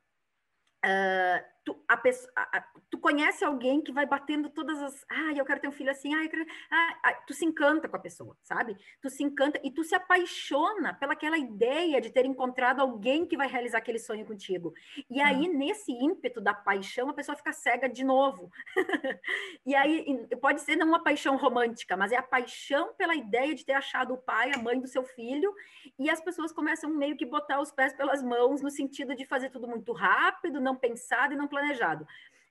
Uh, 0.84 1.42
tu, 1.66 1.76
a 1.88 1.96
pessoa, 1.96 2.32
a, 2.36 2.58
a, 2.58 2.64
tu 2.88 2.96
conhece 2.96 3.44
alguém 3.44 3.82
que 3.82 3.90
vai 3.90 4.06
batendo 4.06 4.48
todas 4.48 4.80
as. 4.80 5.04
Ah, 5.10 5.32
eu 5.34 5.44
quero 5.44 5.60
ter 5.60 5.66
um 5.66 5.72
filho 5.72 5.90
assim. 5.90 6.14
Ah, 6.14 6.28
quero, 6.28 6.46
ah, 6.70 7.12
tu 7.26 7.34
se 7.34 7.44
encanta 7.44 7.88
com 7.88 7.96
a 7.96 7.98
pessoa, 7.98 8.36
sabe? 8.40 8.76
Tu 9.02 9.10
se 9.10 9.24
encanta 9.24 9.60
e 9.64 9.70
tu 9.72 9.82
se 9.82 9.94
apaixona 9.94 10.94
pelaquela 10.94 11.36
ideia 11.36 12.00
de 12.00 12.10
ter 12.10 12.24
encontrado 12.24 12.80
alguém 12.80 13.26
que 13.26 13.36
vai 13.36 13.48
realizar 13.48 13.78
aquele 13.78 13.98
sonho 13.98 14.24
contigo. 14.24 14.72
E 15.10 15.20
aí, 15.20 15.48
nesse 15.48 15.90
ímpeto 15.90 16.40
da 16.40 16.54
paixão, 16.54 17.10
a 17.10 17.14
pessoa 17.14 17.36
fica 17.36 17.52
cega 17.52 17.88
de 17.88 18.04
novo. 18.04 18.48
e 19.66 19.74
aí, 19.74 20.26
pode 20.40 20.60
ser 20.60 20.76
não 20.76 20.86
uma 20.86 21.02
paixão 21.02 21.36
romântica, 21.36 21.96
mas 21.96 22.12
é 22.12 22.16
a 22.16 22.22
paixão 22.22 22.94
pela 22.94 23.16
ideia 23.16 23.56
de 23.56 23.64
ter 23.64 23.72
achado 23.72 24.14
o 24.14 24.18
pai, 24.18 24.52
a 24.54 24.58
mãe 24.58 24.78
do 24.78 24.86
seu 24.86 25.02
filho. 25.02 25.52
E 25.98 26.08
as 26.08 26.20
pessoas 26.20 26.52
começam 26.52 26.88
meio 26.90 27.16
que 27.16 27.26
botar 27.26 27.60
os 27.60 27.72
pés 27.72 27.92
pelas 27.92 28.22
mãos, 28.22 28.62
no 28.62 28.70
sentido 28.70 29.16
de 29.16 29.24
fazer 29.24 29.50
tudo 29.50 29.66
muito 29.66 29.92
rápido, 29.92 30.60
não 30.60 30.76
pensado 30.76 31.34
e 31.34 31.36
não 31.36 31.48
planejado. 31.56 32.06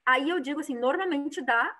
Aí 0.05 0.29
eu 0.29 0.39
digo 0.39 0.59
assim, 0.59 0.75
normalmente 0.75 1.41
dá, 1.41 1.75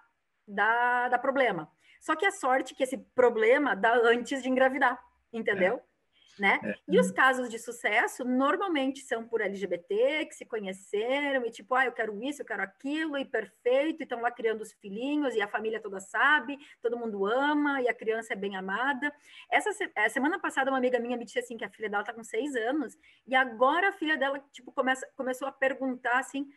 dá, 0.47 1.09
dá 1.09 1.17
problema. 1.17 1.69
Só 1.99 2.15
que 2.15 2.25
a 2.25 2.31
sorte 2.31 2.73
é 2.73 2.77
que 2.77 2.83
esse 2.83 2.97
problema 2.97 3.75
dá 3.75 3.95
antes 3.95 4.43
de 4.43 4.49
engravidar, 4.49 4.99
entendeu? 5.33 5.75
É 5.75 5.95
né? 6.37 6.59
É. 6.63 6.75
E 6.87 6.99
os 6.99 7.11
casos 7.11 7.49
de 7.49 7.57
sucesso 7.57 8.25
normalmente 8.25 9.01
são 9.01 9.25
por 9.25 9.41
LGBT 9.41 10.25
que 10.25 10.35
se 10.35 10.45
conheceram 10.45 11.45
e 11.45 11.51
tipo, 11.51 11.73
ah, 11.75 11.85
eu 11.85 11.91
quero 11.91 12.21
isso, 12.23 12.41
eu 12.41 12.45
quero 12.45 12.61
aquilo, 12.61 13.17
e 13.17 13.25
perfeito, 13.25 14.01
e 14.01 14.03
estão 14.03 14.21
lá 14.21 14.29
criando 14.31 14.61
os 14.61 14.73
filhinhos, 14.73 15.33
e 15.33 15.41
a 15.41 15.47
família 15.47 15.79
toda 15.79 15.99
sabe, 15.99 16.57
todo 16.81 16.97
mundo 16.97 17.25
ama, 17.25 17.81
e 17.81 17.87
a 17.87 17.93
criança 17.93 18.33
é 18.33 18.35
bem 18.35 18.55
amada. 18.55 19.13
Essa 19.49 19.69
é, 19.95 20.09
semana 20.09 20.39
passada, 20.39 20.69
uma 20.69 20.77
amiga 20.77 20.99
minha 20.99 21.17
me 21.17 21.25
disse 21.25 21.39
assim 21.39 21.57
que 21.57 21.65
a 21.65 21.69
filha 21.69 21.89
dela 21.89 22.03
tá 22.03 22.13
com 22.13 22.23
seis 22.23 22.55
anos, 22.55 22.97
e 23.25 23.35
agora 23.35 23.89
a 23.89 23.93
filha 23.93 24.17
dela, 24.17 24.43
tipo, 24.51 24.71
começa, 24.71 25.07
começou 25.15 25.47
a 25.47 25.51
perguntar 25.51 26.19
assim. 26.19 26.49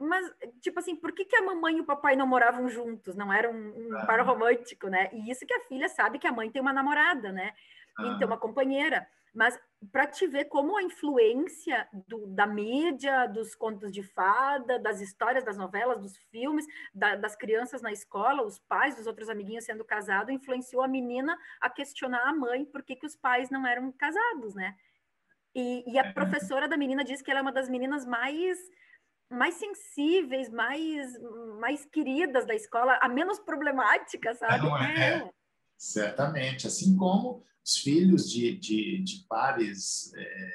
Mas, 0.00 0.24
tipo 0.62 0.78
assim, 0.78 0.96
por 0.96 1.12
que, 1.12 1.26
que 1.26 1.36
a 1.36 1.42
mamãe 1.42 1.76
e 1.76 1.80
o 1.80 1.84
papai 1.84 2.16
não 2.16 2.26
moravam 2.26 2.66
juntos? 2.70 3.14
Não 3.14 3.30
era 3.30 3.50
um, 3.50 3.54
um 3.54 3.96
ah. 3.98 4.06
par 4.06 4.24
romântico, 4.24 4.88
né? 4.88 5.10
E 5.12 5.30
isso 5.30 5.46
que 5.46 5.52
a 5.52 5.60
filha 5.60 5.90
sabe 5.90 6.18
que 6.18 6.26
a 6.26 6.32
mãe 6.32 6.50
tem 6.50 6.62
uma 6.62 6.72
namorada, 6.72 7.30
né? 7.30 7.52
Ah. 7.98 8.06
Então, 8.06 8.26
uma 8.26 8.38
companheira. 8.38 9.06
Mas 9.34 9.60
para 9.92 10.06
te 10.06 10.26
ver 10.26 10.46
como 10.46 10.76
a 10.76 10.82
influência 10.82 11.86
do, 12.08 12.26
da 12.28 12.46
mídia, 12.46 13.26
dos 13.26 13.54
contos 13.54 13.92
de 13.92 14.02
fada, 14.02 14.78
das 14.78 15.02
histórias, 15.02 15.44
das 15.44 15.56
novelas, 15.56 16.00
dos 16.00 16.16
filmes, 16.30 16.66
da, 16.94 17.14
das 17.14 17.36
crianças 17.36 17.82
na 17.82 17.92
escola, 17.92 18.42
os 18.42 18.58
pais 18.58 18.96
dos 18.96 19.06
outros 19.06 19.28
amiguinhos 19.28 19.64
sendo 19.64 19.84
casados, 19.84 20.32
influenciou 20.32 20.82
a 20.82 20.88
menina 20.88 21.38
a 21.60 21.68
questionar 21.68 22.26
a 22.26 22.32
mãe 22.32 22.64
por 22.64 22.82
que, 22.82 22.96
que 22.96 23.06
os 23.06 23.14
pais 23.14 23.50
não 23.50 23.66
eram 23.66 23.92
casados, 23.92 24.54
né? 24.54 24.74
E, 25.54 25.84
e 25.92 25.98
a 25.98 26.06
é. 26.06 26.12
professora 26.12 26.66
da 26.66 26.76
menina 26.76 27.04
disse 27.04 27.22
que 27.22 27.30
ela 27.30 27.40
é 27.40 27.42
uma 27.42 27.52
das 27.52 27.68
meninas 27.68 28.06
mais 28.06 28.58
mais 29.30 29.54
sensíveis, 29.54 30.50
mais 30.50 31.12
mais 31.60 31.84
queridas 31.86 32.46
da 32.46 32.54
escola, 32.54 32.98
a 33.00 33.08
menos 33.08 33.38
problemática, 33.38 34.34
sabe? 34.34 34.66
Não, 34.66 34.76
é, 34.76 35.18
é. 35.18 35.30
Certamente, 35.78 36.66
assim 36.66 36.96
como 36.96 37.44
os 37.64 37.76
filhos 37.76 38.30
de, 38.30 38.56
de, 38.56 39.02
de 39.02 39.24
pares 39.28 40.12
é, 40.14 40.50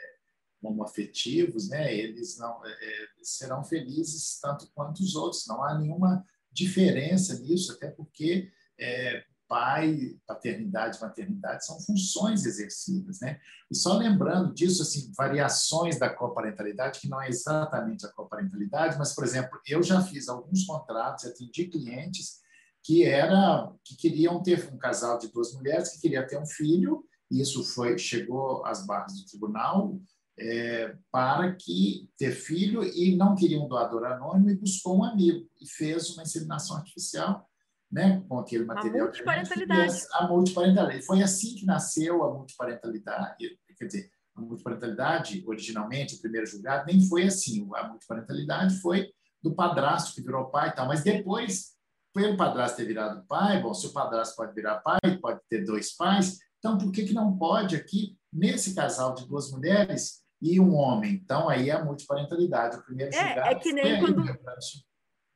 homoafetivos, 0.61 1.69
né, 1.69 1.95
eles 1.95 2.37
não 2.37 2.65
é, 2.65 3.07
serão 3.21 3.63
felizes 3.63 4.39
tanto 4.41 4.69
quanto 4.73 4.99
os 4.99 5.15
outros. 5.15 5.47
Não 5.47 5.63
há 5.63 5.77
nenhuma 5.77 6.25
diferença 6.51 7.39
nisso, 7.39 7.71
até 7.71 7.89
porque 7.89 8.51
é, 8.79 9.23
pai, 9.47 10.17
paternidade, 10.27 10.99
maternidade 10.99 11.65
são 11.65 11.79
funções 11.79 12.45
exercidas, 12.45 13.19
né? 13.19 13.39
E 13.69 13.75
só 13.75 13.97
lembrando 13.97 14.53
disso, 14.53 14.81
assim, 14.81 15.11
variações 15.15 15.99
da 15.99 16.09
coparentalidade, 16.09 16.99
que 16.99 17.09
não 17.09 17.21
é 17.21 17.29
exatamente 17.29 18.05
a 18.05 18.11
coparentalidade, 18.11 18.97
mas, 18.97 19.13
por 19.13 19.23
exemplo, 19.23 19.59
eu 19.67 19.83
já 19.83 20.01
fiz 20.01 20.27
alguns 20.27 20.65
contratos, 20.65 21.25
atendi 21.25 21.67
clientes 21.67 22.43
que 22.83 23.03
era 23.03 23.71
que 23.83 23.95
queriam 23.95 24.41
ter 24.43 24.71
um 24.71 24.77
casal 24.77 25.17
de 25.17 25.27
duas 25.29 25.53
mulheres 25.53 25.89
que 25.89 26.01
queria 26.01 26.25
ter 26.25 26.37
um 26.37 26.45
filho 26.45 27.03
e 27.31 27.41
isso 27.41 27.63
foi 27.63 27.97
chegou 27.97 28.63
às 28.63 28.85
barras 28.85 29.13
do 29.13 29.25
tribunal 29.25 29.99
é, 30.37 30.95
para 31.11 31.55
que 31.55 32.09
ter 32.17 32.31
filho 32.31 32.83
e 32.83 33.15
não 33.15 33.35
queria 33.35 33.59
um 33.59 33.67
doador 33.67 34.05
anônimo 34.05 34.49
e 34.51 34.57
buscou 34.57 34.99
um 34.99 35.03
amigo 35.03 35.47
e 35.59 35.67
fez 35.67 36.11
uma 36.11 36.23
inseminação 36.23 36.77
artificial 36.77 37.49
né, 37.91 38.23
com 38.27 38.39
aquele 38.39 38.65
material. 38.65 39.01
A 39.01 39.03
multiparentalidade. 39.05 40.01
A 40.13 40.27
multiparentalidade. 40.27 41.05
Foi 41.05 41.21
assim 41.21 41.55
que 41.55 41.65
nasceu 41.65 42.23
a 42.23 42.33
multiparentalidade. 42.33 43.59
Quer 43.77 43.85
dizer, 43.85 44.09
a 44.35 44.41
multiparentalidade, 44.41 45.43
originalmente, 45.47 46.15
o 46.15 46.21
primeiro 46.21 46.45
julgado, 46.45 46.85
nem 46.87 47.01
foi 47.07 47.23
assim. 47.23 47.67
A 47.75 47.87
multiparentalidade 47.87 48.79
foi 48.79 49.09
do 49.41 49.53
padrasto 49.53 50.15
que 50.15 50.21
virou 50.21 50.49
pai 50.49 50.69
e 50.69 50.71
tal, 50.71 50.87
mas 50.87 51.03
depois 51.03 51.75
pelo 52.15 52.37
padrasto 52.37 52.77
ter 52.77 52.85
virado 52.85 53.25
pai, 53.27 53.61
bom, 53.61 53.73
se 53.73 53.85
o 53.87 53.91
padrasto 53.91 54.37
pode 54.37 54.55
virar 54.55 54.79
pai, 54.79 54.99
pode 55.21 55.41
ter 55.49 55.65
dois 55.65 55.93
pais, 55.95 56.39
então 56.57 56.77
por 56.77 56.89
que, 56.89 57.03
que 57.03 57.13
não 57.13 57.37
pode 57.37 57.75
aqui, 57.75 58.17
nesse 58.31 58.73
casal 58.73 59.13
de 59.13 59.27
duas 59.27 59.51
mulheres 59.51 60.23
e 60.41 60.57
um 60.57 60.73
homem? 60.73 61.13
Então 61.13 61.49
aí 61.49 61.69
é 61.69 61.73
a 61.73 61.83
multiparentalidade, 61.83 62.77
o 62.77 62.83
primeiro 62.83 63.13
é, 63.13 63.51
é 63.51 63.55
que 63.55 63.73
nem 63.73 63.99
quando... 63.99 64.23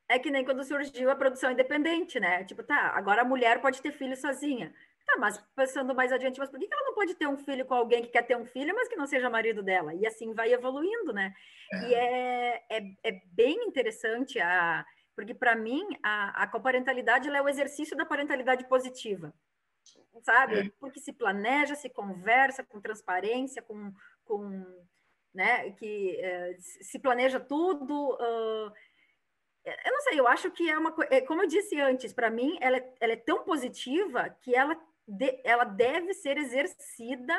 É 0.09 0.19
que 0.19 0.31
nem 0.31 0.43
quando 0.43 0.63
surgiu 0.63 1.09
a 1.09 1.15
produção 1.15 1.51
independente, 1.51 2.19
né? 2.19 2.43
Tipo, 2.43 2.63
tá, 2.63 2.91
agora 2.95 3.21
a 3.21 3.25
mulher 3.25 3.61
pode 3.61 3.81
ter 3.81 3.91
filho 3.91 4.17
sozinha. 4.17 4.73
Tá, 5.05 5.17
mas 5.17 5.41
pensando 5.55 5.95
mais 5.95 6.11
adiante, 6.11 6.39
mas 6.39 6.49
por 6.49 6.59
que 6.59 6.67
ela 6.69 6.85
não 6.85 6.93
pode 6.93 7.15
ter 7.15 7.27
um 7.27 7.37
filho 7.37 7.65
com 7.65 7.73
alguém 7.73 8.01
que 8.01 8.09
quer 8.09 8.23
ter 8.23 8.35
um 8.35 8.45
filho, 8.45 8.75
mas 8.75 8.87
que 8.87 8.95
não 8.95 9.07
seja 9.07 9.29
marido 9.29 9.63
dela? 9.63 9.93
E 9.93 10.05
assim 10.05 10.33
vai 10.33 10.51
evoluindo, 10.51 11.13
né? 11.13 11.33
É. 11.71 11.87
E 11.87 11.93
é, 11.93 12.63
é, 12.69 12.81
é 13.03 13.21
bem 13.31 13.67
interessante 13.67 14.39
a, 14.39 14.83
porque, 15.19 15.33
para 15.33 15.53
mim, 15.53 15.85
a, 16.01 16.43
a 16.43 16.47
coparentalidade 16.47 17.27
é 17.27 17.41
o 17.41 17.49
exercício 17.49 17.93
da 17.97 18.05
parentalidade 18.05 18.63
positiva, 18.69 19.33
sabe? 20.21 20.59
É. 20.59 20.71
Porque 20.79 20.97
se 21.01 21.11
planeja, 21.11 21.75
se 21.75 21.89
conversa 21.89 22.63
com 22.63 22.79
transparência, 22.79 23.61
com, 23.61 23.91
com 24.23 24.65
né, 25.33 25.71
que 25.71 26.17
é, 26.21 26.55
se 26.57 26.97
planeja 26.99 27.37
tudo. 27.37 28.13
Uh, 28.13 28.71
eu 29.85 29.91
não 29.91 30.01
sei, 30.01 30.19
eu 30.19 30.27
acho 30.27 30.51
que 30.51 30.69
é 30.69 30.77
uma 30.77 30.91
coisa, 30.91 31.13
é, 31.13 31.21
como 31.21 31.41
eu 31.41 31.47
disse 31.47 31.79
antes, 31.79 32.13
para 32.13 32.29
mim, 32.29 32.57
ela 32.61 32.77
é, 32.77 32.93
ela 32.99 33.13
é 33.13 33.17
tão 33.17 33.43
positiva 33.43 34.29
que 34.41 34.55
ela, 34.55 34.77
de, 35.07 35.41
ela 35.43 35.63
deve 35.63 36.13
ser 36.13 36.37
exercida 36.37 37.33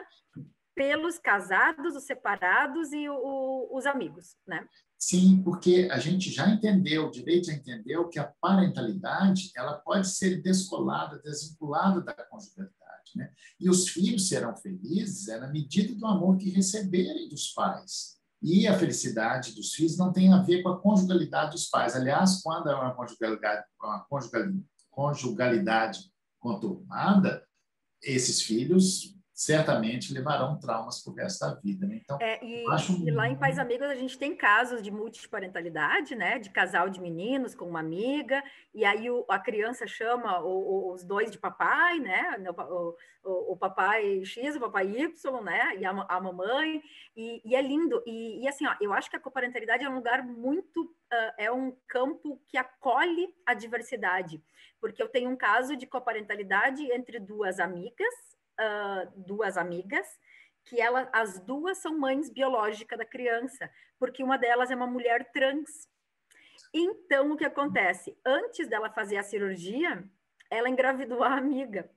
pelos 0.74 1.18
casados, 1.18 1.96
os 1.96 2.04
separados 2.04 2.92
e 2.92 3.08
o, 3.08 3.68
os 3.72 3.86
amigos, 3.86 4.36
né? 4.46 4.66
Sim, 4.98 5.42
porque 5.42 5.88
a 5.90 5.98
gente 5.98 6.30
já 6.30 6.48
entendeu, 6.48 7.06
o 7.06 7.10
direito 7.10 7.46
já 7.46 7.54
entendeu 7.54 8.08
que 8.08 8.18
a 8.18 8.32
parentalidade 8.40 9.50
ela 9.56 9.74
pode 9.74 10.08
ser 10.08 10.42
descolada, 10.42 11.18
desvinculada 11.18 12.02
da 12.02 12.12
conjugalidade, 12.12 13.12
né? 13.16 13.32
E 13.58 13.68
os 13.70 13.88
filhos 13.88 14.28
serão 14.28 14.54
felizes 14.54 15.28
é 15.28 15.40
na 15.40 15.48
medida 15.48 15.94
do 15.94 16.06
amor 16.06 16.36
que 16.36 16.50
receberem 16.50 17.28
dos 17.28 17.48
pais. 17.48 18.19
E 18.42 18.66
a 18.66 18.78
felicidade 18.78 19.54
dos 19.54 19.74
filhos 19.74 19.98
não 19.98 20.12
tem 20.12 20.32
a 20.32 20.40
ver 20.42 20.62
com 20.62 20.70
a 20.70 20.80
conjugalidade 20.80 21.52
dos 21.52 21.68
pais. 21.68 21.94
Aliás, 21.94 22.40
quando 22.42 22.70
é 22.70 22.74
uma 22.74 22.94
conjugalidade, 22.94 23.64
uma 23.78 24.06
conjugalidade 24.90 26.10
conturbada, 26.38 27.46
esses 28.02 28.40
filhos 28.40 29.14
certamente 29.40 30.12
levarão 30.12 30.58
traumas 30.58 31.02
para 31.02 31.12
o 31.12 31.16
resto 31.16 31.40
da 31.40 31.54
vida. 31.54 31.86
Né? 31.86 31.98
Então, 32.04 32.18
é, 32.20 32.44
e, 32.44 32.70
acho... 32.70 32.92
e, 32.92 33.10
lá 33.10 33.26
em 33.26 33.34
Pais 33.34 33.58
Amigos 33.58 33.88
a 33.88 33.94
gente 33.94 34.18
tem 34.18 34.36
casos 34.36 34.82
de 34.82 34.90
multiparentalidade, 34.90 36.14
né? 36.14 36.38
De 36.38 36.50
casal 36.50 36.90
de 36.90 37.00
meninos 37.00 37.54
com 37.54 37.64
uma 37.64 37.80
amiga, 37.80 38.44
e 38.74 38.84
aí 38.84 39.10
o, 39.10 39.24
a 39.30 39.38
criança 39.38 39.86
chama 39.86 40.40
o, 40.40 40.90
o, 40.90 40.92
os 40.92 41.02
dois 41.02 41.30
de 41.30 41.38
papai, 41.38 41.98
né? 42.00 42.36
O, 43.24 43.56
papai 43.56 44.22
X, 44.26 44.56
o 44.56 44.60
papai 44.60 44.86
Y, 44.88 45.40
né? 45.42 45.74
E 45.78 45.86
a, 45.86 45.90
a 45.90 46.20
mamãe, 46.20 46.82
e, 47.16 47.40
e, 47.42 47.56
é 47.56 47.62
lindo. 47.62 48.02
E, 48.06 48.46
assim, 48.46 48.66
ó, 48.66 48.74
eu 48.78 48.92
acho 48.92 49.08
que 49.08 49.16
a 49.16 49.20
coparentalidade 49.20 49.82
é 49.82 49.88
um 49.88 49.94
lugar 49.94 50.22
muito, 50.22 50.82
uh, 50.82 51.32
é 51.38 51.50
um 51.50 51.74
campo 51.88 52.38
que 52.46 52.58
acolhe 52.58 53.34
a 53.46 53.54
diversidade, 53.54 54.42
porque 54.78 55.02
eu 55.02 55.08
tenho 55.08 55.30
um 55.30 55.36
caso 55.36 55.76
de 55.76 55.86
coparentalidade 55.86 56.82
entre 56.92 57.18
duas 57.18 57.58
amigas, 57.58 58.29
uh, 58.60 59.10
duas 59.16 59.56
amigas, 59.56 60.06
que 60.64 60.80
ela, 60.80 61.08
as 61.12 61.40
duas 61.40 61.78
são 61.78 61.98
mães 61.98 62.30
biológicas 62.30 62.98
da 62.98 63.04
criança, 63.04 63.70
porque 63.98 64.22
uma 64.22 64.36
delas 64.36 64.70
é 64.70 64.76
uma 64.76 64.86
mulher 64.86 65.30
trans. 65.32 65.88
Então, 66.72 67.32
o 67.32 67.36
que 67.36 67.44
acontece? 67.44 68.16
Antes 68.24 68.68
dela 68.68 68.90
fazer 68.90 69.16
a 69.16 69.22
cirurgia, 69.22 70.04
ela 70.50 70.68
engravidou 70.68 71.24
a 71.24 71.34
amiga. 71.34 71.90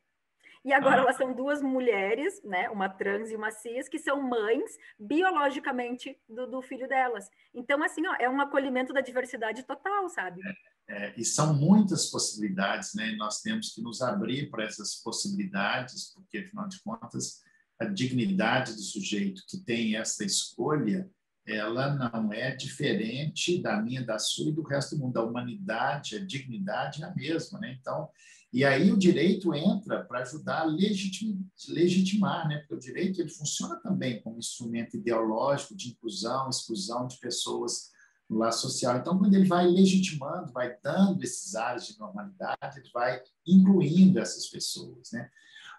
E 0.66 0.72
agora 0.72 0.98
ah. 0.98 1.00
elas 1.02 1.18
são 1.18 1.34
duas 1.34 1.62
mulheres, 1.62 2.42
né, 2.44 2.70
uma 2.70 2.88
trans 2.88 3.30
e 3.30 3.36
uma 3.36 3.52
cis, 3.52 3.90
que 3.90 4.00
são 4.00 4.22
mães 4.22 4.78
biologicamente 4.98 6.18
do, 6.28 6.48
do 6.48 6.62
filho 6.62 6.88
delas. 6.88 7.30
Então, 7.54 7.84
assim, 7.84 8.08
ó, 8.08 8.16
é 8.18 8.30
um 8.30 8.40
acolhimento 8.40 8.94
da 8.94 9.02
diversidade 9.02 9.64
total, 9.64 10.08
sabe? 10.08 10.42
É, 10.88 11.14
e 11.18 11.24
são 11.24 11.54
muitas 11.54 12.08
possibilidades, 12.08 12.94
né? 12.94 13.12
E 13.12 13.16
nós 13.16 13.42
temos 13.42 13.74
que 13.74 13.82
nos 13.82 14.02
abrir 14.02 14.50
para 14.50 14.66
essas 14.66 14.96
possibilidades, 14.96 16.12
porque, 16.14 16.40
afinal 16.40 16.68
de 16.68 16.82
contas, 16.82 17.42
a 17.80 17.86
dignidade 17.86 18.74
do 18.74 18.82
sujeito 18.82 19.44
que 19.48 19.58
tem 19.58 19.96
essa 19.96 20.26
escolha, 20.26 21.10
ela 21.46 21.94
não 21.94 22.32
é 22.32 22.56
diferente 22.56 23.62
da 23.62 23.82
minha, 23.82 24.06
da 24.06 24.20
sua 24.20 24.50
e 24.50 24.54
do 24.54 24.62
resto 24.62 24.96
do 24.96 25.02
mundo. 25.02 25.18
A 25.18 25.24
humanidade, 25.24 26.16
a 26.16 26.26
dignidade 26.26 27.02
é 27.02 27.06
a 27.06 27.16
mesma, 27.16 27.60
né? 27.60 27.78
Então, 27.80 28.10
e 28.54 28.64
aí 28.64 28.92
o 28.92 28.98
direito 28.98 29.52
entra 29.56 30.06
para 30.06 30.20
ajudar 30.20 30.62
a 30.62 30.66
legitimar, 30.66 32.48
né? 32.48 32.60
porque 32.60 32.76
o 32.76 32.80
direito 32.80 33.20
ele 33.20 33.30
funciona 33.30 33.78
também 33.78 34.22
como 34.22 34.38
instrumento 34.38 34.96
ideológico 34.96 35.76
de 35.76 35.90
inclusão, 35.90 36.48
exclusão 36.48 37.08
de 37.08 37.18
pessoas 37.18 37.90
no 38.30 38.38
laço 38.38 38.62
social. 38.62 38.98
Então, 38.98 39.18
quando 39.18 39.34
ele 39.34 39.48
vai 39.48 39.68
legitimando, 39.68 40.52
vai 40.52 40.76
dando 40.82 41.24
esses 41.24 41.56
ares 41.56 41.88
de 41.88 42.00
normalidade, 42.00 42.78
ele 42.78 42.90
vai 42.94 43.22
incluindo 43.46 44.20
essas 44.20 44.48
pessoas. 44.48 45.12
Né? 45.12 45.30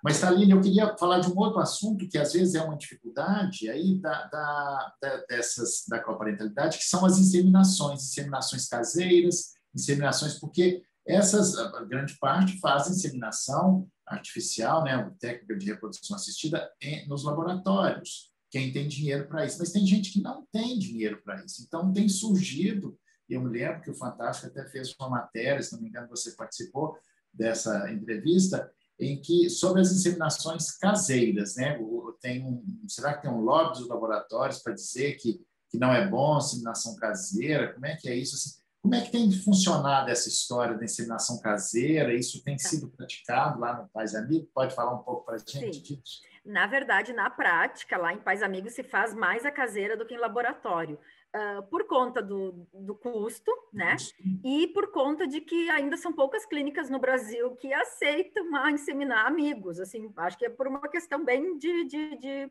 Mas, 0.03 0.20
Taline, 0.20 0.53
eu 0.53 0.61
queria 0.61 0.97
falar 0.99 1.20
de 1.20 1.30
um 1.30 1.38
outro 1.38 1.61
assunto 1.61 2.07
que 2.07 2.18
às 2.18 2.34
vezes 2.34 2.55
é 2.55 2.62
uma 2.62 2.76
dificuldade 2.76 3.70
aí 3.70 3.99
da, 3.99 4.26
da, 4.26 4.95
da, 5.01 5.16
dessas, 5.28 5.84
da 5.88 5.99
coparentalidade, 5.99 6.78
que 6.78 6.84
são 6.84 7.07
as 7.07 7.18
inseminações, 7.18 8.03
inseminações 8.03 8.68
caseiras, 8.68 9.55
inseminações, 9.74 10.38
porque 10.38 10.82
essas, 11.07 11.55
grande 11.88 12.18
parte, 12.18 12.59
fazem 12.61 12.92
inseminação 12.92 13.88
artificial, 14.07 14.84
né, 14.84 15.11
técnica 15.18 15.57
de 15.57 15.66
reprodução 15.66 16.16
assistida, 16.16 16.70
em, 16.80 17.09
nos 17.09 17.24
laboratórios. 17.24 18.34
Quem 18.55 18.72
tem 18.72 18.86
dinheiro 18.86 19.26
para 19.26 19.44
isso. 19.44 19.59
Mas 19.59 19.72
tem 19.72 19.84
gente 19.84 20.12
que 20.12 20.22
não 20.22 20.46
tem 20.52 20.78
dinheiro 20.78 21.20
para 21.24 21.44
isso. 21.44 21.64
Então, 21.66 21.92
tem 21.92 22.09
surgido, 22.09 22.96
e 23.28 23.34
eu 23.34 23.42
me 23.42 23.50
lembro 23.50 23.80
que 23.80 23.90
o 23.90 23.96
Fantástico 23.96 24.46
até 24.46 24.64
fez 24.70 24.94
uma 24.96 25.11
matéria, 25.11 25.61
se 25.61 25.72
não 25.72 25.82
me 25.82 25.88
engano, 25.88 26.07
você 26.09 26.30
participou 26.36 26.96
dessa 27.32 27.90
entrevista, 27.90 28.70
em 28.96 29.20
que 29.20 29.50
sobre 29.50 29.80
as 29.80 29.90
inseminações 29.90 30.70
caseiras, 30.70 31.57
né? 31.57 31.76
Tem 32.20 32.44
um, 32.44 32.64
será 32.86 33.14
que 33.14 33.22
tem 33.22 33.30
um 33.32 33.40
lobby 33.40 33.76
dos 33.76 33.88
laboratórios 33.88 34.61
para 34.61 34.72
dizer 34.72 35.16
que, 35.16 35.44
que 35.68 35.76
não 35.76 35.92
é 35.92 36.09
bom 36.09 36.36
a 36.36 36.38
inseminação 36.38 36.94
caseira? 36.94 37.72
Como 37.72 37.86
é 37.86 37.96
que 37.96 38.09
é 38.09 38.14
isso? 38.14 38.36
Assim, 38.36 38.52
como 38.80 38.94
é 38.94 39.00
que 39.00 39.11
tem 39.11 39.32
funcionado 39.32 40.12
essa 40.12 40.28
história 40.28 40.78
da 40.78 40.84
inseminação 40.84 41.40
caseira? 41.40 42.14
Isso 42.14 42.40
tem 42.44 42.57
tá. 42.57 42.68
sido 42.68 42.88
praticado 42.88 43.59
lá 43.59 43.82
no 43.82 43.88
Pais 43.88 44.14
Amigos? 44.14 44.48
Pode 44.55 44.76
falar 44.76 44.94
um 44.94 45.02
pouco 45.02 45.24
para 45.24 45.34
a 45.34 45.38
gente 45.38 45.74
Sim. 45.74 45.82
disso? 45.82 46.20
Na 46.45 46.66
verdade, 46.66 47.12
na 47.12 47.30
prática, 47.30 47.97
lá 47.97 48.12
em 48.12 48.18
Pais 48.18 48.42
Amigos 48.42 48.74
se 48.74 48.82
faz 48.82 49.14
mais 49.14 49.47
a 49.47 49.51
caseira 49.51 49.97
do 49.97 50.05
que 50.05 50.14
em 50.14 50.18
laboratório. 50.18 50.99
Uh, 51.34 51.62
por 51.64 51.84
conta 51.86 52.22
do, 52.22 52.66
do 52.72 52.95
custo, 52.95 53.51
né? 53.72 53.97
E 54.45 54.68
por 54.68 54.92
conta 54.92 55.26
de 55.26 55.40
que 55.40 55.68
ainda 55.70 55.97
são 55.97 56.12
poucas 56.12 56.47
clínicas 56.47 56.88
no 56.88 57.01
Brasil 57.01 57.57
que 57.57 57.72
aceitam 57.72 58.45
inseminar 58.70 59.26
amigos. 59.26 59.80
Assim, 59.80 60.12
acho 60.16 60.38
que 60.38 60.45
é 60.47 60.51
por 60.51 60.68
uma 60.68 60.86
questão 60.88 61.24
bem 61.24 61.59
de, 61.59 61.84
de, 61.84 62.16
de... 62.18 62.51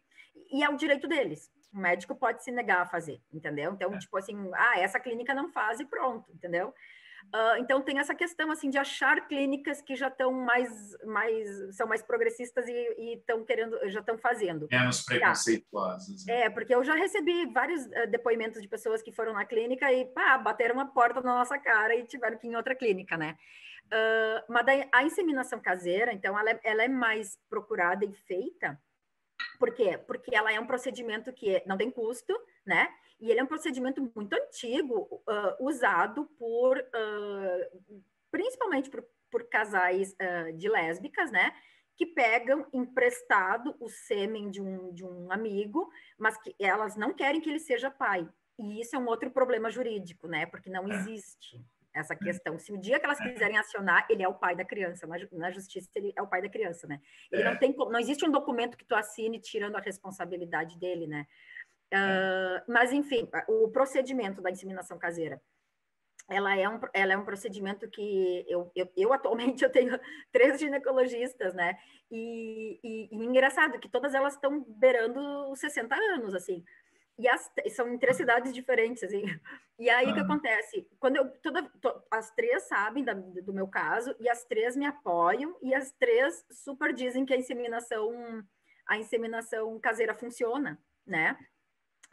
E 0.52 0.64
é 0.64 0.70
o 0.70 0.76
direito 0.76 1.08
deles. 1.08 1.52
O 1.74 1.78
médico 1.78 2.16
pode 2.16 2.44
se 2.44 2.52
negar 2.52 2.82
a 2.82 2.86
fazer, 2.86 3.22
entendeu? 3.32 3.72
Então, 3.74 3.94
é. 3.94 3.98
tipo 4.00 4.18
assim, 4.18 4.36
ah, 4.54 4.80
essa 4.80 5.00
clínica 5.00 5.34
não 5.34 5.50
faz 5.50 5.80
e 5.80 5.86
pronto, 5.86 6.32
entendeu? 6.32 6.74
Uh, 7.34 7.58
então 7.60 7.82
tem 7.82 8.00
essa 8.00 8.14
questão 8.14 8.52
assim 8.52 8.70
de 8.70 8.78
achar 8.78 9.28
clínicas 9.28 9.82
que 9.82 9.96
já 9.96 10.08
estão 10.08 10.32
mais, 10.32 10.70
mais 11.06 11.76
são 11.76 11.88
mais 11.88 12.02
progressistas 12.02 12.68
e 12.68 13.16
estão 13.18 13.44
querendo, 13.44 13.78
já 13.90 14.00
estão 14.00 14.18
fazendo. 14.18 14.68
Menos 14.72 15.04
preconceituosas. 15.04 16.26
Né? 16.26 16.42
É, 16.42 16.50
porque 16.50 16.74
eu 16.74 16.84
já 16.84 16.94
recebi 16.94 17.46
vários 17.48 17.86
uh, 17.86 18.08
depoimentos 18.10 18.62
de 18.62 18.68
pessoas 18.68 19.02
que 19.02 19.12
foram 19.12 19.34
na 19.34 19.46
clínica 19.46 19.92
e 19.92 20.06
pá, 20.06 20.38
bateram 20.38 20.76
uma 20.76 20.94
porta 20.94 21.22
na 21.22 21.36
nossa 21.36 21.58
cara 21.58 21.96
e 21.96 22.06
tiveram 22.06 22.38
que 22.38 22.48
ir 22.48 22.52
em 22.52 22.56
outra 22.56 22.76
clínica, 22.76 23.18
né? 23.18 23.36
Uh, 23.86 24.52
mas 24.52 24.66
a 24.92 25.04
inseminação 25.04 25.60
caseira, 25.60 26.14
então, 26.14 26.38
ela 26.38 26.52
é, 26.52 26.60
ela 26.64 26.84
é 26.84 26.88
mais 26.88 27.38
procurada 27.50 28.06
e 28.06 28.14
feita 28.14 28.80
por 29.60 29.74
quê? 29.74 29.98
Porque 30.06 30.36
ela 30.36 30.52
é 30.52 30.60
um 30.60 30.66
procedimento 30.66 31.32
que 31.32 31.62
não 31.66 31.78
tem 31.78 31.90
custo, 31.90 32.34
né? 32.66 32.90
E 33.20 33.32
ele 33.32 33.40
é 33.40 33.44
um 33.44 33.48
procedimento 33.48 34.12
muito 34.16 34.34
antigo, 34.34 35.24
uh, 35.28 35.66
usado 35.66 36.26
por, 36.38 36.78
uh, 36.78 38.02
principalmente 38.32 38.90
por, 38.90 39.06
por 39.32 39.48
casais 39.50 40.14
uh, 40.14 40.54
de 40.58 40.68
lésbicas, 40.68 41.32
né? 41.32 41.54
Que 41.96 42.06
pegam 42.06 42.68
emprestado 42.74 43.76
o 43.80 43.88
sêmen 43.88 44.50
de 44.50 44.62
um, 44.62 44.94
de 44.94 45.06
um 45.06 45.32
amigo, 45.32 45.90
mas 46.18 46.38
que 46.42 46.56
elas 46.60 46.96
não 46.96 47.14
querem 47.14 47.40
que 47.40 47.50
ele 47.50 47.60
seja 47.60 47.90
pai. 47.90 48.28
E 48.60 48.82
isso 48.82 48.96
é 48.96 49.00
um 49.00 49.08
outro 49.08 49.32
problema 49.32 49.70
jurídico, 49.70 50.28
né? 50.28 50.46
Porque 50.46 50.70
não 50.70 50.92
é. 50.92 50.96
existe 50.96 51.64
essa 51.94 52.16
questão. 52.16 52.58
Se 52.58 52.74
o 52.74 52.78
dia 52.78 53.00
que 53.00 53.06
elas 53.06 53.20
quiserem 53.20 53.58
acionar, 53.58 54.06
ele 54.10 54.24
é 54.24 54.28
o 54.28 54.34
pai 54.34 54.56
da 54.56 54.66
criança. 54.66 55.06
Na, 55.06 55.16
na 55.32 55.52
justiça, 55.52 55.90
ele 55.96 56.12
é 56.16 56.22
o 56.22 56.28
pai 56.28 56.42
da 56.42 56.50
criança, 56.50 56.88
né? 56.88 57.00
Ele 57.32 57.44
é. 57.44 57.46
não 57.46 57.58
tem 57.58 57.76
não 57.76 58.00
existe 58.00 58.26
um 58.26 58.32
documento 58.32 58.76
que 58.76 58.86
tu 58.86 58.96
assine 58.96 59.40
tirando 59.40 59.76
a 59.76 59.80
responsabilidade 59.80 60.78
dele, 60.80 61.06
né? 61.08 61.28
Uh, 61.94 62.64
mas, 62.68 62.92
enfim, 62.92 63.30
o 63.48 63.70
procedimento 63.70 64.42
da 64.42 64.50
inseminação 64.50 64.98
caseira, 64.98 65.40
ela 66.28 66.58
é 66.58 66.68
um, 66.68 66.80
ela 66.92 67.14
é 67.14 67.18
um 67.18 67.26
procedimento 67.26 67.88
que 67.88 68.46
eu, 68.48 68.72
eu, 68.76 68.90
eu 68.98 69.14
atualmente 69.14 69.64
eu 69.64 69.72
tenho 69.72 70.00
três 70.32 70.60
ginecologistas, 70.60 71.54
né? 71.54 71.78
E, 72.10 72.80
e, 72.84 73.10
e 73.12 73.26
engraçado 73.26 73.80
que 73.80 73.90
todas 73.90 74.16
elas 74.16 74.34
estão 74.34 74.64
beirando 74.68 75.20
os 75.52 75.60
60 75.60 75.96
anos, 75.96 76.34
assim. 76.34 76.64
E 77.20 77.28
as, 77.28 77.52
são 77.76 77.88
em 77.94 78.00
três 78.00 78.18
cidades 78.18 78.54
diferentes, 78.54 79.04
assim. 79.04 79.24
E 79.78 79.88
aí 79.90 80.10
o 80.10 80.14
que 80.16 80.20
acontece? 80.20 80.88
Quando 81.00 81.18
eu 81.18 81.30
toda 81.42 81.62
to, 81.80 82.04
as 82.10 82.32
três 82.32 82.64
sabem 82.64 83.04
da, 83.04 83.14
do 83.14 83.54
meu 83.54 83.68
caso 83.68 84.16
e 84.20 84.28
as 84.28 84.44
três 84.46 84.76
me 84.76 84.86
apoiam 84.86 85.56
e 85.62 85.76
as 85.76 85.92
três 85.92 86.44
super 86.50 86.94
dizem 86.94 87.26
que 87.26 87.34
a 87.34 87.38
inseminação 87.38 88.44
a 88.88 88.98
inseminação 88.98 89.80
caseira 89.80 90.14
funciona, 90.14 90.80
né? 91.06 91.38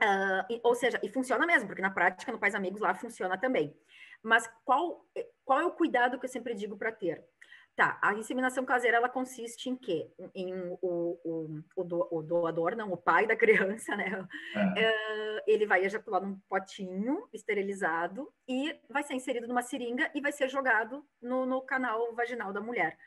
Uh, 0.03 0.61
ou 0.63 0.75
seja, 0.75 0.99
e 1.03 1.09
funciona 1.11 1.47
mesmo, 1.47 1.69
porque 1.69 1.83
na 1.83 1.91
prática 1.91 2.33
no 2.33 2.39
Pais 2.39 2.55
Amigos 2.55 2.81
lá 2.81 2.95
funciona 2.95 3.37
também. 3.37 3.77
Mas 4.23 4.51
qual 4.65 5.05
qual 5.45 5.61
é 5.61 5.65
o 5.65 5.73
cuidado 5.73 6.19
que 6.19 6.25
eu 6.25 6.31
sempre 6.31 6.55
digo 6.55 6.77
para 6.77 6.93
ter? 6.93 7.25
Tá, 7.77 7.99
a 8.03 8.13
inseminação 8.15 8.65
caseira 8.65 8.97
ela 8.99 9.09
consiste 9.09 9.71
em 9.71 9.77
quê? 9.77 10.11
Em 10.35 10.53
o, 10.83 11.19
o, 11.25 11.61
o, 11.77 11.85
do, 11.85 12.09
o 12.11 12.23
doador, 12.23 12.77
não, 12.77 12.93
o 12.93 12.97
pai 12.97 13.27
da 13.27 13.37
criança, 13.37 13.97
né? 13.97 14.27
É. 14.77 14.91
Uh, 14.91 15.43
ele 15.47 15.67
vai 15.67 15.85
ejacular 15.85 16.21
num 16.21 16.39
potinho 16.49 17.27
esterilizado 17.33 18.31
e 18.47 18.77
vai 18.89 19.03
ser 19.03 19.15
inserido 19.15 19.49
numa 19.49 19.63
seringa 19.63 20.11
e 20.15 20.21
vai 20.21 20.33
ser 20.33 20.49
jogado 20.49 21.05
no, 21.23 21.47
no 21.47 21.63
canal 21.63 22.15
vaginal 22.15 22.53
da 22.53 22.61
mulher. 22.61 22.99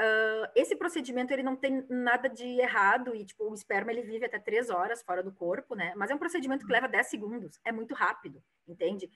Uh, 0.00 0.48
esse 0.54 0.74
procedimento 0.74 1.30
ele 1.30 1.42
não 1.42 1.54
tem 1.54 1.84
nada 1.90 2.26
de 2.26 2.46
errado 2.58 3.14
e 3.14 3.22
tipo 3.22 3.44
o 3.44 3.54
esperma 3.54 3.92
ele 3.92 4.00
vive 4.00 4.24
até 4.24 4.38
três 4.38 4.70
horas 4.70 5.02
fora 5.02 5.22
do 5.22 5.30
corpo, 5.30 5.74
né? 5.74 5.92
Mas 5.94 6.10
é 6.10 6.14
um 6.14 6.18
procedimento 6.18 6.64
que 6.64 6.72
leva 6.72 6.88
10 6.88 7.06
segundos, 7.06 7.60
é 7.62 7.70
muito 7.70 7.94
rápido, 7.94 8.42
entende? 8.66 9.10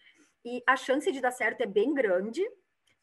E 0.44 0.62
a 0.66 0.76
chance 0.76 1.10
de 1.10 1.22
dar 1.22 1.30
certo 1.30 1.62
é 1.62 1.66
bem 1.66 1.94
grande, 1.94 2.42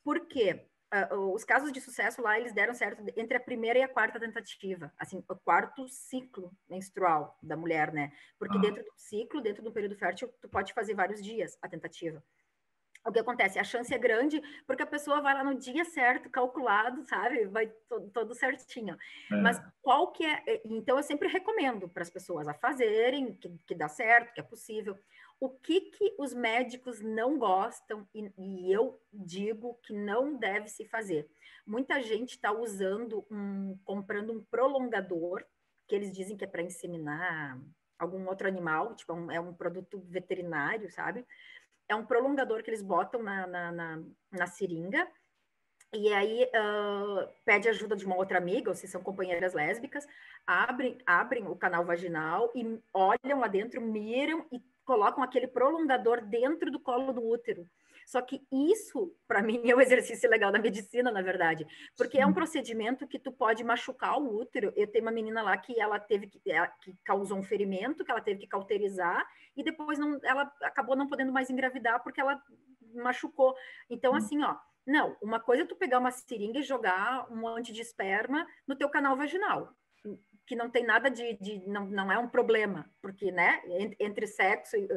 porque 0.04 0.64
uh, 0.94 1.34
os 1.34 1.44
casos 1.44 1.72
de 1.72 1.82
sucesso 1.82 2.22
lá 2.22 2.40
eles 2.40 2.54
deram 2.54 2.76
certo 2.76 3.04
entre 3.18 3.38
a 3.38 3.40
primeira 3.40 3.80
e 3.80 3.82
a 3.82 3.90
quarta 3.90 4.20
tentativa, 4.20 4.94
assim, 4.96 5.24
o 5.28 5.36
quarto 5.36 5.88
ciclo 5.88 6.52
menstrual 6.70 7.36
da 7.42 7.58
mulher, 7.58 7.92
né? 7.92 8.12
Porque 8.38 8.60
ah. 8.60 8.62
dentro 8.62 8.84
do 8.84 8.94
ciclo, 8.96 9.42
dentro 9.42 9.64
do 9.64 9.72
período 9.72 9.96
fértil, 9.96 10.32
tu 10.40 10.48
pode 10.48 10.72
fazer 10.72 10.94
vários 10.94 11.24
dias 11.24 11.58
a 11.64 11.68
tentativa 11.68 12.24
o 13.06 13.12
que 13.12 13.20
acontece? 13.20 13.58
A 13.58 13.64
chance 13.64 13.94
é 13.94 13.98
grande 13.98 14.42
porque 14.68 14.84
a 14.84 14.88
pessoa 14.88 15.22
vai 15.22 15.34
lá 15.34 15.44
no 15.44 15.56
dia 15.56 15.84
certo, 15.86 16.30
calculado, 16.30 17.04
sabe? 17.04 17.46
Vai 17.46 17.68
todo, 17.90 18.10
todo 18.12 18.36
certinho. 18.36 18.96
É. 19.32 19.36
Mas 19.36 19.62
qual 19.82 20.12
que 20.12 20.24
é. 20.24 20.44
é 20.48 20.62
então, 20.66 20.98
eu 20.98 21.04
sempre 21.04 21.28
recomendo 21.28 21.90
para 21.90 22.04
as 22.04 22.10
pessoas 22.10 22.48
a 22.48 22.54
fazerem, 22.54 23.34
que, 23.34 23.50
que 23.66 23.76
dá 23.76 23.88
certo, 23.88 24.34
que 24.34 24.40
é 24.40 24.44
possível. 24.44 24.98
O 25.40 25.50
que, 25.50 25.82
que 25.82 26.16
os 26.20 26.36
médicos 26.36 27.02
não 27.02 27.40
gostam, 27.40 28.08
e, 28.14 28.32
e 28.38 28.72
eu 28.72 29.02
digo 29.12 29.80
que 29.84 29.94
não 29.94 30.38
deve 30.38 30.68
se 30.68 30.86
fazer. 30.86 31.28
Muita 31.66 32.00
gente 32.02 32.32
está 32.32 32.52
usando 32.52 33.26
um. 33.32 33.78
comprando 33.84 34.32
um 34.32 34.44
prolongador, 34.44 35.44
que 35.88 35.96
eles 35.96 36.12
dizem 36.14 36.38
que 36.38 36.44
é 36.44 36.48
para 36.48 36.62
inseminar 36.62 37.60
algum 37.98 38.28
outro 38.28 38.48
animal, 38.48 38.96
tipo, 38.96 39.12
é 39.12 39.16
um, 39.16 39.32
é 39.32 39.40
um 39.40 39.54
produto 39.54 40.00
veterinário, 40.08 40.90
sabe? 40.90 41.26
É 41.92 41.96
um 41.96 42.06
prolongador 42.06 42.64
que 42.64 42.70
eles 42.70 42.82
botam 42.82 43.22
na, 43.22 43.46
na, 43.46 43.72
na, 43.72 44.04
na 44.32 44.48
seringa, 44.48 45.08
e 45.94 46.12
aí 46.14 46.44
uh, 46.46 47.28
pede 47.44 47.68
ajuda 47.68 47.98
de 47.98 48.06
uma 48.06 48.16
outra 48.16 48.38
amiga, 48.38 48.70
ou 48.70 48.76
se 48.76 48.88
são 48.88 49.04
companheiras 49.04 49.54
lésbicas, 49.54 50.08
abrem, 50.48 50.98
abrem 51.06 51.48
o 51.48 51.56
canal 51.56 51.84
vaginal 51.84 52.50
e 52.56 52.82
olham 52.94 53.40
lá 53.40 53.48
dentro, 53.48 53.82
miram 53.82 54.46
e 54.52 54.62
colocam 54.86 55.22
aquele 55.22 55.48
prolongador 55.48 56.22
dentro 56.22 56.72
do 56.72 56.80
colo 56.80 57.12
do 57.12 57.28
útero. 57.28 57.68
Só 58.06 58.22
que 58.22 58.42
isso, 58.52 59.16
para 59.28 59.42
mim, 59.42 59.62
é 59.70 59.74
o 59.74 59.78
um 59.78 59.82
exercício 59.82 60.30
legal 60.30 60.52
da 60.52 60.60
medicina, 60.60 61.12
na 61.12 61.22
verdade, 61.22 61.66
porque 61.98 62.20
é 62.20 62.26
um 62.26 62.34
procedimento 62.34 63.08
que 63.08 63.20
tu 63.20 63.32
pode 63.32 63.64
machucar 63.64 64.18
o 64.18 64.40
útero. 64.40 64.72
Eu 64.76 64.88
tenho 64.88 65.06
uma 65.06 65.12
menina 65.12 65.42
lá 65.42 65.58
que 65.58 65.80
ela 65.80 66.00
teve 66.00 66.28
que, 66.28 66.42
ela, 66.50 66.68
que 66.68 66.96
causou 67.04 67.38
um 67.38 67.44
ferimento, 67.44 68.04
que 68.04 68.12
ela 68.12 68.22
teve 68.22 68.40
que 68.42 68.48
cauterizar 68.48 69.26
e 69.56 69.64
depois 69.64 70.00
não, 70.00 70.20
ela 70.24 70.52
acabou 70.62 70.96
não 70.96 71.08
podendo 71.08 71.32
mais 71.32 71.50
engravidar 71.50 72.02
porque 72.04 72.22
ela 72.22 72.42
machucou. 72.94 73.56
Então, 73.90 74.16
assim, 74.16 74.42
ó, 74.44 74.56
não, 74.86 75.16
uma 75.22 75.40
coisa 75.40 75.64
é 75.64 75.66
tu 75.66 75.76
pegar 75.76 76.00
uma 76.00 76.12
seringa 76.12 76.60
e 76.60 76.64
jogar 76.64 77.32
um 77.32 77.38
monte 77.38 77.72
de 77.72 77.82
esperma 77.82 78.48
no 78.68 78.76
teu 78.76 78.90
canal 78.90 79.16
vaginal 79.16 79.76
que 80.46 80.56
não 80.56 80.70
tem 80.70 80.84
nada 80.84 81.10
de, 81.10 81.38
de 81.40 81.68
não, 81.68 81.86
não 81.86 82.12
é 82.12 82.18
um 82.18 82.28
problema, 82.28 82.90
porque, 83.02 83.32
né, 83.32 83.62
entre 84.00 84.28
sexo 84.28 84.76
e, 84.76 84.88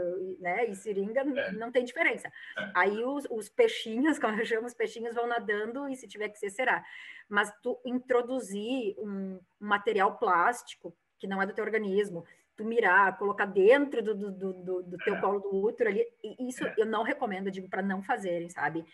né, 0.40 0.66
e 0.66 0.74
seringa 0.74 1.20
é. 1.20 1.52
não 1.52 1.70
tem 1.70 1.84
diferença. 1.84 2.28
É. 2.28 2.72
Aí 2.74 3.04
os, 3.04 3.26
os, 3.30 3.48
peixinhos, 3.48 4.18
como 4.20 4.38
eu 4.38 4.44
chamo, 4.44 4.66
os 4.66 4.74
peixinhos 4.74 5.14
vão 5.14 5.26
nadando 5.26 5.88
e 5.88 5.96
se 5.96 6.08
tiver 6.08 6.28
que 6.28 6.38
ser, 6.38 6.50
será. 6.50 6.84
Mas 7.28 7.52
tu 7.62 7.78
introduzir 7.84 8.94
um, 8.98 9.38
um 9.60 9.66
material 9.66 10.18
plástico 10.18 10.96
que 11.18 11.26
não 11.26 11.40
é 11.40 11.46
do 11.46 11.54
teu 11.54 11.64
organismo, 11.64 12.24
tu 12.56 12.64
mirar, 12.64 13.16
colocar 13.18 13.46
dentro 13.46 14.02
do, 14.02 14.14
do, 14.14 14.52
do, 14.52 14.82
do 14.82 14.96
teu 14.98 15.14
é. 15.14 15.20
colo 15.20 15.40
do 15.40 15.54
útero 15.54 15.90
ali, 15.90 16.06
isso 16.40 16.64
é. 16.64 16.74
eu 16.78 16.86
não 16.86 17.02
recomendo, 17.02 17.50
digo, 17.50 17.68
para 17.68 17.82
não 17.82 18.02
fazerem, 18.02 18.48
sabe? 18.48 18.84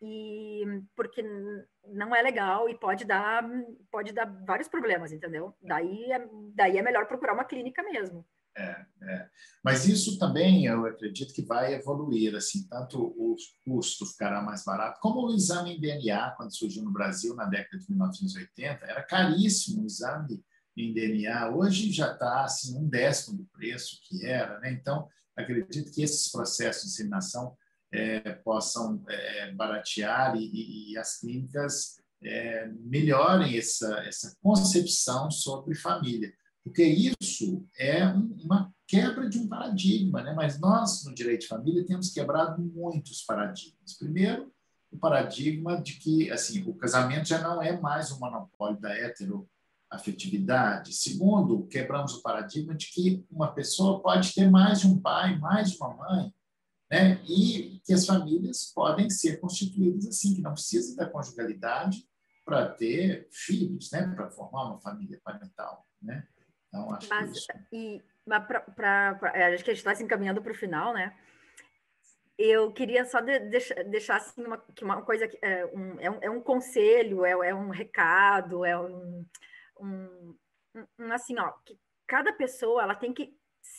E 0.00 0.62
porque 0.94 1.24
não 1.84 2.14
é 2.14 2.22
legal 2.22 2.68
e 2.68 2.78
pode 2.78 3.04
dar 3.04 3.48
pode 3.90 4.12
dar 4.12 4.26
vários 4.46 4.68
problemas, 4.68 5.12
entendeu? 5.12 5.54
Daí 5.62 6.12
é, 6.12 6.28
daí 6.54 6.78
é 6.78 6.82
melhor 6.82 7.06
procurar 7.06 7.32
uma 7.32 7.44
clínica 7.44 7.82
mesmo. 7.82 8.26
É, 8.56 8.86
é. 9.02 9.28
Mas 9.62 9.86
isso 9.86 10.18
também 10.18 10.64
eu 10.64 10.86
acredito 10.86 11.34
que 11.34 11.42
vai 11.42 11.74
evoluir, 11.74 12.34
assim, 12.34 12.66
tanto 12.66 12.98
o 13.02 13.36
custo 13.64 14.06
ficará 14.06 14.40
mais 14.40 14.64
barato, 14.64 14.98
como 15.00 15.26
o 15.26 15.34
exame 15.34 15.78
DNA, 15.78 16.30
quando 16.38 16.56
surgiu 16.56 16.82
no 16.82 16.90
Brasil 16.90 17.34
na 17.34 17.44
década 17.44 17.78
de 17.78 17.90
1980, 17.90 18.86
era 18.86 19.02
caríssimo 19.02 19.82
o 19.82 19.86
exame 19.86 20.42
em 20.74 20.92
DNA, 20.92 21.50
hoje 21.50 21.92
já 21.92 22.12
está 22.12 22.44
assim, 22.44 22.78
um 22.78 22.88
décimo 22.88 23.36
do 23.36 23.44
preço 23.46 23.98
que 24.02 24.24
era, 24.24 24.58
né? 24.60 24.72
Então, 24.72 25.08
acredito 25.36 25.92
que 25.92 26.02
esses 26.02 26.30
processos 26.30 26.84
de 26.84 26.88
inseminação 26.88 27.56
é, 27.92 28.20
possam 28.32 29.02
é, 29.08 29.52
baratear 29.52 30.36
e, 30.36 30.92
e, 30.92 30.98
as 30.98 31.20
clínicas 31.20 32.00
é, 32.22 32.68
melhorem 32.80 33.56
essa, 33.56 33.98
essa 34.06 34.36
concepção 34.42 35.30
sobre 35.30 35.74
família, 35.74 36.32
porque 36.64 36.82
isso 36.82 37.64
é 37.78 38.04
uma 38.04 38.72
quebra 38.86 39.28
de 39.28 39.38
um 39.38 39.48
paradigma, 39.48 40.22
né? 40.22 40.32
mas 40.34 40.58
nós, 40.60 41.04
no 41.04 41.14
direito 41.14 41.42
de 41.42 41.48
família, 41.48 41.86
temos 41.86 42.10
quebrado 42.10 42.62
muitos 42.62 43.22
paradigmas. 43.22 43.96
Primeiro, 43.98 44.52
o 44.90 44.98
paradigma 44.98 45.80
de 45.80 45.94
que 45.94 46.30
assim 46.30 46.62
o 46.66 46.74
casamento 46.74 47.28
já 47.28 47.40
não 47.40 47.62
é 47.62 47.78
mais 47.78 48.10
um 48.12 48.18
monopólio 48.18 48.80
da 48.80 48.94
heteroafetividade. 48.94 50.92
Segundo, 50.94 51.66
quebramos 51.66 52.14
o 52.14 52.22
paradigma 52.22 52.74
de 52.74 52.86
que 52.90 53.24
uma 53.30 53.52
pessoa 53.52 54.00
pode 54.00 54.32
ter 54.32 54.50
mais 54.50 54.80
de 54.80 54.86
um 54.86 54.98
pai, 54.98 55.38
mais 55.38 55.72
de 55.72 55.76
uma 55.76 55.94
mãe, 55.94 56.32
né? 56.90 57.20
e 57.28 57.80
que 57.84 57.92
as 57.92 58.06
famílias 58.06 58.72
podem 58.74 59.10
ser 59.10 59.40
constituídas 59.40 60.06
assim, 60.06 60.34
que 60.34 60.40
não 60.40 60.52
precisa 60.52 60.96
da 60.96 61.08
conjugalidade 61.08 62.08
para 62.44 62.68
ter 62.68 63.28
filhos, 63.32 63.90
né? 63.90 64.06
para 64.14 64.30
formar 64.30 64.64
uma 64.64 64.80
família 64.80 65.20
parental. 65.24 65.86
Né? 66.00 66.26
Então, 66.68 66.94
acho 66.94 67.08
mas, 67.08 67.32
que 67.32 67.38
isso... 67.38 67.46
E, 67.72 68.04
pra, 68.24 68.40
pra, 68.40 69.14
pra, 69.14 69.32
é, 69.34 69.54
acho 69.54 69.64
que 69.64 69.70
a 69.70 69.74
gente 69.74 69.80
está 69.80 69.94
se 69.94 70.02
encaminhando 70.02 70.42
para 70.42 70.52
o 70.52 70.56
final, 70.56 70.92
né? 70.92 71.16
Eu 72.38 72.70
queria 72.70 73.04
só 73.06 73.20
de, 73.20 73.38
deixar, 73.38 73.82
deixar 73.84 74.16
assim 74.16 74.44
uma, 74.44 74.62
uma 74.82 75.02
coisa 75.02 75.26
que 75.26 75.38
é 75.40 75.64
um, 75.66 75.98
é 75.98 76.10
um, 76.10 76.18
é 76.22 76.30
um 76.30 76.40
conselho, 76.40 77.24
é, 77.24 77.30
é 77.30 77.54
um 77.54 77.70
recado, 77.70 78.62
é 78.62 78.78
um, 78.78 79.24
um, 79.80 80.36
um 80.98 81.12
assim, 81.12 81.38
ó, 81.38 81.50
que 81.64 81.78
cada 82.06 82.32
pessoa 82.34 82.82
ela 82.82 82.94
tem 82.94 83.14
que 83.14 83.34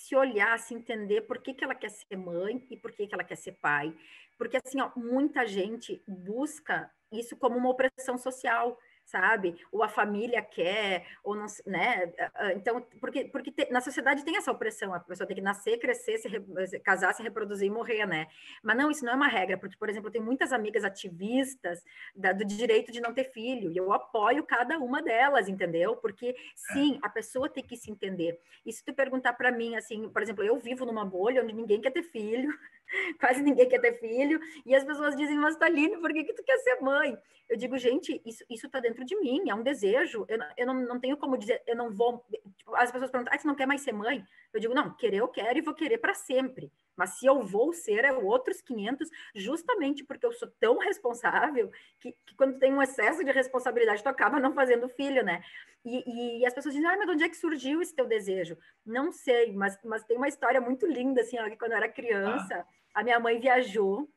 se 0.08 0.16
olhar, 0.16 0.58
se 0.60 0.74
entender 0.74 1.22
por 1.22 1.40
que, 1.40 1.54
que 1.54 1.64
ela 1.64 1.76
quer 1.76 1.90
ser 1.90 2.16
mãe 2.16 2.66
e 2.70 2.78
por 2.78 2.92
que, 2.92 3.06
que 3.06 3.14
ela 3.14 3.24
quer 3.24 3.36
ser 3.36 3.54
pai. 3.54 3.94
Porque, 4.38 4.58
assim, 4.58 4.80
ó, 4.80 4.92
muita 4.96 5.46
gente 5.46 6.02
busca 6.08 6.90
isso 7.12 7.36
como 7.36 7.58
uma 7.58 7.70
opressão 7.70 8.18
social 8.18 8.78
sabe? 9.08 9.56
Ou 9.72 9.82
a 9.82 9.88
família 9.88 10.42
quer, 10.42 11.06
ou 11.24 11.34
não, 11.34 11.46
né? 11.66 12.14
Então, 12.56 12.86
porque, 13.00 13.26
porque 13.26 13.52
te, 13.52 13.72
na 13.72 13.80
sociedade 13.80 14.24
tem 14.24 14.36
essa 14.36 14.52
opressão, 14.52 14.94
a 14.94 15.00
pessoa 15.00 15.26
tem 15.26 15.36
que 15.36 15.42
nascer, 15.42 15.80
crescer, 15.80 16.18
se 16.18 16.28
re, 16.28 16.40
casar, 16.82 17.14
se 17.14 17.24
reproduzir 17.24 17.68
e 17.68 17.72
morrer, 17.72 18.06
né? 18.06 18.28
Mas 18.62 18.78
não, 18.78 18.92
isso 18.92 19.06
não 19.06 19.14
é 19.14 19.16
uma 19.16 19.28
regra, 19.28 19.58
porque, 19.58 19.78
por 19.78 19.90
exemplo, 19.90 20.10
eu 20.10 20.12
tenho 20.12 20.26
muitas 20.26 20.52
amigas 20.52 20.84
ativistas 20.84 21.84
da, 22.14 22.34
do 22.34 22.44
direito 22.44 22.92
de 22.92 23.00
não 23.00 23.14
ter 23.14 23.32
filho, 23.32 23.72
e 23.72 23.78
eu 23.78 23.94
apoio 23.94 24.44
cada 24.44 24.78
uma 24.78 25.02
delas, 25.02 25.48
entendeu? 25.48 25.96
Porque, 25.96 26.36
sim, 26.54 27.00
a 27.02 27.08
pessoa 27.08 27.48
tem 27.48 27.64
que 27.64 27.78
se 27.78 27.90
entender. 27.90 28.38
E 28.66 28.74
se 28.74 28.84
tu 28.84 28.94
perguntar 28.94 29.34
para 29.34 29.52
mim, 29.52 29.78
assim, 29.78 30.10
por 30.10 30.22
exemplo, 30.22 30.44
eu 30.44 30.58
vivo 30.58 30.86
numa 30.86 31.06
bolha 31.06 31.42
onde 31.42 31.54
ninguém 31.54 31.80
quer 31.80 31.92
ter 31.92 32.04
filho, 32.04 32.54
quase 33.20 33.42
ninguém 33.42 33.68
quer 33.68 33.80
ter 33.80 34.00
filho, 34.00 34.40
e 34.66 34.76
as 34.76 34.84
pessoas 34.84 35.16
dizem, 35.16 35.38
mas 35.38 35.56
Taline, 35.56 35.98
por 35.98 36.12
que, 36.12 36.24
que 36.24 36.34
tu 36.34 36.44
quer 36.44 36.58
ser 36.60 36.80
mãe? 36.82 37.18
Eu 37.50 37.58
digo, 37.58 37.78
gente, 37.78 38.22
isso, 38.26 38.44
isso 38.50 38.70
tá 38.70 38.80
dentro 38.80 39.06
de 39.06 39.16
mim, 39.20 39.50
é 39.50 39.56
um 39.56 39.64
desejo, 39.64 40.26
eu, 40.28 40.38
eu 40.58 40.68
não, 40.68 40.74
não 40.74 41.00
tenho 41.00 41.18
como 41.18 41.38
dizer, 41.38 41.62
eu 41.66 41.76
não 41.76 41.90
vou, 41.90 42.26
tipo, 42.58 42.76
as 42.76 42.92
pessoas 42.92 43.10
perguntam, 43.10 43.34
ah, 43.34 43.40
você 43.40 43.48
não 43.48 43.56
quer 43.56 43.66
mais 43.66 43.82
ser 43.82 43.94
mãe? 43.94 44.24
Eu 44.54 44.60
digo, 44.60 44.74
não, 44.74 44.94
querer 44.96 45.18
eu 45.18 45.28
quero 45.28 45.58
e 45.58 45.62
vou 45.62 45.74
querer 45.74 45.98
para 45.98 46.14
sempre, 46.14 46.72
mas 46.98 47.20
se 47.20 47.28
eu 47.28 47.44
vou 47.44 47.72
ser, 47.72 48.04
é 48.04 48.12
outros 48.12 48.60
500, 48.62 49.10
justamente 49.36 50.04
porque 50.04 50.26
eu 50.26 50.34
sou 50.34 50.50
tão 50.60 50.80
responsável 50.80 51.72
que, 52.00 52.12
que 52.26 52.36
quando 52.36 52.58
tem 52.58 52.74
um 52.74 52.82
excesso 52.82 53.24
de 53.24 53.32
responsabilidade, 53.32 54.02
tu 54.02 54.10
acaba 54.10 54.40
não 54.40 54.54
fazendo 54.54 54.90
filho, 54.90 55.24
né? 55.24 55.44
E, 55.86 56.40
e, 56.40 56.46
as 56.46 56.54
pessoas 56.54 56.74
dizem, 56.74 56.90
ah, 56.90 56.98
mas 56.98 57.06
de 57.06 57.14
onde 57.14 57.24
é 57.24 57.30
que 57.30 57.38
surgiu 57.38 57.82
esse 57.82 57.96
teu 57.96 58.08
desejo? 58.08 58.58
Não 58.86 59.12
sei, 59.12 59.54
mas, 59.54 59.78
mas 59.86 60.04
tem 60.04 60.18
uma 60.18 60.28
história 60.28 60.60
muito 60.60 60.86
linda, 60.88 61.22
assim, 61.22 61.40
ó, 61.40 61.48
que 61.48 61.56
quando 61.56 61.72
eu 61.72 61.78
era 61.78 61.88
criança, 61.88 62.66
ah. 62.94 63.00
a 63.00 63.04
minha 63.04 63.20
mãe 63.20 63.40
viajou 63.40 64.10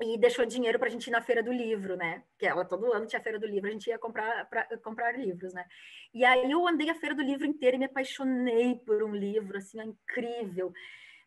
e 0.00 0.18
deixou 0.18 0.44
dinheiro 0.44 0.78
para 0.78 0.88
a 0.88 0.90
gente 0.90 1.06
ir 1.06 1.10
na 1.10 1.22
feira 1.22 1.42
do 1.42 1.52
livro, 1.52 1.96
né? 1.96 2.22
Que 2.38 2.46
ela 2.46 2.64
todo 2.64 2.92
ano 2.92 3.06
tinha 3.06 3.18
a 3.18 3.22
feira 3.22 3.38
do 3.38 3.46
livro, 3.46 3.68
a 3.68 3.72
gente 3.72 3.88
ia 3.88 3.98
comprar 3.98 4.48
pra, 4.48 4.64
comprar 4.78 5.16
livros, 5.18 5.52
né? 5.52 5.64
E 6.12 6.24
aí 6.24 6.50
eu 6.50 6.66
andei 6.66 6.90
a 6.90 6.94
feira 6.94 7.14
do 7.14 7.22
livro 7.22 7.46
inteira 7.46 7.76
e 7.76 7.78
me 7.78 7.86
apaixonei 7.86 8.76
por 8.76 9.02
um 9.02 9.14
livro, 9.14 9.56
assim, 9.56 9.80
incrível 9.80 10.72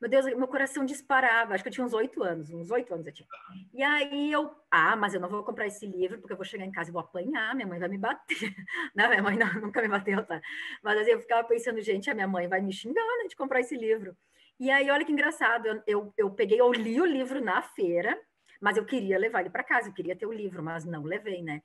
meu 0.02 0.10
Deus, 0.10 0.26
meu 0.26 0.48
coração 0.48 0.84
disparava. 0.84 1.54
Acho 1.54 1.64
que 1.64 1.70
eu 1.70 1.74
tinha 1.74 1.86
uns 1.86 1.94
oito 1.94 2.24
anos, 2.24 2.50
uns 2.50 2.72
oito 2.72 2.92
anos 2.92 3.06
eu 3.06 3.14
tinha. 3.14 3.28
E 3.72 3.84
aí 3.84 4.32
eu, 4.32 4.52
ah, 4.72 4.96
mas 4.96 5.14
eu 5.14 5.22
não 5.22 5.30
vou 5.30 5.44
comprar 5.44 5.68
esse 5.68 5.86
livro 5.86 6.18
porque 6.18 6.34
eu 6.34 6.38
vou 6.38 6.46
chegar 6.46 6.66
em 6.66 6.72
casa 6.72 6.90
e 6.90 6.94
vou 6.94 7.02
apanhar, 7.02 7.54
minha 7.54 7.68
mãe 7.68 7.78
vai 7.78 7.88
me 7.88 8.00
bater. 8.00 8.26
Não, 8.96 9.08
minha 9.10 9.22
mãe 9.22 9.38
não, 9.38 9.54
nunca 9.62 9.82
me 9.82 9.88
bateu, 9.88 10.26
tá? 10.26 10.42
Mas 10.84 10.98
assim, 11.00 11.12
eu 11.12 11.22
ficava 11.22 11.48
pensando, 11.48 11.80
gente, 11.82 12.10
a 12.10 12.16
minha 12.16 12.28
mãe 12.28 12.48
vai 12.48 12.60
me 12.62 12.74
xingar 12.74 13.06
né, 13.20 13.28
de 13.30 13.36
comprar 13.36 13.60
esse 13.60 13.76
livro. 13.78 14.18
E 14.60 14.72
aí, 14.72 14.90
olha 14.90 15.06
que 15.06 15.12
engraçado, 15.12 15.68
eu, 15.68 15.84
eu, 15.86 16.14
eu 16.18 16.32
peguei, 16.32 16.60
eu 16.60 16.72
li 16.74 17.00
o 17.00 17.06
livro 17.06 17.40
na 17.40 17.62
feira, 17.62 18.20
mas 18.60 18.78
eu 18.78 18.86
queria 18.86 19.18
levar 19.18 19.42
ele 19.42 19.50
para 19.50 19.64
casa, 19.64 19.90
eu 19.90 19.94
queria 19.94 20.16
ter 20.16 20.26
o 20.26 20.34
livro, 20.34 20.64
mas 20.64 20.84
não 20.84 21.04
levei, 21.04 21.42
né? 21.42 21.62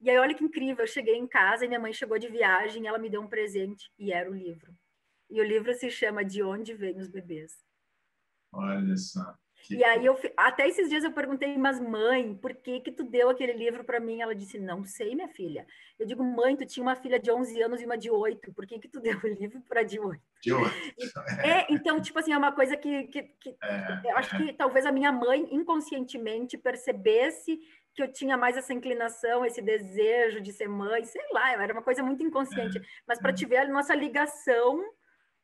E 0.00 0.08
aí, 0.08 0.18
olha 0.18 0.34
que 0.34 0.44
incrível, 0.44 0.84
eu 0.84 0.88
cheguei 0.88 1.16
em 1.16 1.26
casa 1.26 1.64
e 1.64 1.68
minha 1.68 1.80
mãe 1.80 1.92
chegou 1.92 2.18
de 2.18 2.28
viagem, 2.28 2.86
ela 2.86 2.98
me 2.98 3.10
deu 3.10 3.20
um 3.20 3.28
presente 3.28 3.90
e 3.98 4.12
era 4.12 4.30
o 4.30 4.34
livro. 4.34 4.72
E 5.28 5.40
o 5.40 5.44
livro 5.44 5.72
se 5.74 5.90
chama 5.90 6.24
De 6.24 6.42
Onde 6.42 6.72
Vêm 6.74 6.98
os 6.98 7.08
Bebês. 7.08 7.69
Olha 8.52 8.96
só. 8.96 9.34
E 9.70 9.84
aí 9.84 10.04
eu 10.04 10.18
até 10.36 10.66
esses 10.66 10.88
dias 10.88 11.04
eu 11.04 11.12
perguntei, 11.12 11.56
mas 11.56 11.78
mãe, 11.80 12.34
por 12.34 12.54
que 12.54 12.80
que 12.80 12.90
tu 12.90 13.04
deu 13.04 13.28
aquele 13.28 13.52
livro 13.52 13.84
para 13.84 14.00
mim? 14.00 14.20
Ela 14.20 14.34
disse: 14.34 14.58
"Não 14.58 14.84
sei, 14.84 15.14
minha 15.14 15.28
filha". 15.28 15.66
Eu 15.98 16.06
digo: 16.06 16.24
"Mãe, 16.24 16.56
tu 16.56 16.64
tinha 16.64 16.82
uma 16.82 16.96
filha 16.96 17.20
de 17.20 17.30
11 17.30 17.60
anos 17.62 17.80
e 17.80 17.84
uma 17.84 17.98
de 17.98 18.10
8, 18.10 18.52
por 18.52 18.66
que 18.66 18.78
que 18.78 18.88
tu 18.88 19.00
deu 19.18 19.18
o 19.22 19.26
livro 19.28 19.60
para 19.68 19.82
de 19.82 20.00
8?". 20.00 20.20
De 20.42 20.52
8. 20.52 20.70
É, 21.44 21.72
então, 21.72 22.00
tipo 22.00 22.18
assim, 22.18 22.32
é 22.32 22.38
uma 22.38 22.52
coisa 22.52 22.76
que, 22.76 23.04
que, 23.04 23.22
que 23.22 23.56
é, 23.62 24.00
eu 24.04 24.16
acho 24.16 24.34
é. 24.34 24.38
que 24.38 24.52
talvez 24.54 24.86
a 24.86 24.92
minha 24.92 25.12
mãe 25.12 25.46
inconscientemente 25.52 26.58
percebesse 26.58 27.58
que 27.94 28.02
eu 28.02 28.12
tinha 28.12 28.36
mais 28.36 28.56
essa 28.56 28.72
inclinação, 28.72 29.44
esse 29.44 29.60
desejo 29.60 30.40
de 30.40 30.52
ser 30.52 30.68
mãe, 30.68 31.04
sei 31.04 31.22
lá, 31.32 31.52
era 31.52 31.72
uma 31.72 31.82
coisa 31.82 32.02
muito 32.02 32.22
inconsciente, 32.22 32.78
é, 32.78 32.82
mas 33.06 33.18
para 33.18 33.30
é. 33.30 33.34
te 33.34 33.44
ver 33.46 33.58
a 33.58 33.68
nossa 33.68 33.94
ligação 33.94 34.82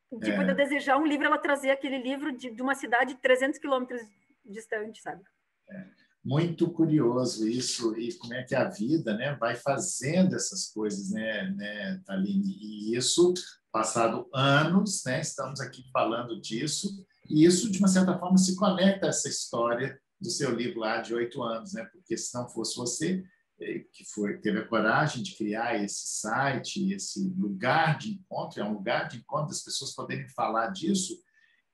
Tipo, 0.09 0.41
é. 0.41 0.51
eu 0.51 0.55
desejar 0.55 0.97
um 0.97 1.05
livro, 1.05 1.25
ela 1.25 1.37
trazer 1.37 1.69
aquele 1.69 1.97
livro 1.97 2.35
de, 2.35 2.49
de 2.49 2.61
uma 2.61 2.75
cidade 2.75 3.15
300 3.15 3.59
quilômetros 3.59 4.01
distante, 4.45 5.01
sabe? 5.01 5.21
É. 5.69 6.07
Muito 6.23 6.69
curioso 6.69 7.47
isso, 7.47 7.97
e 7.97 8.13
como 8.15 8.33
é 8.33 8.43
que 8.43 8.53
a 8.53 8.65
vida 8.67 9.15
né, 9.15 9.35
vai 9.35 9.55
fazendo 9.55 10.35
essas 10.35 10.67
coisas, 10.67 11.11
né, 11.11 11.49
né, 11.51 12.01
Taline? 12.05 12.57
E 12.59 12.95
isso, 12.97 13.33
passado 13.71 14.27
anos, 14.33 15.03
né, 15.05 15.21
estamos 15.21 15.61
aqui 15.61 15.83
falando 15.93 16.41
disso, 16.41 17.05
e 17.29 17.45
isso, 17.45 17.71
de 17.71 17.79
uma 17.79 17.87
certa 17.87 18.17
forma, 18.17 18.37
se 18.37 18.55
conecta 18.55 19.05
a 19.05 19.09
essa 19.09 19.29
história 19.29 19.97
do 20.19 20.29
seu 20.29 20.53
livro 20.53 20.79
lá 20.79 21.01
de 21.01 21.13
oito 21.13 21.43
anos, 21.43 21.73
né? 21.73 21.85
Porque 21.91 22.17
se 22.17 22.33
não 22.33 22.49
fosse 22.49 22.75
você, 22.75 23.15
é, 23.15 23.23
que 23.57 24.05
foi, 24.13 24.37
teve 24.37 24.59
a 24.59 24.67
coragem 24.67 25.23
de 25.23 25.35
criar 25.35 25.83
esse 25.83 26.19
site, 26.19 26.93
esse 26.93 27.27
lugar 27.37 27.97
de 27.97 28.11
encontro, 28.11 28.61
é 28.61 28.63
um 28.63 28.73
lugar 28.73 29.07
de 29.07 29.17
encontro 29.17 29.47
das 29.47 29.63
pessoas 29.63 29.95
poderem 29.95 30.29
falar 30.29 30.67
disso 30.67 31.19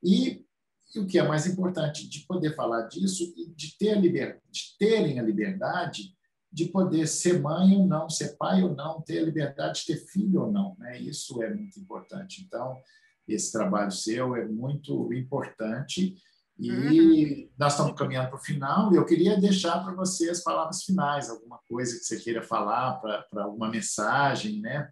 e, 0.02 0.46
e 0.96 1.00
o 1.00 1.06
que 1.06 1.20
é 1.20 1.28
mais 1.28 1.46
importante, 1.46 2.08
de 2.08 2.26
poder 2.26 2.56
falar 2.56 2.84
disso 2.84 3.34
e 3.36 3.54
de, 3.54 3.78
ter 3.78 3.92
a 3.92 4.00
liber, 4.00 4.42
de 4.50 4.78
terem 4.78 5.20
a 5.20 5.24
liberdade 5.24 6.16
de 6.54 6.66
poder 6.66 7.08
ser 7.08 7.42
mãe 7.42 7.76
ou 7.76 7.88
não, 7.88 8.08
ser 8.08 8.38
pai 8.38 8.62
ou 8.62 8.76
não, 8.76 9.02
ter 9.02 9.20
a 9.20 9.26
liberdade 9.26 9.80
de 9.80 9.88
ter 9.88 10.06
filho 10.06 10.44
ou 10.44 10.52
não. 10.52 10.76
Né? 10.78 11.02
Isso 11.02 11.42
é 11.42 11.52
muito 11.52 11.80
importante. 11.80 12.44
Então, 12.46 12.78
esse 13.28 13.52
trabalho 13.52 13.92
seu 13.92 14.36
é 14.36 14.46
muito 14.46 15.12
importante 15.12 16.16
e 16.60 16.72
uhum. 16.72 17.50
nós 17.58 17.74
estamos 17.74 17.94
caminhando 17.94 18.30
para 18.30 18.38
o 18.38 18.44
final, 18.44 18.94
e 18.94 18.96
eu 18.96 19.06
queria 19.06 19.40
deixar 19.40 19.84
para 19.84 19.94
você 19.94 20.30
as 20.30 20.44
palavras 20.44 20.84
finais, 20.84 21.30
alguma 21.30 21.60
coisa 21.68 21.98
que 21.98 22.04
você 22.04 22.20
queira 22.20 22.42
falar, 22.42 23.00
para 23.02 23.44
alguma 23.44 23.70
mensagem, 23.70 24.62
né, 24.62 24.92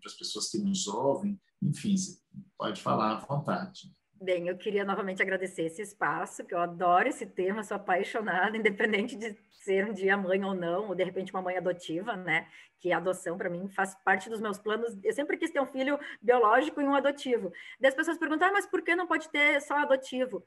para 0.00 0.06
as 0.06 0.14
pessoas 0.14 0.48
que 0.48 0.58
nos 0.58 0.86
ouvem, 0.86 1.40
enfim, 1.62 1.96
você 1.96 2.18
pode 2.58 2.82
falar 2.82 3.12
à 3.12 3.20
vontade. 3.20 3.92
Bem, 4.20 4.48
eu 4.48 4.56
queria 4.56 4.84
novamente 4.84 5.20
agradecer 5.20 5.62
esse 5.64 5.82
espaço, 5.82 6.44
que 6.44 6.54
eu 6.54 6.58
adoro 6.58 7.08
esse 7.08 7.26
tema, 7.26 7.62
sou 7.62 7.76
apaixonada, 7.76 8.56
independente 8.56 9.14
de 9.14 9.36
ser 9.50 9.86
um 9.86 9.92
dia 9.92 10.16
mãe 10.16 10.42
ou 10.42 10.54
não, 10.54 10.88
ou 10.88 10.94
de 10.94 11.04
repente 11.04 11.32
uma 11.32 11.42
mãe 11.42 11.56
adotiva, 11.56 12.16
né? 12.16 12.48
Que 12.78 12.92
a 12.92 12.96
adoção 12.96 13.36
para 13.36 13.50
mim 13.50 13.68
faz 13.68 13.94
parte 14.04 14.30
dos 14.30 14.40
meus 14.40 14.58
planos. 14.58 14.96
Eu 15.04 15.12
sempre 15.12 15.36
quis 15.36 15.50
ter 15.50 15.60
um 15.60 15.66
filho 15.66 15.98
biológico 16.22 16.80
e 16.80 16.84
um 16.84 16.94
adotivo. 16.94 17.52
E 17.80 17.86
as 17.86 17.94
pessoas 17.94 18.16
perguntam, 18.16 18.48
ah, 18.48 18.52
mas 18.52 18.64
por 18.64 18.80
que 18.80 18.96
não 18.96 19.06
pode 19.06 19.28
ter 19.28 19.60
só 19.60 19.76
adotivo? 19.76 20.46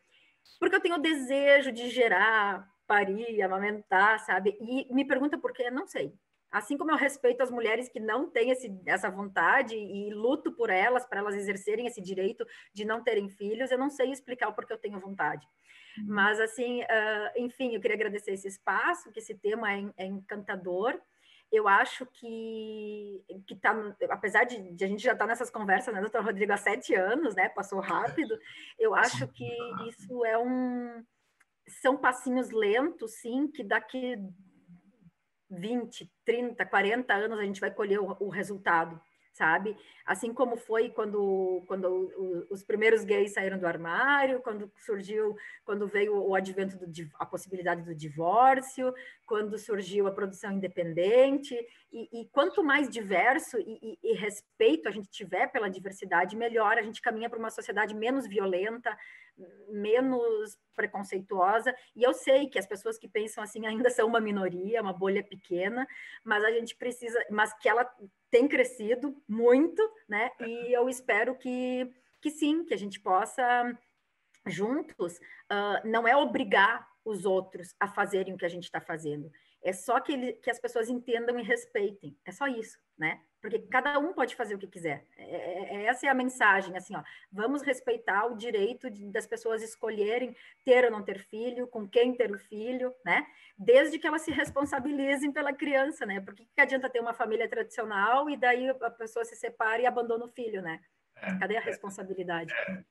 Porque 0.60 0.76
eu 0.76 0.82
tenho 0.82 0.96
o 0.96 1.02
desejo 1.02 1.72
de 1.72 1.90
gerar, 1.90 2.68
parir, 2.88 3.42
amamentar, 3.42 4.20
sabe? 4.20 4.58
E 4.60 4.94
me 4.94 5.06
pergunta 5.06 5.38
por 5.38 5.54
quê? 5.54 5.70
Não 5.70 5.86
sei. 5.86 6.14
Assim 6.52 6.78
como 6.78 6.90
eu 6.90 6.98
respeito 6.98 7.44
as 7.44 7.52
mulheres 7.52 7.88
que 7.88 8.00
não 8.00 8.30
têm 8.30 8.50
esse, 8.50 8.76
essa 8.86 9.10
vontade 9.10 9.76
e 9.76 10.12
luto 10.12 10.52
por 10.52 10.72
elas, 10.72 11.06
para 11.06 11.20
elas 11.20 11.36
exercerem 11.36 11.86
esse 11.86 12.02
direito 12.02 12.44
de 12.74 12.84
não 12.84 13.04
terem 13.04 13.30
filhos, 13.30 13.70
eu 13.70 13.78
não 13.78 13.90
sei 13.90 14.12
explicar 14.12 14.50
o 14.50 14.54
porquê 14.54 14.74
eu 14.74 14.80
tenho 14.80 15.00
vontade. 15.00 15.46
Uhum. 16.00 16.06
Mas, 16.08 16.40
assim, 16.40 16.82
uh, 16.82 17.32
enfim, 17.38 17.76
eu 17.76 17.82
queria 17.82 17.96
agradecer 17.96 18.32
esse 18.32 18.48
espaço, 18.48 19.12
que 19.12 19.20
esse 19.20 19.36
tema 19.36 19.72
é, 19.72 19.84
é 19.98 20.06
encantador 20.06 21.00
eu 21.52 21.68
acho 21.68 22.06
que, 22.06 23.24
que 23.48 23.56
tá, 23.56 23.76
apesar 24.10 24.44
de, 24.44 24.72
de 24.72 24.84
a 24.84 24.88
gente 24.88 25.04
já 25.04 25.14
estar 25.14 25.26
tá 25.26 25.30
nessas 25.30 25.50
conversas, 25.50 25.94
né, 25.94 26.00
doutor 26.00 26.24
Rodrigo, 26.24 26.54
há 26.54 26.58
sete 26.58 26.94
anos, 26.94 27.36
né, 27.36 27.50
passou 27.50 27.80
rápido, 27.80 28.38
eu 28.78 28.94
acho 28.94 29.28
que 29.30 29.50
isso 29.88 30.26
é 30.26 30.38
um, 30.38 31.04
são 31.68 31.98
passinhos 31.98 32.52
lentos, 32.52 33.16
sim, 33.16 33.48
que 33.48 33.64
daqui 33.64 34.18
20, 35.50 36.12
30, 36.24 36.66
40 36.66 37.14
anos 37.14 37.40
a 37.40 37.44
gente 37.44 37.60
vai 37.60 37.72
colher 37.72 38.00
o, 38.00 38.16
o 38.20 38.30
resultado, 38.30 39.02
sabe? 39.40 39.78
Assim 40.06 40.34
como 40.34 40.58
foi 40.58 40.90
quando, 40.90 41.64
quando 41.66 42.46
os 42.50 42.62
primeiros 42.62 43.06
gays 43.06 43.32
saíram 43.32 43.58
do 43.58 43.66
armário, 43.66 44.42
quando 44.42 44.70
surgiu, 44.76 45.34
quando 45.64 45.88
veio 45.88 46.14
o 46.14 46.36
advento 46.36 46.78
do 46.78 46.86
a 47.18 47.26
possibilidade 47.26 47.84
do 47.84 47.96
divórcio, 47.96 48.94
quando 49.26 49.58
surgiu 49.58 50.08
a 50.08 50.12
produção 50.12 50.52
independente, 50.52 51.56
e, 51.90 52.22
e 52.22 52.30
quanto 52.34 52.62
mais 52.62 52.90
diverso 52.90 53.58
e, 53.58 53.80
e, 53.82 54.12
e, 54.12 54.14
respeito 54.14 54.90
a 54.90 54.92
gente 54.92 55.10
tiver 55.10 55.48
pela 55.48 55.70
diversidade, 55.70 56.36
melhor 56.36 56.78
a 56.78 56.82
gente 56.82 57.02
caminha 57.02 57.30
para 57.30 57.40
uma 57.40 57.50
sociedade 57.50 57.96
menos 57.96 58.28
violenta, 58.28 58.96
menos 59.70 60.58
preconceituosa. 60.76 61.76
E 61.96 62.04
eu 62.04 62.14
sei 62.14 62.48
que 62.48 62.58
as 62.58 62.66
pessoas 62.66 62.98
que 62.98 63.08
pensam 63.08 63.44
assim 63.44 63.66
ainda 63.66 63.90
são 63.90 64.08
uma 64.08 64.20
minoria, 64.20 64.82
uma 64.82 64.94
bolha 64.94 65.24
pequena, 65.24 65.88
mas 66.24 66.44
a 66.44 66.52
gente 66.52 66.76
precisa, 66.76 67.20
mas 67.30 67.54
que 67.60 67.68
ela 67.68 67.90
tem 68.30 68.48
crescido 68.48 69.16
muito, 69.28 69.82
né? 70.08 70.32
E 70.40 70.74
eu 70.74 70.88
espero 70.90 71.36
que, 71.38 71.90
que 72.22 72.30
sim, 72.30 72.64
que 72.64 72.74
a 72.74 72.78
gente 72.78 73.00
possa 73.00 73.78
juntos, 74.46 75.18
uh, 75.18 75.88
não 75.88 76.08
é 76.08 76.16
obrigar 76.16 76.88
os 77.04 77.26
outros 77.26 77.76
a 77.80 77.88
fazerem 77.88 78.34
o 78.34 78.38
que 78.38 78.46
a 78.46 78.50
gente 78.50 78.64
está 78.64 78.80
fazendo, 78.80 79.32
é 79.62 79.74
só 79.74 80.00
que, 80.00 80.14
ele, 80.14 80.34
que 80.34 80.50
as 80.50 80.60
pessoas 80.60 80.90
entendam 80.90 81.40
e 81.40 81.44
respeitem. 81.44 82.18
É 82.26 82.32
só 82.32 82.48
isso, 82.48 82.78
né? 82.98 83.20
Porque 83.42 83.60
cada 83.60 83.98
um 84.00 84.14
pode 84.14 84.36
fazer 84.36 84.56
o 84.56 84.58
que 84.58 84.68
quiser. 84.68 85.06
É, 85.18 85.24
é, 85.24 85.76
é 85.76 85.86
essa 85.86 86.06
é 86.06 86.10
a 86.10 86.14
mensagem, 86.14 86.76
assim, 86.76 86.96
ó. 86.96 87.04
Vamos 87.32 87.62
respeitar 87.62 88.26
o 88.26 88.36
direito 88.36 88.90
de, 88.90 89.10
das 89.12 89.26
pessoas 89.26 89.62
escolherem 89.62 90.36
ter 90.66 90.86
ou 90.86 90.92
não 90.92 91.04
ter 91.04 91.20
filho, 91.20 91.68
com 91.68 91.88
quem 91.88 92.14
ter 92.14 92.32
o 92.32 92.38
filho, 92.38 92.94
né? 93.06 93.26
Desde 93.58 93.98
que 93.98 94.08
elas 94.08 94.22
se 94.22 94.32
responsabilizem 94.32 95.32
pela 95.32 95.54
criança, 95.54 96.06
né? 96.06 96.20
Porque 96.20 96.46
que 96.46 96.62
adianta 96.62 96.90
ter 96.90 97.00
uma 97.00 97.14
família 97.14 97.48
tradicional 97.48 98.30
e 98.30 98.36
daí 98.36 98.70
a 98.70 98.92
pessoa 98.92 99.24
se 99.24 99.36
separa 99.36 99.82
e 99.82 99.86
abandona 99.86 100.26
o 100.26 100.30
filho, 100.30 100.62
né? 100.62 100.82
É, 101.16 101.38
Cadê 101.38 101.58
a 101.58 101.62
é. 101.62 101.64
responsabilidade? 101.64 102.54
É, 102.54 102.84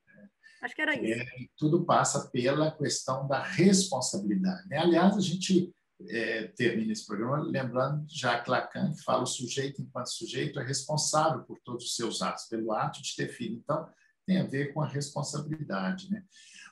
Acho 0.62 0.74
que 0.74 0.82
era 0.82 0.94
isso. 0.96 1.24
tudo 1.56 1.84
passa 1.84 2.30
pela 2.30 2.70
questão 2.72 3.28
da 3.28 3.42
responsabilidade. 3.42 4.68
Né? 4.68 4.78
Aliás, 4.78 5.16
a 5.16 5.20
gente 5.20 5.72
é, 6.08 6.44
termina 6.56 6.92
esse 6.92 7.06
programa 7.06 7.42
lembrando 7.42 8.06
de 8.06 8.18
Jacques 8.18 8.48
Lacan, 8.48 8.92
que 8.92 9.02
fala 9.02 9.22
o 9.22 9.26
sujeito, 9.26 9.82
enquanto 9.82 10.10
sujeito, 10.10 10.60
é 10.60 10.64
responsável 10.64 11.42
por 11.42 11.58
todos 11.64 11.86
os 11.86 11.96
seus 11.96 12.22
atos, 12.22 12.44
pelo 12.44 12.72
ato 12.72 13.02
de 13.02 13.16
ter 13.16 13.28
filho. 13.28 13.56
Então, 13.56 13.88
tem 14.26 14.38
a 14.38 14.46
ver 14.46 14.72
com 14.72 14.82
a 14.82 14.86
responsabilidade. 14.86 16.10
Né? 16.10 16.22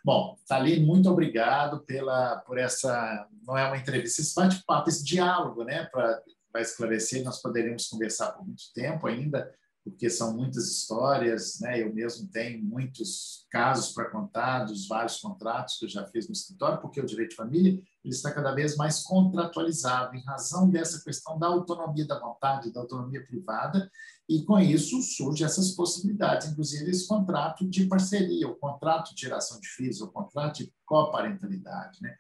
Bom, 0.04 0.36
Thalie, 0.46 0.84
muito 0.84 1.10
obrigado 1.10 1.80
pela, 1.84 2.36
por 2.40 2.58
essa, 2.58 3.26
não 3.42 3.56
é 3.56 3.66
uma 3.66 3.78
entrevista, 3.78 4.20
esse 4.20 4.34
bate-papo, 4.34 4.88
esse 4.88 5.04
diálogo, 5.04 5.64
né, 5.64 5.86
para 5.86 6.22
esclarecer, 6.60 7.24
nós 7.24 7.42
poderíamos 7.42 7.88
conversar 7.88 8.32
por 8.32 8.46
muito 8.46 8.62
tempo 8.74 9.06
ainda, 9.06 9.52
porque 9.82 10.10
são 10.10 10.36
muitas 10.36 10.68
histórias, 10.68 11.60
né? 11.60 11.80
Eu 11.80 11.94
mesmo 11.94 12.28
tenho 12.28 12.60
muitos 12.60 13.46
casos 13.48 13.92
para 13.94 14.10
contar 14.10 14.64
dos 14.64 14.88
vários 14.88 15.18
contratos 15.18 15.78
que 15.78 15.84
eu 15.84 15.88
já 15.88 16.04
fiz 16.08 16.26
no 16.26 16.32
escritório, 16.32 16.80
porque 16.80 17.00
o 17.00 17.06
direito 17.06 17.30
de 17.30 17.36
família 17.36 17.80
ele 18.06 18.14
está 18.14 18.32
cada 18.32 18.54
vez 18.54 18.76
mais 18.76 19.02
contratualizado 19.02 20.14
em 20.14 20.22
razão 20.24 20.70
dessa 20.70 21.02
questão 21.02 21.36
da 21.38 21.48
autonomia 21.48 22.06
da 22.06 22.18
vontade, 22.18 22.72
da 22.72 22.80
autonomia 22.80 23.24
privada, 23.26 23.90
e 24.28 24.44
com 24.44 24.58
isso 24.60 25.02
surgem 25.02 25.44
essas 25.44 25.72
possibilidades, 25.72 26.48
inclusive 26.48 26.88
esse 26.88 27.06
contrato 27.06 27.68
de 27.68 27.86
parceria, 27.86 28.48
o 28.48 28.54
contrato 28.54 29.12
de 29.14 29.22
geração 29.22 29.60
de 29.60 29.66
filhos, 29.68 30.00
o 30.00 30.10
contrato 30.10 30.58
de 30.58 30.72
coparentalidade, 30.84 32.00
né? 32.00 32.16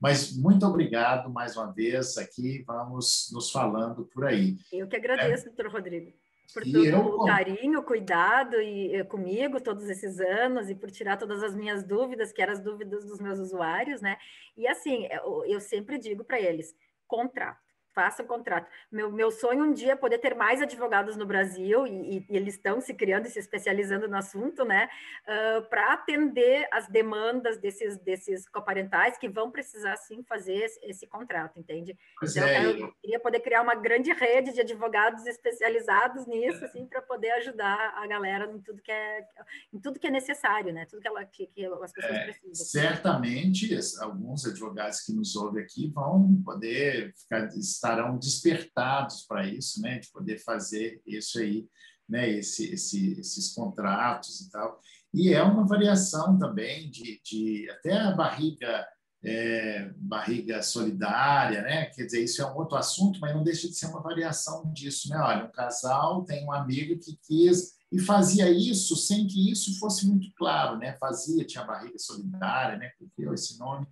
Mas 0.00 0.36
muito 0.36 0.66
obrigado 0.66 1.30
mais 1.30 1.56
uma 1.56 1.72
vez 1.72 2.16
aqui, 2.16 2.62
vamos 2.66 3.28
nos 3.32 3.50
falando 3.50 4.06
por 4.06 4.26
aí. 4.26 4.56
Eu 4.72 4.88
que 4.88 4.96
agradeço, 4.96 5.44
é. 5.44 5.46
doutor 5.48 5.70
Rodrigo 5.70 6.12
por 6.52 6.62
todo 6.62 6.84
eu... 6.84 6.98
o 6.98 7.24
carinho, 7.24 7.82
cuidado 7.82 8.60
e, 8.60 8.96
e, 8.96 9.04
comigo 9.04 9.60
todos 9.60 9.88
esses 9.88 10.20
anos 10.20 10.70
e 10.70 10.74
por 10.74 10.90
tirar 10.90 11.16
todas 11.16 11.42
as 11.42 11.54
minhas 11.54 11.82
dúvidas, 11.84 12.32
que 12.32 12.40
eram 12.40 12.52
as 12.52 12.60
dúvidas 12.60 13.04
dos 13.04 13.20
meus 13.20 13.38
usuários, 13.38 14.00
né? 14.00 14.16
E 14.56 14.66
assim, 14.66 15.06
eu, 15.10 15.44
eu 15.46 15.60
sempre 15.60 15.98
digo 15.98 16.24
para 16.24 16.40
eles: 16.40 16.74
contrato. 17.06 17.65
Faça 17.96 18.22
o 18.22 18.26
contrato. 18.26 18.68
Meu, 18.92 19.10
meu 19.10 19.30
sonho 19.30 19.64
um 19.64 19.72
dia 19.72 19.92
é 19.92 19.96
poder 19.96 20.18
ter 20.18 20.34
mais 20.34 20.60
advogados 20.60 21.16
no 21.16 21.24
Brasil, 21.24 21.86
e, 21.86 22.18
e 22.18 22.36
eles 22.36 22.54
estão 22.54 22.78
se 22.78 22.92
criando 22.92 23.24
e 23.24 23.30
se 23.30 23.38
especializando 23.38 24.06
no 24.06 24.18
assunto, 24.18 24.66
né, 24.66 24.86
uh, 25.22 25.62
para 25.70 25.94
atender 25.94 26.68
as 26.70 26.86
demandas 26.88 27.56
desses, 27.56 27.96
desses 27.96 28.46
coparentais 28.46 29.16
que 29.16 29.30
vão 29.30 29.50
precisar, 29.50 29.96
sim, 29.96 30.22
fazer 30.28 30.56
esse, 30.56 30.78
esse 30.84 31.06
contrato, 31.06 31.58
entende? 31.58 31.96
Pois 32.20 32.36
então, 32.36 32.46
é, 32.46 32.66
eu, 32.66 32.92
queria 33.00 33.18
poder 33.18 33.40
criar 33.40 33.62
uma 33.62 33.74
grande 33.74 34.12
rede 34.12 34.52
de 34.52 34.60
advogados 34.60 35.24
especializados 35.24 36.26
nisso, 36.26 36.62
assim, 36.66 36.84
para 36.84 37.00
poder 37.00 37.30
ajudar 37.30 37.94
a 37.96 38.06
galera 38.06 38.44
em 38.52 38.60
tudo 38.60 38.82
que 38.82 38.92
é, 38.92 39.26
em 39.72 39.80
tudo 39.80 39.98
que 39.98 40.06
é 40.06 40.10
necessário, 40.10 40.70
né, 40.70 40.84
tudo 40.84 41.00
que, 41.00 41.08
ela, 41.08 41.24
que, 41.24 41.46
que 41.46 41.64
as 41.64 41.92
pessoas 41.92 42.14
é, 42.14 42.24
precisam. 42.24 42.66
Certamente, 42.66 43.74
alguns 44.00 44.44
advogados 44.44 45.00
que 45.00 45.14
nos 45.14 45.34
ouvem 45.34 45.62
aqui 45.64 45.90
vão 45.94 46.42
poder 46.44 47.14
ficar 47.16 47.46
estarão 47.86 48.18
despertados 48.18 49.22
para 49.22 49.46
isso, 49.46 49.80
né, 49.80 49.98
de 49.98 50.10
poder 50.10 50.38
fazer 50.38 51.00
isso 51.06 51.38
aí, 51.38 51.66
né, 52.08 52.28
esse, 52.30 52.72
esse, 52.72 53.18
esses 53.18 53.52
contratos 53.54 54.40
e 54.40 54.50
tal. 54.50 54.80
E 55.14 55.32
é 55.32 55.42
uma 55.42 55.66
variação 55.66 56.38
também 56.38 56.90
de, 56.90 57.20
de 57.24 57.70
até 57.70 57.96
a 57.96 58.12
barriga 58.12 58.86
é, 59.24 59.90
barriga 59.96 60.62
solidária, 60.62 61.62
né? 61.62 61.86
Quer 61.86 62.04
dizer, 62.04 62.22
isso 62.22 62.40
é 62.40 62.46
um 62.46 62.56
outro 62.56 62.76
assunto, 62.76 63.18
mas 63.18 63.34
não 63.34 63.42
deixa 63.42 63.66
de 63.66 63.74
ser 63.74 63.86
uma 63.86 64.00
variação 64.00 64.70
disso, 64.72 65.08
né? 65.08 65.16
Olha, 65.18 65.46
um 65.46 65.50
casal 65.50 66.24
tem 66.24 66.44
um 66.44 66.52
amigo 66.52 67.00
que 67.00 67.18
quis 67.26 67.72
e 67.90 67.98
fazia 67.98 68.48
isso 68.50 68.94
sem 68.94 69.26
que 69.26 69.50
isso 69.50 69.78
fosse 69.80 70.06
muito 70.06 70.28
claro, 70.36 70.78
né? 70.78 70.96
Fazia, 71.00 71.44
tinha 71.44 71.64
barriga 71.64 71.98
solidária, 71.98 72.76
né? 72.78 72.90
Criou 73.16 73.34
esse 73.34 73.58
nome. 73.58 73.86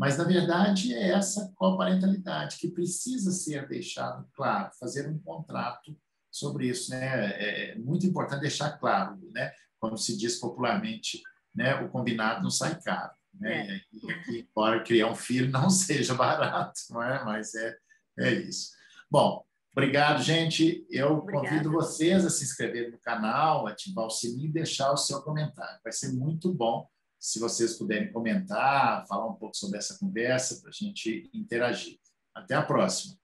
Mas, 0.00 0.16
na 0.16 0.24
verdade, 0.24 0.94
é 0.94 1.10
essa 1.10 1.52
coparentalidade 1.56 2.56
que 2.56 2.70
precisa 2.70 3.30
ser 3.32 3.68
deixado 3.68 4.26
claro, 4.32 4.70
fazer 4.80 5.06
um 5.06 5.18
contrato 5.18 5.94
sobre 6.30 6.68
isso. 6.68 6.90
Né? 6.90 7.32
É, 7.32 7.72
é 7.72 7.74
muito 7.74 8.06
importante 8.06 8.40
deixar 8.40 8.78
claro, 8.78 9.20
né? 9.30 9.52
como 9.78 9.98
se 9.98 10.16
diz 10.16 10.36
popularmente, 10.36 11.22
né? 11.54 11.74
o 11.82 11.90
combinado 11.90 12.42
não 12.42 12.48
sai 12.48 12.80
caro. 12.80 13.12
Né? 13.38 13.68
É. 13.68 13.80
E, 13.92 14.36
e, 14.36 14.40
embora 14.40 14.82
criar 14.82 15.08
um 15.08 15.14
filho 15.14 15.50
não 15.50 15.68
seja 15.68 16.14
barato, 16.14 16.80
não 16.88 17.02
é? 17.02 17.22
mas 17.22 17.54
é, 17.54 17.76
é 18.20 18.32
isso. 18.32 18.70
Bom, 19.10 19.44
obrigado, 19.70 20.22
gente. 20.22 20.82
Eu 20.88 21.18
Obrigada. 21.18 21.46
convido 21.46 21.72
vocês 21.72 22.24
a 22.24 22.30
se 22.30 22.42
inscrever 22.42 22.90
no 22.90 22.98
canal, 22.98 23.66
ativar 23.66 24.06
o 24.06 24.10
sininho 24.10 24.48
e 24.48 24.52
deixar 24.52 24.92
o 24.92 24.96
seu 24.96 25.20
comentário. 25.20 25.78
Vai 25.84 25.92
ser 25.92 26.10
muito 26.14 26.50
bom 26.50 26.88
se 27.20 27.38
vocês 27.38 27.76
puderem 27.76 28.10
comentar, 28.10 29.06
falar 29.06 29.28
um 29.28 29.34
pouco 29.34 29.54
sobre 29.54 29.76
essa 29.76 29.98
conversa, 29.98 30.58
para 30.60 30.70
a 30.70 30.72
gente 30.72 31.30
interagir. 31.34 31.98
Até 32.34 32.54
a 32.54 32.62
próxima. 32.62 33.19